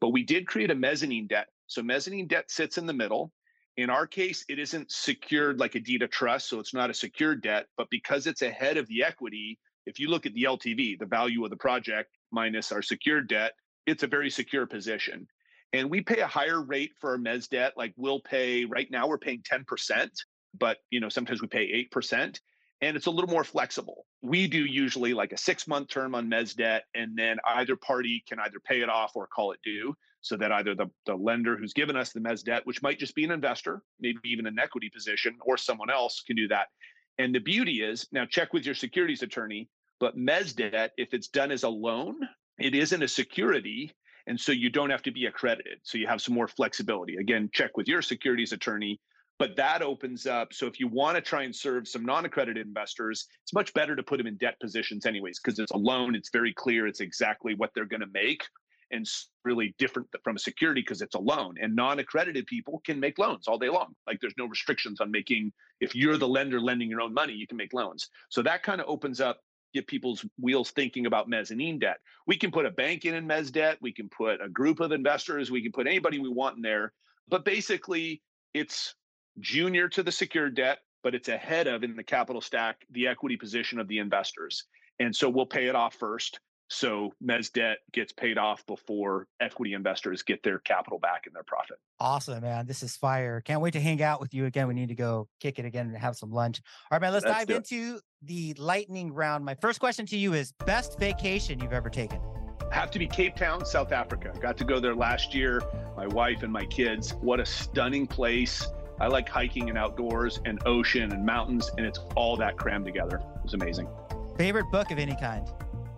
But 0.00 0.10
we 0.10 0.22
did 0.22 0.46
create 0.46 0.70
a 0.70 0.74
mezzanine 0.74 1.26
debt. 1.26 1.48
So 1.66 1.82
mezzanine 1.82 2.26
debt 2.26 2.50
sits 2.50 2.78
in 2.78 2.86
the 2.86 2.92
middle. 2.92 3.32
In 3.76 3.90
our 3.90 4.06
case, 4.06 4.44
it 4.48 4.58
isn't 4.58 4.90
secured 4.90 5.58
like 5.58 5.74
a 5.74 5.80
deed 5.80 6.02
of 6.02 6.10
trust, 6.10 6.48
so 6.48 6.58
it's 6.58 6.74
not 6.74 6.90
a 6.90 6.94
secured 6.94 7.42
debt. 7.42 7.66
But 7.76 7.88
because 7.90 8.26
it's 8.26 8.42
ahead 8.42 8.76
of 8.76 8.86
the 8.88 9.04
equity, 9.04 9.58
if 9.86 9.98
you 9.98 10.08
look 10.08 10.26
at 10.26 10.34
the 10.34 10.44
LTV, 10.44 10.98
the 10.98 11.06
value 11.06 11.44
of 11.44 11.50
the 11.50 11.56
project 11.56 12.10
minus 12.30 12.72
our 12.72 12.82
secured 12.82 13.28
debt, 13.28 13.52
it's 13.86 14.02
a 14.02 14.08
very 14.08 14.30
secure 14.30 14.66
position. 14.66 15.26
And 15.72 15.88
we 15.88 16.00
pay 16.00 16.20
a 16.20 16.26
higher 16.26 16.60
rate 16.60 16.92
for 16.98 17.10
our 17.10 17.18
mez 17.18 17.48
debt. 17.48 17.74
Like 17.76 17.94
we'll 17.96 18.20
pay 18.20 18.64
right 18.64 18.90
now, 18.90 19.06
we're 19.06 19.18
paying 19.18 19.42
10%, 19.42 20.10
but 20.58 20.78
you 20.90 21.00
know, 21.00 21.08
sometimes 21.08 21.40
we 21.40 21.48
pay 21.48 21.88
8% 21.94 22.38
and 22.80 22.96
it's 22.96 23.06
a 23.06 23.10
little 23.10 23.30
more 23.30 23.44
flexible. 23.44 24.06
We 24.22 24.46
do 24.48 24.64
usually 24.64 25.14
like 25.14 25.32
a 25.32 25.38
six 25.38 25.68
month 25.68 25.88
term 25.88 26.14
on 26.14 26.28
mez 26.28 26.56
debt, 26.56 26.84
and 26.94 27.16
then 27.16 27.38
either 27.44 27.76
party 27.76 28.24
can 28.28 28.38
either 28.40 28.58
pay 28.64 28.80
it 28.80 28.88
off 28.88 29.12
or 29.14 29.26
call 29.26 29.52
it 29.52 29.60
due 29.62 29.94
so 30.20 30.36
that 30.36 30.52
either 30.52 30.74
the, 30.74 30.86
the 31.06 31.14
lender 31.14 31.56
who's 31.56 31.72
given 31.72 31.96
us 31.96 32.12
the 32.12 32.20
mez 32.20 32.44
debt, 32.44 32.62
which 32.64 32.82
might 32.82 32.98
just 32.98 33.14
be 33.14 33.24
an 33.24 33.30
investor, 33.30 33.82
maybe 34.00 34.18
even 34.24 34.46
an 34.46 34.58
equity 34.58 34.90
position, 34.90 35.36
or 35.42 35.56
someone 35.56 35.90
else 35.90 36.22
can 36.26 36.36
do 36.36 36.48
that. 36.48 36.68
And 37.18 37.34
the 37.34 37.40
beauty 37.40 37.82
is 37.82 38.06
now 38.12 38.26
check 38.26 38.52
with 38.52 38.64
your 38.64 38.74
securities 38.74 39.22
attorney, 39.22 39.68
but 39.98 40.16
mez 40.16 40.54
debt, 40.54 40.92
if 40.96 41.14
it's 41.14 41.28
done 41.28 41.50
as 41.50 41.62
a 41.62 41.68
loan, 41.68 42.16
it 42.58 42.74
isn't 42.74 43.02
a 43.02 43.08
security. 43.08 43.92
And 44.26 44.38
so 44.38 44.52
you 44.52 44.70
don't 44.70 44.90
have 44.90 45.02
to 45.02 45.10
be 45.10 45.26
accredited. 45.26 45.78
So 45.82 45.98
you 45.98 46.06
have 46.06 46.20
some 46.20 46.34
more 46.34 46.48
flexibility. 46.48 47.16
Again, 47.16 47.50
check 47.52 47.76
with 47.76 47.88
your 47.88 48.02
securities 48.02 48.52
attorney. 48.52 49.00
But 49.38 49.56
that 49.56 49.80
opens 49.80 50.26
up. 50.26 50.52
So 50.52 50.66
if 50.66 50.78
you 50.78 50.86
want 50.86 51.16
to 51.16 51.22
try 51.22 51.44
and 51.44 51.56
serve 51.56 51.88
some 51.88 52.04
non 52.04 52.26
accredited 52.26 52.66
investors, 52.66 53.26
it's 53.42 53.54
much 53.54 53.72
better 53.72 53.96
to 53.96 54.02
put 54.02 54.18
them 54.18 54.26
in 54.26 54.36
debt 54.36 54.60
positions, 54.60 55.06
anyways, 55.06 55.40
because 55.40 55.58
it's 55.58 55.70
a 55.70 55.78
loan. 55.78 56.14
It's 56.14 56.28
very 56.30 56.52
clear. 56.52 56.86
It's 56.86 57.00
exactly 57.00 57.54
what 57.54 57.70
they're 57.74 57.86
going 57.86 58.02
to 58.02 58.06
make 58.12 58.44
and 58.90 59.06
really 59.44 59.74
different 59.78 60.08
from 60.22 60.36
a 60.36 60.38
security 60.38 60.80
because 60.80 61.02
it's 61.02 61.14
a 61.14 61.20
loan 61.20 61.54
and 61.60 61.74
non-accredited 61.74 62.46
people 62.46 62.80
can 62.84 62.98
make 63.00 63.18
loans 63.18 63.48
all 63.48 63.58
day 63.58 63.68
long. 63.68 63.94
Like 64.06 64.20
there's 64.20 64.34
no 64.36 64.46
restrictions 64.46 65.00
on 65.00 65.10
making 65.10 65.52
if 65.80 65.94
you're 65.94 66.16
the 66.16 66.28
lender 66.28 66.60
lending 66.60 66.90
your 66.90 67.00
own 67.00 67.14
money 67.14 67.32
you 67.32 67.46
can 67.46 67.56
make 67.56 67.72
loans. 67.72 68.08
So 68.28 68.42
that 68.42 68.62
kind 68.62 68.80
of 68.80 68.88
opens 68.88 69.20
up 69.20 69.38
get 69.72 69.86
people's 69.86 70.24
wheels 70.40 70.72
thinking 70.72 71.06
about 71.06 71.28
mezzanine 71.28 71.78
debt. 71.78 71.98
We 72.26 72.36
can 72.36 72.50
put 72.50 72.66
a 72.66 72.70
bank 72.70 73.04
in 73.04 73.14
in 73.14 73.26
mez 73.26 73.52
debt 73.52 73.78
we 73.80 73.92
can 73.92 74.08
put 74.08 74.42
a 74.42 74.48
group 74.48 74.80
of 74.80 74.92
investors 74.92 75.50
we 75.50 75.62
can 75.62 75.72
put 75.72 75.86
anybody 75.86 76.18
we 76.18 76.28
want 76.28 76.56
in 76.56 76.62
there 76.62 76.92
but 77.28 77.44
basically 77.44 78.22
it's 78.52 78.94
junior 79.38 79.88
to 79.88 80.02
the 80.02 80.10
secured 80.10 80.56
debt 80.56 80.78
but 81.02 81.14
it's 81.14 81.28
ahead 81.28 81.66
of 81.66 81.82
in 81.82 81.96
the 81.96 82.02
capital 82.02 82.40
stack 82.40 82.84
the 82.90 83.06
equity 83.06 83.36
position 83.36 83.78
of 83.78 83.88
the 83.88 83.98
investors. 83.98 84.64
And 84.98 85.14
so 85.14 85.28
we'll 85.28 85.46
pay 85.46 85.66
it 85.66 85.74
off 85.74 85.94
first 85.94 86.40
so 86.70 87.12
mez 87.22 87.52
debt 87.52 87.78
gets 87.92 88.12
paid 88.12 88.38
off 88.38 88.64
before 88.66 89.26
equity 89.40 89.74
investors 89.74 90.22
get 90.22 90.42
their 90.42 90.60
capital 90.60 91.00
back 91.00 91.26
and 91.26 91.34
their 91.34 91.42
profit. 91.42 91.76
Awesome, 91.98 92.40
man. 92.42 92.66
This 92.66 92.82
is 92.82 92.96
fire. 92.96 93.40
Can't 93.40 93.60
wait 93.60 93.72
to 93.72 93.80
hang 93.80 94.00
out 94.02 94.20
with 94.20 94.32
you 94.32 94.46
again. 94.46 94.68
We 94.68 94.74
need 94.74 94.88
to 94.88 94.94
go 94.94 95.28
kick 95.40 95.58
it 95.58 95.64
again 95.64 95.88
and 95.88 95.96
have 95.96 96.16
some 96.16 96.30
lunch. 96.30 96.62
All 96.90 96.96
right, 96.96 97.02
man, 97.02 97.12
let's, 97.12 97.26
let's 97.26 97.38
dive 97.38 97.50
into 97.50 97.98
the 98.22 98.54
lightning 98.54 99.12
round. 99.12 99.44
My 99.44 99.56
first 99.56 99.80
question 99.80 100.06
to 100.06 100.16
you 100.16 100.32
is 100.34 100.52
best 100.64 100.98
vacation 100.98 101.58
you've 101.60 101.72
ever 101.72 101.90
taken? 101.90 102.20
Have 102.70 102.92
to 102.92 103.00
be 103.00 103.08
Cape 103.08 103.34
Town, 103.34 103.66
South 103.66 103.90
Africa. 103.90 104.32
Got 104.40 104.56
to 104.58 104.64
go 104.64 104.78
there 104.78 104.94
last 104.94 105.34
year. 105.34 105.60
My 105.96 106.06
wife 106.06 106.44
and 106.44 106.52
my 106.52 106.66
kids. 106.66 107.14
What 107.14 107.40
a 107.40 107.46
stunning 107.46 108.06
place. 108.06 108.64
I 109.00 109.08
like 109.08 109.28
hiking 109.28 109.70
and 109.70 109.78
outdoors 109.78 110.40
and 110.44 110.64
ocean 110.66 111.10
and 111.10 111.26
mountains, 111.26 111.70
and 111.76 111.84
it's 111.84 111.98
all 112.14 112.36
that 112.36 112.56
crammed 112.56 112.84
together. 112.84 113.16
It 113.16 113.42
was 113.42 113.54
amazing. 113.54 113.88
Favorite 114.36 114.70
book 114.70 114.92
of 114.92 114.98
any 114.98 115.16
kind? 115.16 115.48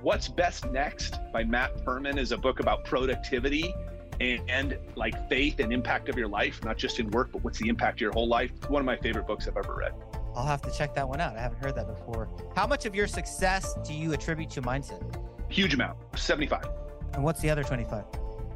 What's 0.02 0.26
Best 0.26 0.68
Next 0.72 1.20
by 1.32 1.44
Matt 1.44 1.76
Perman 1.84 2.18
is 2.18 2.32
a 2.32 2.36
book 2.36 2.58
about 2.58 2.84
productivity 2.84 3.72
and, 4.20 4.40
and, 4.50 4.76
like 4.96 5.28
faith 5.28 5.60
and 5.60 5.72
impact 5.72 6.08
of 6.08 6.18
your 6.18 6.26
life, 6.26 6.62
not 6.64 6.76
just 6.76 6.98
in 6.98 7.08
work, 7.12 7.30
but 7.30 7.44
what's 7.44 7.60
the 7.60 7.68
impact 7.68 7.98
of 7.98 8.00
your 8.00 8.12
whole 8.12 8.26
life. 8.26 8.50
One 8.68 8.80
of 8.80 8.86
my 8.86 8.96
favorite 8.96 9.28
books 9.28 9.46
I've 9.46 9.56
ever 9.56 9.76
read. 9.76 9.92
I'll 10.34 10.44
have 10.44 10.60
to 10.62 10.72
check 10.72 10.96
that 10.96 11.08
one 11.08 11.20
out. 11.20 11.36
I 11.36 11.40
haven't 11.40 11.62
heard 11.62 11.76
that 11.76 11.86
before. 11.86 12.28
How 12.56 12.66
much 12.66 12.84
of 12.84 12.96
your 12.96 13.06
success 13.06 13.76
do 13.86 13.94
you 13.94 14.12
attribute 14.12 14.50
to 14.50 14.62
mindset? 14.62 15.02
Huge 15.48 15.74
amount, 15.74 15.96
75. 16.16 16.68
And 17.14 17.22
what's 17.22 17.40
the 17.40 17.50
other 17.50 17.62
25? 17.62 18.04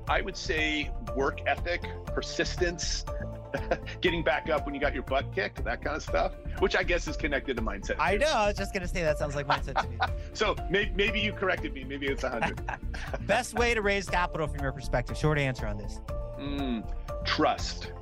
I 0.09 0.21
would 0.21 0.37
say 0.37 0.90
work 1.14 1.40
ethic, 1.47 1.83
persistence, 2.07 3.05
getting 4.01 4.23
back 4.23 4.49
up 4.49 4.64
when 4.64 4.75
you 4.75 4.81
got 4.81 4.95
your 4.95 5.03
butt 5.03 5.35
kicked, 5.35 5.64
that 5.64 5.83
kind 5.83 5.97
of 5.97 6.03
stuff, 6.03 6.33
which 6.61 6.77
I 6.77 6.83
guess 6.83 7.09
is 7.09 7.16
connected 7.16 7.57
to 7.57 7.62
mindset. 7.62 7.97
I 7.99 8.16
know. 8.16 8.27
I 8.27 8.47
was 8.47 8.57
just 8.57 8.73
going 8.73 8.83
to 8.83 8.88
say 8.88 9.03
that 9.03 9.19
sounds 9.19 9.35
like 9.35 9.47
mindset 9.47 9.83
to 9.83 9.88
me. 9.88 9.99
so 10.33 10.55
maybe, 10.71 10.92
maybe 10.95 11.21
you 11.21 11.33
corrected 11.33 11.73
me. 11.75 11.85
Maybe 11.85 12.07
it's 12.07 12.23
100. 12.23 12.61
Best 13.27 13.55
way 13.55 13.75
to 13.75 13.83
raise 13.83 14.09
capital 14.09 14.47
from 14.47 14.61
your 14.61 14.73
perspective? 14.73 15.16
Short 15.16 15.38
answer 15.38 15.66
on 15.66 15.77
this. 15.77 16.01
Mm, 16.38 16.87
trust. 17.25 17.92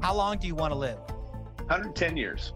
How 0.00 0.14
long 0.14 0.38
do 0.38 0.46
you 0.46 0.54
want 0.54 0.72
to 0.72 0.78
live? 0.78 0.98
110 1.58 2.16
years. 2.16 2.52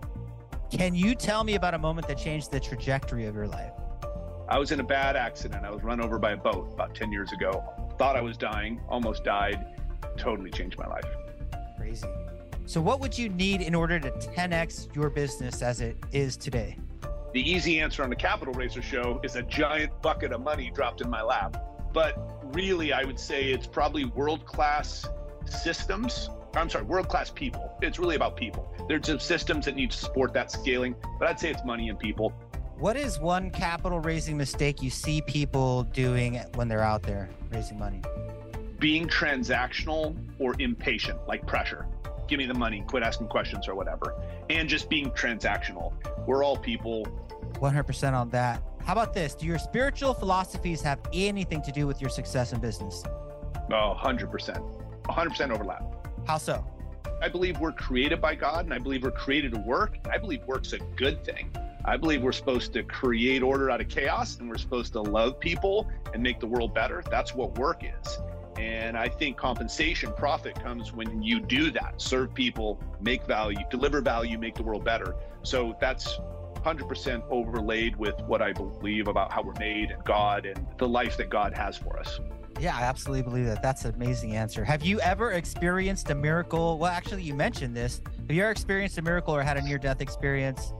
Can 0.71 0.95
you 0.95 1.15
tell 1.15 1.43
me 1.43 1.55
about 1.55 1.75
a 1.75 1.79
moment 1.79 2.07
that 2.09 2.19
changed 2.19 2.53
the 2.53 2.61
trajectory 2.61 3.27
of 3.27 3.35
your 3.35 3.49
life? 3.49 3.73
I 4.49 4.59
was 4.59 4.73
in 4.73 4.81
a 4.81 4.85
bad 4.85 5.17
accident. 5.17 5.65
I 5.65 5.71
was 5.71 5.83
run 5.83 6.01
over 6.01 6.19
by 6.19 6.33
a 6.33 6.37
boat 6.37 6.71
about 6.73 6.95
10 6.95 7.11
years 7.13 7.33
ago. 7.33 7.65
Thought 8.01 8.17
I 8.17 8.23
was 8.23 8.39
dying, 8.39 8.81
almost 8.89 9.25
died. 9.25 9.77
Totally 10.17 10.51
changed 10.51 10.79
my 10.79 10.87
life. 10.87 11.05
Crazy. 11.77 12.09
So, 12.65 12.81
what 12.81 12.99
would 12.99 13.19
you 13.19 13.29
need 13.29 13.61
in 13.61 13.75
order 13.75 14.01
to 14.01 14.11
10x 14.11 14.97
your 14.97 15.11
business 15.11 15.61
as 15.61 15.83
it 15.83 15.99
is 16.11 16.39
today? 16.39 16.79
The 17.35 17.43
easy 17.43 17.79
answer 17.79 18.03
on 18.03 18.09
the 18.09 18.17
Capital 18.17 18.55
Raiser 18.55 18.81
show 18.81 19.21
is 19.23 19.37
a 19.37 19.43
giant 19.43 20.01
bucket 20.01 20.33
of 20.33 20.41
money 20.41 20.71
dropped 20.75 21.03
in 21.03 21.11
my 21.11 21.21
lap. 21.21 21.63
But 21.93 22.17
really, 22.55 22.95
I 22.95 23.05
would 23.05 23.21
say 23.21 23.53
it's 23.53 23.67
probably 23.67 24.07
world 24.07 24.47
class 24.47 25.07
systems. 25.45 26.31
I'm 26.57 26.71
sorry, 26.71 26.85
world 26.85 27.11
class 27.11 27.29
people. 27.29 27.71
It's 27.83 27.99
really 27.99 28.17
about 28.17 28.35
people. 28.35 28.75
There's 28.89 29.09
some 29.09 29.21
systems 29.21 29.67
that 29.67 29.77
need 29.77 29.91
to 29.91 29.99
support 29.99 30.33
that 30.33 30.51
scaling, 30.51 30.95
but 31.19 31.29
I'd 31.29 31.39
say 31.39 31.51
it's 31.51 31.67
money 31.67 31.91
and 31.91 31.99
people. 31.99 32.33
What 32.81 32.97
is 32.97 33.21
one 33.21 33.51
capital 33.51 34.01
raising 34.01 34.39
mistake 34.39 34.83
you 34.83 34.89
see 34.89 35.21
people 35.21 35.83
doing 35.83 36.41
when 36.55 36.67
they're 36.67 36.83
out 36.83 37.03
there 37.03 37.29
raising 37.53 37.79
money? 37.79 38.01
Being 38.79 39.07
transactional 39.07 40.17
or 40.39 40.55
impatient, 40.59 41.19
like 41.29 41.47
pressure 41.47 41.87
give 42.31 42.39
me 42.39 42.47
the 42.47 42.55
money, 42.55 42.83
quit 42.87 43.03
asking 43.03 43.27
questions 43.27 43.69
or 43.69 43.75
whatever, 43.75 44.15
and 44.49 44.69
just 44.69 44.89
being 44.89 45.11
transactional. 45.11 45.93
We're 46.27 46.45
all 46.45 46.57
people. 46.57 47.05
100% 47.55 48.13
on 48.15 48.31
that. 48.31 48.63
How 48.83 48.93
about 48.93 49.13
this? 49.13 49.35
Do 49.35 49.47
your 49.47 49.59
spiritual 49.59 50.15
philosophies 50.15 50.81
have 50.81 51.01
anything 51.13 51.61
to 51.63 51.73
do 51.73 51.87
with 51.87 52.01
your 52.01 52.09
success 52.09 52.53
in 52.53 52.61
business? 52.61 53.03
Oh, 53.71 53.95
100%. 54.01 55.03
100% 55.05 55.51
overlap. 55.51 55.83
How 56.27 56.39
so? 56.39 56.65
I 57.21 57.29
believe 57.29 57.59
we're 57.59 57.73
created 57.73 58.21
by 58.21 58.37
God 58.37 58.65
and 58.65 58.73
I 58.73 58.79
believe 58.79 59.03
we're 59.03 59.11
created 59.11 59.53
to 59.53 59.61
work. 59.61 59.97
I 60.11 60.17
believe 60.17 60.43
work's 60.45 60.73
a 60.73 60.79
good 60.79 61.23
thing. 61.25 61.51
I 61.85 61.97
believe 61.97 62.23
we're 62.23 62.33
supposed 62.33 62.73
to 62.75 62.83
create 62.83 63.43
order 63.43 63.71
out 63.71 63.81
of 63.81 63.89
chaos 63.89 64.39
and 64.39 64.49
we're 64.49 64.59
supposed 64.59 64.93
to 64.93 65.01
love 65.01 65.41
people 65.41 65.89
and 66.13 66.23
make 66.23 66.41
the 66.41 66.47
world 66.47 66.75
better. 66.75 67.03
That's 67.11 67.35
what 67.35 67.59
work 67.59 67.83
is. 67.85 68.19
And 68.59 68.97
I 68.97 69.09
think 69.09 69.37
compensation, 69.37 70.13
profit 70.13 70.55
comes 70.55 70.93
when 70.93 71.23
you 71.23 71.41
do 71.41 71.71
that 71.71 72.01
serve 72.01 72.35
people, 72.35 72.79
make 73.01 73.25
value, 73.25 73.59
deliver 73.71 74.03
value, 74.03 74.39
make 74.39 74.55
the 74.55 74.63
world 74.63 74.85
better. 74.85 75.15
So 75.43 75.77
that's 75.81 76.19
100% 76.57 77.23
overlaid 77.31 77.97
with 77.97 78.21
what 78.27 78.43
I 78.43 78.53
believe 78.53 79.09
about 79.09 79.33
how 79.33 79.43
we're 79.43 79.55
made 79.59 79.91
and 79.91 80.05
God 80.05 80.45
and 80.45 80.67
the 80.77 80.89
life 80.89 81.17
that 81.17 81.31
God 81.31 81.57
has 81.57 81.79
for 81.79 81.99
us. 81.99 82.21
Yeah, 82.61 82.77
I 82.77 82.83
absolutely 82.83 83.23
believe 83.23 83.47
that. 83.47 83.63
That's 83.63 83.87
an 83.87 83.95
amazing 83.95 84.37
answer. 84.37 84.65
Have 84.65 84.85
you 84.85 85.01
ever 85.01 85.33
experienced 85.33 86.11
a 86.11 86.15
miracle? 86.15 86.77
Well, 86.77 86.91
actually, 86.91 87.23
you 87.23 87.33
mentioned 87.33 87.75
this. 87.75 88.03
Have 88.27 88.37
you 88.37 88.43
ever 88.43 88.51
experienced 88.51 88.99
a 88.99 89.03
miracle 89.03 89.35
or 89.35 89.43
had 89.43 89.57
a 89.57 89.63
near 89.63 89.79
death 89.79 90.03
experience? 90.03 90.75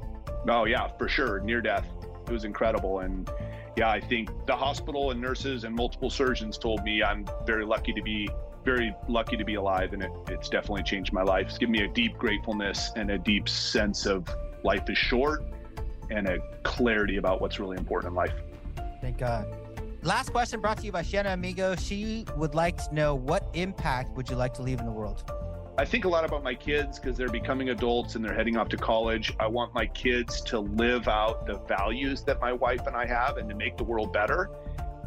Oh, 0.49 0.65
yeah, 0.65 0.89
for 0.99 1.09
sure. 1.09 1.41
Near 1.41 1.61
death. 1.61 1.87
It 2.27 2.33
was 2.33 2.45
incredible. 2.45 3.01
And 3.01 3.31
yeah, 3.77 3.91
I 3.91 4.01
think 4.01 4.31
the 4.47 4.57
hospital 4.57 5.11
and 5.11 5.21
nurses 5.21 5.65
and 5.65 5.75
multiple 5.75 6.11
surgeons 6.11 6.59
told 6.59 6.83
me 6.85 7.03
I'm 7.03 7.25
very 7.47 7.65
lucky 7.65 7.93
to 7.93 8.03
be 8.03 8.29
very 8.65 8.95
lucky 9.09 9.39
to 9.39 9.45
be 9.45 9.55
alive 9.55 9.95
and 9.95 10.03
it, 10.03 10.11
it's 10.29 10.51
definitely 10.51 10.83
changed 10.83 11.13
my 11.13 11.23
life. 11.23 11.47
It's 11.49 11.59
given 11.59 11.73
me 11.73 11.85
a 11.85 11.89
deep 11.89 12.19
gratefulness 12.19 12.91
and 12.95 13.11
a 13.11 13.19
deep 13.19 13.49
sense 13.49 14.05
of 14.05 14.29
life 14.65 14.89
is 14.91 14.99
short 14.99 15.43
and 16.11 16.29
a 16.29 16.39
clarity 16.63 17.17
about 17.17 17.41
what's 17.41 17.59
really 17.59 17.79
important 17.79 18.11
in 18.11 18.15
life. 18.17 18.35
Thank 19.01 19.19
God. 19.19 19.47
Last 20.03 20.31
question 20.31 20.61
brought 20.61 20.79
to 20.79 20.85
you 20.85 20.93
by 20.93 21.03
Shiana 21.03 21.35
Amigo. 21.35 21.77
She 21.77 22.25
would 22.37 22.55
like 22.55 22.77
to 22.85 22.95
know 22.95 23.15
what 23.15 23.49
impact 23.55 24.17
would 24.17 24.29
you 24.29 24.37
like 24.37 24.55
to 24.55 24.63
leave 24.63 24.81
in 24.81 24.87
the 24.87 24.93
world? 24.93 25.25
I 25.81 25.85
think 25.87 26.05
a 26.05 26.09
lot 26.11 26.27
about 26.27 26.43
my 26.43 26.55
kids 26.55 26.99
because 26.99 27.17
they're 27.17 27.31
becoming 27.31 27.71
adults 27.71 28.15
and 28.15 28.23
they're 28.23 28.35
heading 28.35 28.59
off 28.59 28.69
to 28.69 28.77
college. 28.77 29.33
I 29.41 29.47
want 29.47 29.73
my 29.73 29.87
kids 29.87 30.43
to 30.43 30.61
live 30.61 31.09
out 31.09 31.47
the 31.47 31.59
values 31.61 32.23
that 32.25 32.39
my 32.39 32.53
wife 32.53 32.87
and 32.87 32.95
I 32.95 33.07
have 33.07 33.39
and 33.39 33.49
to 33.49 33.55
make 33.55 33.79
the 33.79 33.85
world 33.85 34.13
better. 34.13 34.51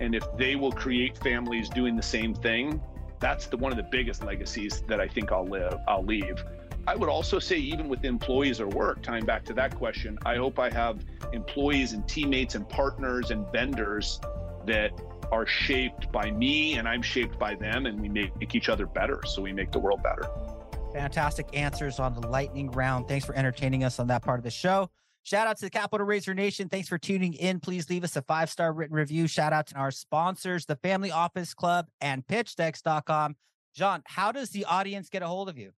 And 0.02 0.16
if 0.16 0.26
they 0.36 0.56
will 0.56 0.72
create 0.72 1.16
families 1.20 1.70
doing 1.70 1.96
the 1.96 2.02
same 2.02 2.34
thing, 2.34 2.82
that's 3.20 3.46
the 3.46 3.56
one 3.56 3.72
of 3.72 3.78
the 3.78 3.88
biggest 3.92 4.24
legacies 4.24 4.82
that 4.88 5.00
I 5.00 5.08
think 5.08 5.32
I'll 5.32 5.46
live, 5.46 5.78
I'll 5.88 6.04
leave. 6.04 6.44
I 6.88 6.96
would 6.96 7.08
also 7.08 7.38
say, 7.38 7.58
even 7.58 7.88
with 7.88 8.04
employees 8.04 8.60
or 8.60 8.68
work, 8.68 9.04
tying 9.04 9.26
back 9.26 9.46
to 9.46 9.54
that 9.54 9.76
question, 9.76 10.18
I 10.26 10.38
hope 10.38 10.58
I 10.58 10.72
have 10.72 11.06
employees 11.34 11.94
and 11.94 12.08
teammates 12.08 12.56
and 12.56 12.68
partners 12.68 13.30
and 13.30 13.46
vendors 13.52 14.20
that 14.66 14.92
are 15.32 15.46
shaped 15.46 16.12
by 16.12 16.32
me 16.32 16.78
and 16.78 16.88
I'm 16.88 17.04
shaped 17.04 17.38
by 17.38 17.54
them, 17.54 17.86
and 17.86 18.02
we 18.02 18.10
make 18.10 18.56
each 18.56 18.70
other 18.70 18.88
better. 18.88 19.22
So 19.28 19.44
we 19.44 19.54
make 19.54 19.72
the 19.72 19.80
world 19.80 20.02
better. 20.02 20.28
Fantastic 20.94 21.48
answers 21.54 22.00
on 22.00 22.14
the 22.14 22.28
lightning 22.28 22.70
round. 22.72 23.08
Thanks 23.08 23.26
for 23.26 23.36
entertaining 23.36 23.84
us 23.84 24.00
on 24.00 24.08
that 24.08 24.22
part 24.22 24.40
of 24.40 24.44
the 24.44 24.52
show. 24.52 24.90
Shout 25.24 25.48
out 25.48 25.58
to 25.58 25.66
the 25.66 25.70
Capital 25.72 26.06
Raiser 26.06 26.34
Nation. 26.34 26.70
Thanks 26.70 26.88
for 26.88 26.98
tuning 26.98 27.34
in. 27.34 27.60
Please 27.60 27.90
leave 27.90 28.04
us 28.04 28.16
a 28.16 28.22
five 28.22 28.50
star 28.50 28.74
written 28.74 28.96
review. 28.96 29.26
Shout 29.28 29.54
out 29.54 29.68
to 29.68 29.76
our 29.76 29.90
sponsors, 29.90 30.66
the 30.66 30.76
Family 30.76 31.12
Office 31.12 31.54
Club 31.54 31.88
and 32.02 32.26
PitchDecks.com. 32.28 33.36
John, 33.74 34.04
how 34.06 34.32
does 34.32 34.50
the 34.50 34.66
audience 34.66 35.10
get 35.10 35.24
a 35.24 35.28
hold 35.28 35.50
of 35.50 35.58
you? 35.58 35.72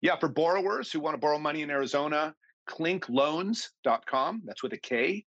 Yeah, 0.00 0.16
for 0.16 0.28
borrowers 0.28 0.90
who 0.90 1.00
want 1.00 1.14
to 1.14 1.18
borrow 1.18 1.38
money 1.38 1.62
in 1.62 1.70
Arizona, 1.70 2.34
klinkloans.com. 2.68 4.42
That's 4.44 4.62
with 4.62 4.72
a 4.72 4.78
K. 4.78 5.24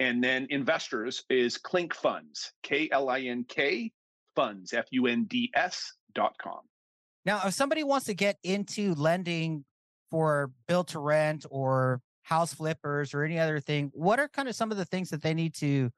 And 0.00 0.22
then 0.22 0.46
investors 0.50 1.24
is 1.30 1.56
Klink 1.56 1.94
Funds, 1.94 2.52
K 2.62 2.88
L 2.92 3.08
I 3.08 3.20
N 3.20 3.44
K 3.48 3.90
Funds, 4.36 4.72
F 4.72 4.84
U 4.90 5.06
N 5.06 5.24
D 5.24 5.50
S.com. 5.54 6.60
Now, 7.24 7.42
if 7.46 7.54
somebody 7.54 7.84
wants 7.84 8.06
to 8.06 8.14
get 8.14 8.38
into 8.42 8.94
lending 8.94 9.64
for 10.10 10.50
build 10.66 10.88
to 10.88 10.98
rent 10.98 11.44
or 11.50 12.00
house 12.22 12.54
flippers 12.54 13.14
or 13.14 13.24
any 13.24 13.38
other 13.38 13.60
thing, 13.60 13.90
what 13.94 14.18
are 14.18 14.28
kind 14.28 14.48
of 14.48 14.54
some 14.54 14.70
of 14.70 14.76
the 14.76 14.84
things 14.84 15.10
that 15.10 15.22
they 15.22 15.34
need 15.34 15.54
to 15.56 15.90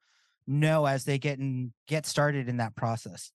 know 0.47 0.85
as 0.85 1.03
they 1.03 1.17
get 1.17 1.39
and 1.39 1.71
get 1.87 2.05
started 2.05 2.49
in 2.49 2.57
that 2.57 2.75
process? 2.75 3.31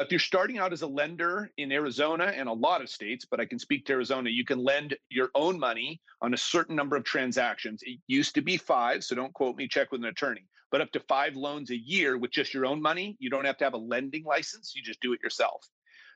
If 0.00 0.12
you're 0.12 0.20
starting 0.20 0.58
out 0.58 0.72
as 0.72 0.82
a 0.82 0.86
lender 0.86 1.50
in 1.56 1.72
Arizona 1.72 2.26
and 2.26 2.48
a 2.48 2.52
lot 2.52 2.82
of 2.82 2.88
states, 2.88 3.26
but 3.28 3.40
I 3.40 3.46
can 3.46 3.58
speak 3.58 3.84
to 3.86 3.94
Arizona, 3.94 4.30
you 4.30 4.44
can 4.44 4.62
lend 4.62 4.96
your 5.10 5.30
own 5.34 5.58
money 5.58 6.00
on 6.22 6.34
a 6.34 6.36
certain 6.36 6.76
number 6.76 6.94
of 6.94 7.02
transactions. 7.02 7.82
It 7.82 7.98
used 8.06 8.34
to 8.36 8.40
be 8.40 8.56
five, 8.56 9.02
so 9.02 9.16
don't 9.16 9.34
quote 9.34 9.56
me, 9.56 9.66
check 9.66 9.90
with 9.90 10.00
an 10.02 10.06
attorney, 10.06 10.44
but 10.70 10.80
up 10.80 10.92
to 10.92 11.00
five 11.00 11.34
loans 11.34 11.70
a 11.70 11.76
year 11.76 12.16
with 12.16 12.30
just 12.30 12.54
your 12.54 12.64
own 12.64 12.80
money. 12.80 13.16
You 13.18 13.28
don't 13.28 13.44
have 13.44 13.56
to 13.58 13.64
have 13.64 13.74
a 13.74 13.78
lending 13.78 14.22
license, 14.22 14.72
you 14.76 14.82
just 14.82 15.00
do 15.00 15.12
it 15.14 15.20
yourself. 15.20 15.66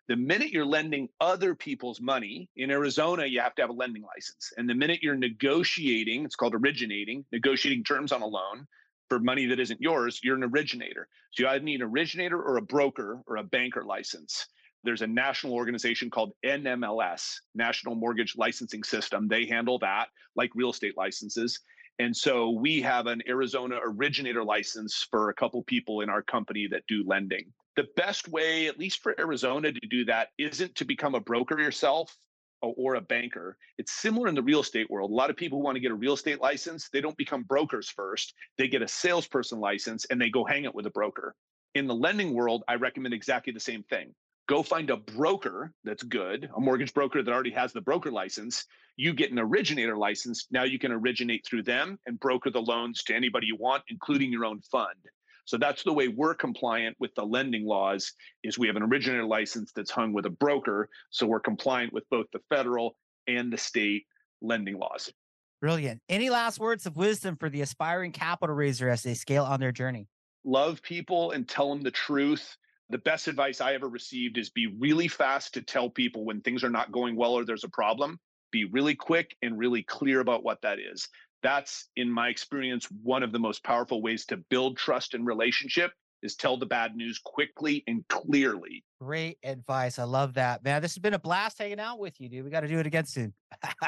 The 0.09 0.17
minute 0.17 0.51
you're 0.51 0.67
lending 0.67 1.09
other 1.21 1.55
people's 1.55 2.01
money 2.01 2.49
in 2.57 2.71
Arizona, 2.71 3.25
you 3.25 3.41
have 3.41 3.55
to 3.55 3.63
have 3.63 3.71
a 3.71 3.75
lending 3.75 4.03
license. 4.03 4.53
And 4.57 4.69
the 4.69 4.75
minute 4.75 5.01
you're 5.01 5.15
negotiating, 5.15 6.25
it's 6.25 6.35
called 6.35 6.55
originating, 6.55 7.25
negotiating 7.31 7.85
terms 7.85 8.11
on 8.11 8.21
a 8.21 8.27
loan 8.27 8.67
for 9.09 9.21
money 9.21 9.47
that 9.47 9.61
isn't 9.61 9.81
yours, 9.81 10.21
you're 10.23 10.37
an 10.37 10.43
originator. 10.43 11.07
So 11.31 11.45
you 11.45 11.49
either 11.49 11.65
need 11.65 11.83
an 11.83 11.89
originator 11.89 12.43
or 12.43 12.57
a 12.57 12.63
broker 12.63 13.23
or 13.27 13.37
a 13.37 13.45
banker 13.45 13.85
license. 13.85 14.47
There's 14.85 15.03
a 15.03 15.07
national 15.07 15.55
organization 15.55 16.11
called 16.11 16.33
NMLS, 16.45 17.37
National 17.55 17.95
Mortgage 17.95 18.37
Licensing 18.37 18.83
System. 18.83 19.29
They 19.29 19.47
handle 19.47 19.79
that 19.81 20.09
like 20.35 20.51
real 20.55 20.71
estate 20.71 20.97
licenses. 20.97 21.61
And 22.01 22.17
so 22.17 22.51
we 22.51 22.81
have 22.81 23.07
an 23.07 23.23
Arizona 23.29 23.79
originator 23.85 24.43
license 24.43 25.07
for 25.09 25.29
a 25.29 25.35
couple 25.35 25.63
people 25.63 26.01
in 26.01 26.11
our 26.11 26.23
company 26.23 26.67
that 26.73 26.83
do 26.89 27.05
lending 27.07 27.53
the 27.77 27.89
best 27.97 28.29
way, 28.29 28.67
at 28.67 28.79
least 28.79 29.03
for 29.03 29.19
Arizona, 29.19 29.73
to 29.73 29.87
do 29.89 30.05
that 30.07 30.29
isn't 30.39 30.75
to 30.77 30.85
become 30.85 31.15
a 31.15 31.21
broker 31.21 31.59
yourself 31.61 32.17
or 32.61 32.95
a 32.95 33.01
banker. 33.01 33.57
It's 33.79 33.93
similar 33.93 34.29
in 34.29 34.35
the 34.35 34.43
real 34.43 34.61
estate 34.61 34.91
world. 34.91 35.11
A 35.11 35.15
lot 35.15 35.31
of 35.31 35.37
people 35.37 35.59
who 35.59 35.65
want 35.65 35.77
to 35.77 35.81
get 35.81 35.91
a 35.91 35.97
real 35.97 36.15
estate 36.15 36.41
license, 36.41 36.89
they 36.93 37.01
don't 37.01 37.17
become 37.17 37.43
brokers 37.43 37.89
first. 37.89 38.35
They 38.59 38.69
get 38.69 38.83
a 38.83 38.89
salesperson 38.89 39.59
license 39.59 40.05
and 40.07 40.21
they 40.21 40.31
go 40.31 40.45
hang 40.45 40.65
it 40.65 40.75
with 40.75 40.87
a 40.87 40.91
broker. 40.91 41.35
In 41.75 41.87
the 41.87 41.95
lending 41.95 42.35
world, 42.35 42.63
I 42.69 42.75
recommend 42.75 43.15
exactly 43.15 43.53
the 43.53 43.61
same 43.61 43.83
thing. 43.85 44.15
Go 44.49 44.63
find 44.63 44.91
a 44.91 44.97
broker 44.97 45.73
that's 45.85 46.03
good, 46.03 46.51
a 46.55 46.61
mortgage 46.61 46.93
broker 46.93 47.23
that 47.23 47.33
already 47.33 47.53
has 47.53 47.73
the 47.73 47.81
broker 47.81 48.11
license. 48.11 48.67
You 48.97 49.15
get 49.15 49.33
an 49.33 49.39
originator 49.39 49.97
license. 49.97 50.47
Now 50.51 50.65
you 50.65 50.79
can 50.79 50.93
originate 50.93 51.47
through 51.47 51.63
them 51.63 51.99
and 52.07 52.21
broker 52.21 52.51
the 52.51 52.61
loans 52.61 53.03
to 53.05 53.15
anybody 53.15 53.47
you 53.47 53.57
want, 53.57 53.85
including 53.89 54.31
your 54.31 54.45
own 54.45 54.61
fund. 54.61 54.99
So 55.45 55.59
that's 55.59 55.83
the 55.83 55.93
way 55.93 56.09
we're 56.09 56.35
compliant 56.35 56.97
with 57.01 57.15
the 57.15 57.25
lending 57.25 57.67
laws 57.67 58.13
is 58.45 58.59
we 58.59 58.69
have 58.69 58.77
an 58.77 58.83
originator 58.83 59.25
license 59.25 59.73
that's 59.75 59.91
hung 59.91 60.13
with 60.13 60.27
a 60.27 60.31
broker. 60.31 60.89
So 61.11 61.27
we're 61.27 61.41
compliant 61.41 61.93
with 61.93 62.05
both 62.11 62.27
the 62.33 62.41
federal 62.49 62.97
and 63.27 63.53
the 63.53 63.59
state 63.59 64.05
lending 64.41 64.79
laws. 64.79 65.13
Brilliant. 65.61 66.01
Any 66.09 66.31
last 66.31 66.59
words 66.59 66.87
of 66.87 66.97
wisdom 66.97 67.37
for 67.37 67.49
the 67.49 67.61
aspiring 67.61 68.13
capital 68.13 68.55
raiser 68.55 68.89
as 68.89 69.03
they 69.03 69.15
scale 69.15 69.45
on 69.45 69.61
their 69.61 69.73
journey? 69.73 70.09
Love 70.45 70.83
people 70.83 71.31
and 71.31 71.49
tell 71.49 71.69
them 71.71 71.83
the 71.83 71.91
truth. 71.91 72.57
the 72.91 72.99
best 72.99 73.27
advice 73.27 73.61
I 73.61 73.75
ever 73.75 73.89
received 73.89 74.37
is 74.39 74.51
be 74.51 74.67
really 74.67 75.09
fast 75.09 75.55
to 75.55 75.63
tell 75.63 75.89
people 75.89 76.25
when 76.25 76.41
things 76.43 76.63
are 76.63 76.71
not 76.71 76.93
going 76.93 77.17
well 77.17 77.33
or 77.33 77.45
there's 77.45 77.65
a 77.65 77.69
problem. 77.69 78.21
Be 78.51 78.65
really 78.67 78.95
quick 78.95 79.35
and 79.41 79.59
really 79.59 79.83
clear 79.83 80.21
about 80.21 80.45
what 80.45 80.61
that 80.63 80.79
is. 80.79 81.09
That's, 81.43 81.89
in 81.97 82.11
my 82.11 82.29
experience, 82.29 82.89
one 83.03 83.23
of 83.23 83.33
the 83.33 83.39
most 83.39 83.65
powerful 83.65 84.03
ways 84.03 84.25
to 84.27 84.37
build 84.37 84.77
trust 84.77 85.15
and 85.15 85.27
relationship 85.27 85.93
is 86.23 86.37
tell 86.37 86.57
the 86.57 86.67
bad 86.67 86.95
news 86.95 87.19
quickly 87.19 87.83
and 87.87 88.07
clearly. 88.09 88.85
Great 89.01 89.39
advice. 89.43 89.99
I 89.99 90.05
love 90.05 90.35
that, 90.35 90.63
man. 90.63 90.81
This 90.81 90.95
has 90.95 91.01
been 91.01 91.15
a 91.15 91.19
blast 91.19 91.59
hanging 91.59 91.81
out 91.81 91.99
with 91.99 92.21
you, 92.21 92.29
dude. 92.29 92.45
We 92.45 92.51
got 92.51 92.61
to 92.61 92.69
do 92.69 92.79
it 92.79 92.87
again 92.87 93.07
soon. 93.07 93.35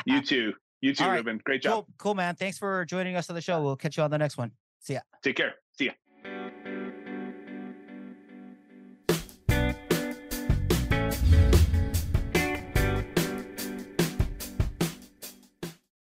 you 0.05 0.21
too. 0.25 0.53
You 0.81 0.95
too, 0.95 1.05
All 1.05 1.11
right. 1.11 1.17
Ruben. 1.17 1.41
Great 1.45 1.63
job. 1.63 1.73
Cool, 1.73 1.87
cool, 1.97 2.15
man. 2.15 2.35
Thanks 2.35 2.59
for 2.59 2.85
joining 2.85 3.17
us 3.17 3.31
on 3.31 3.37
the 3.37 3.41
show. 3.41 3.63
We'll 3.63 3.77
catch 3.77 3.97
you 3.97 4.03
on 4.03 4.11
the 4.11 4.19
next 4.19 4.37
one. 4.37 4.51
See 4.81 4.95
ya. 4.95 5.01
Take 5.23 5.37
care. 5.37 5.55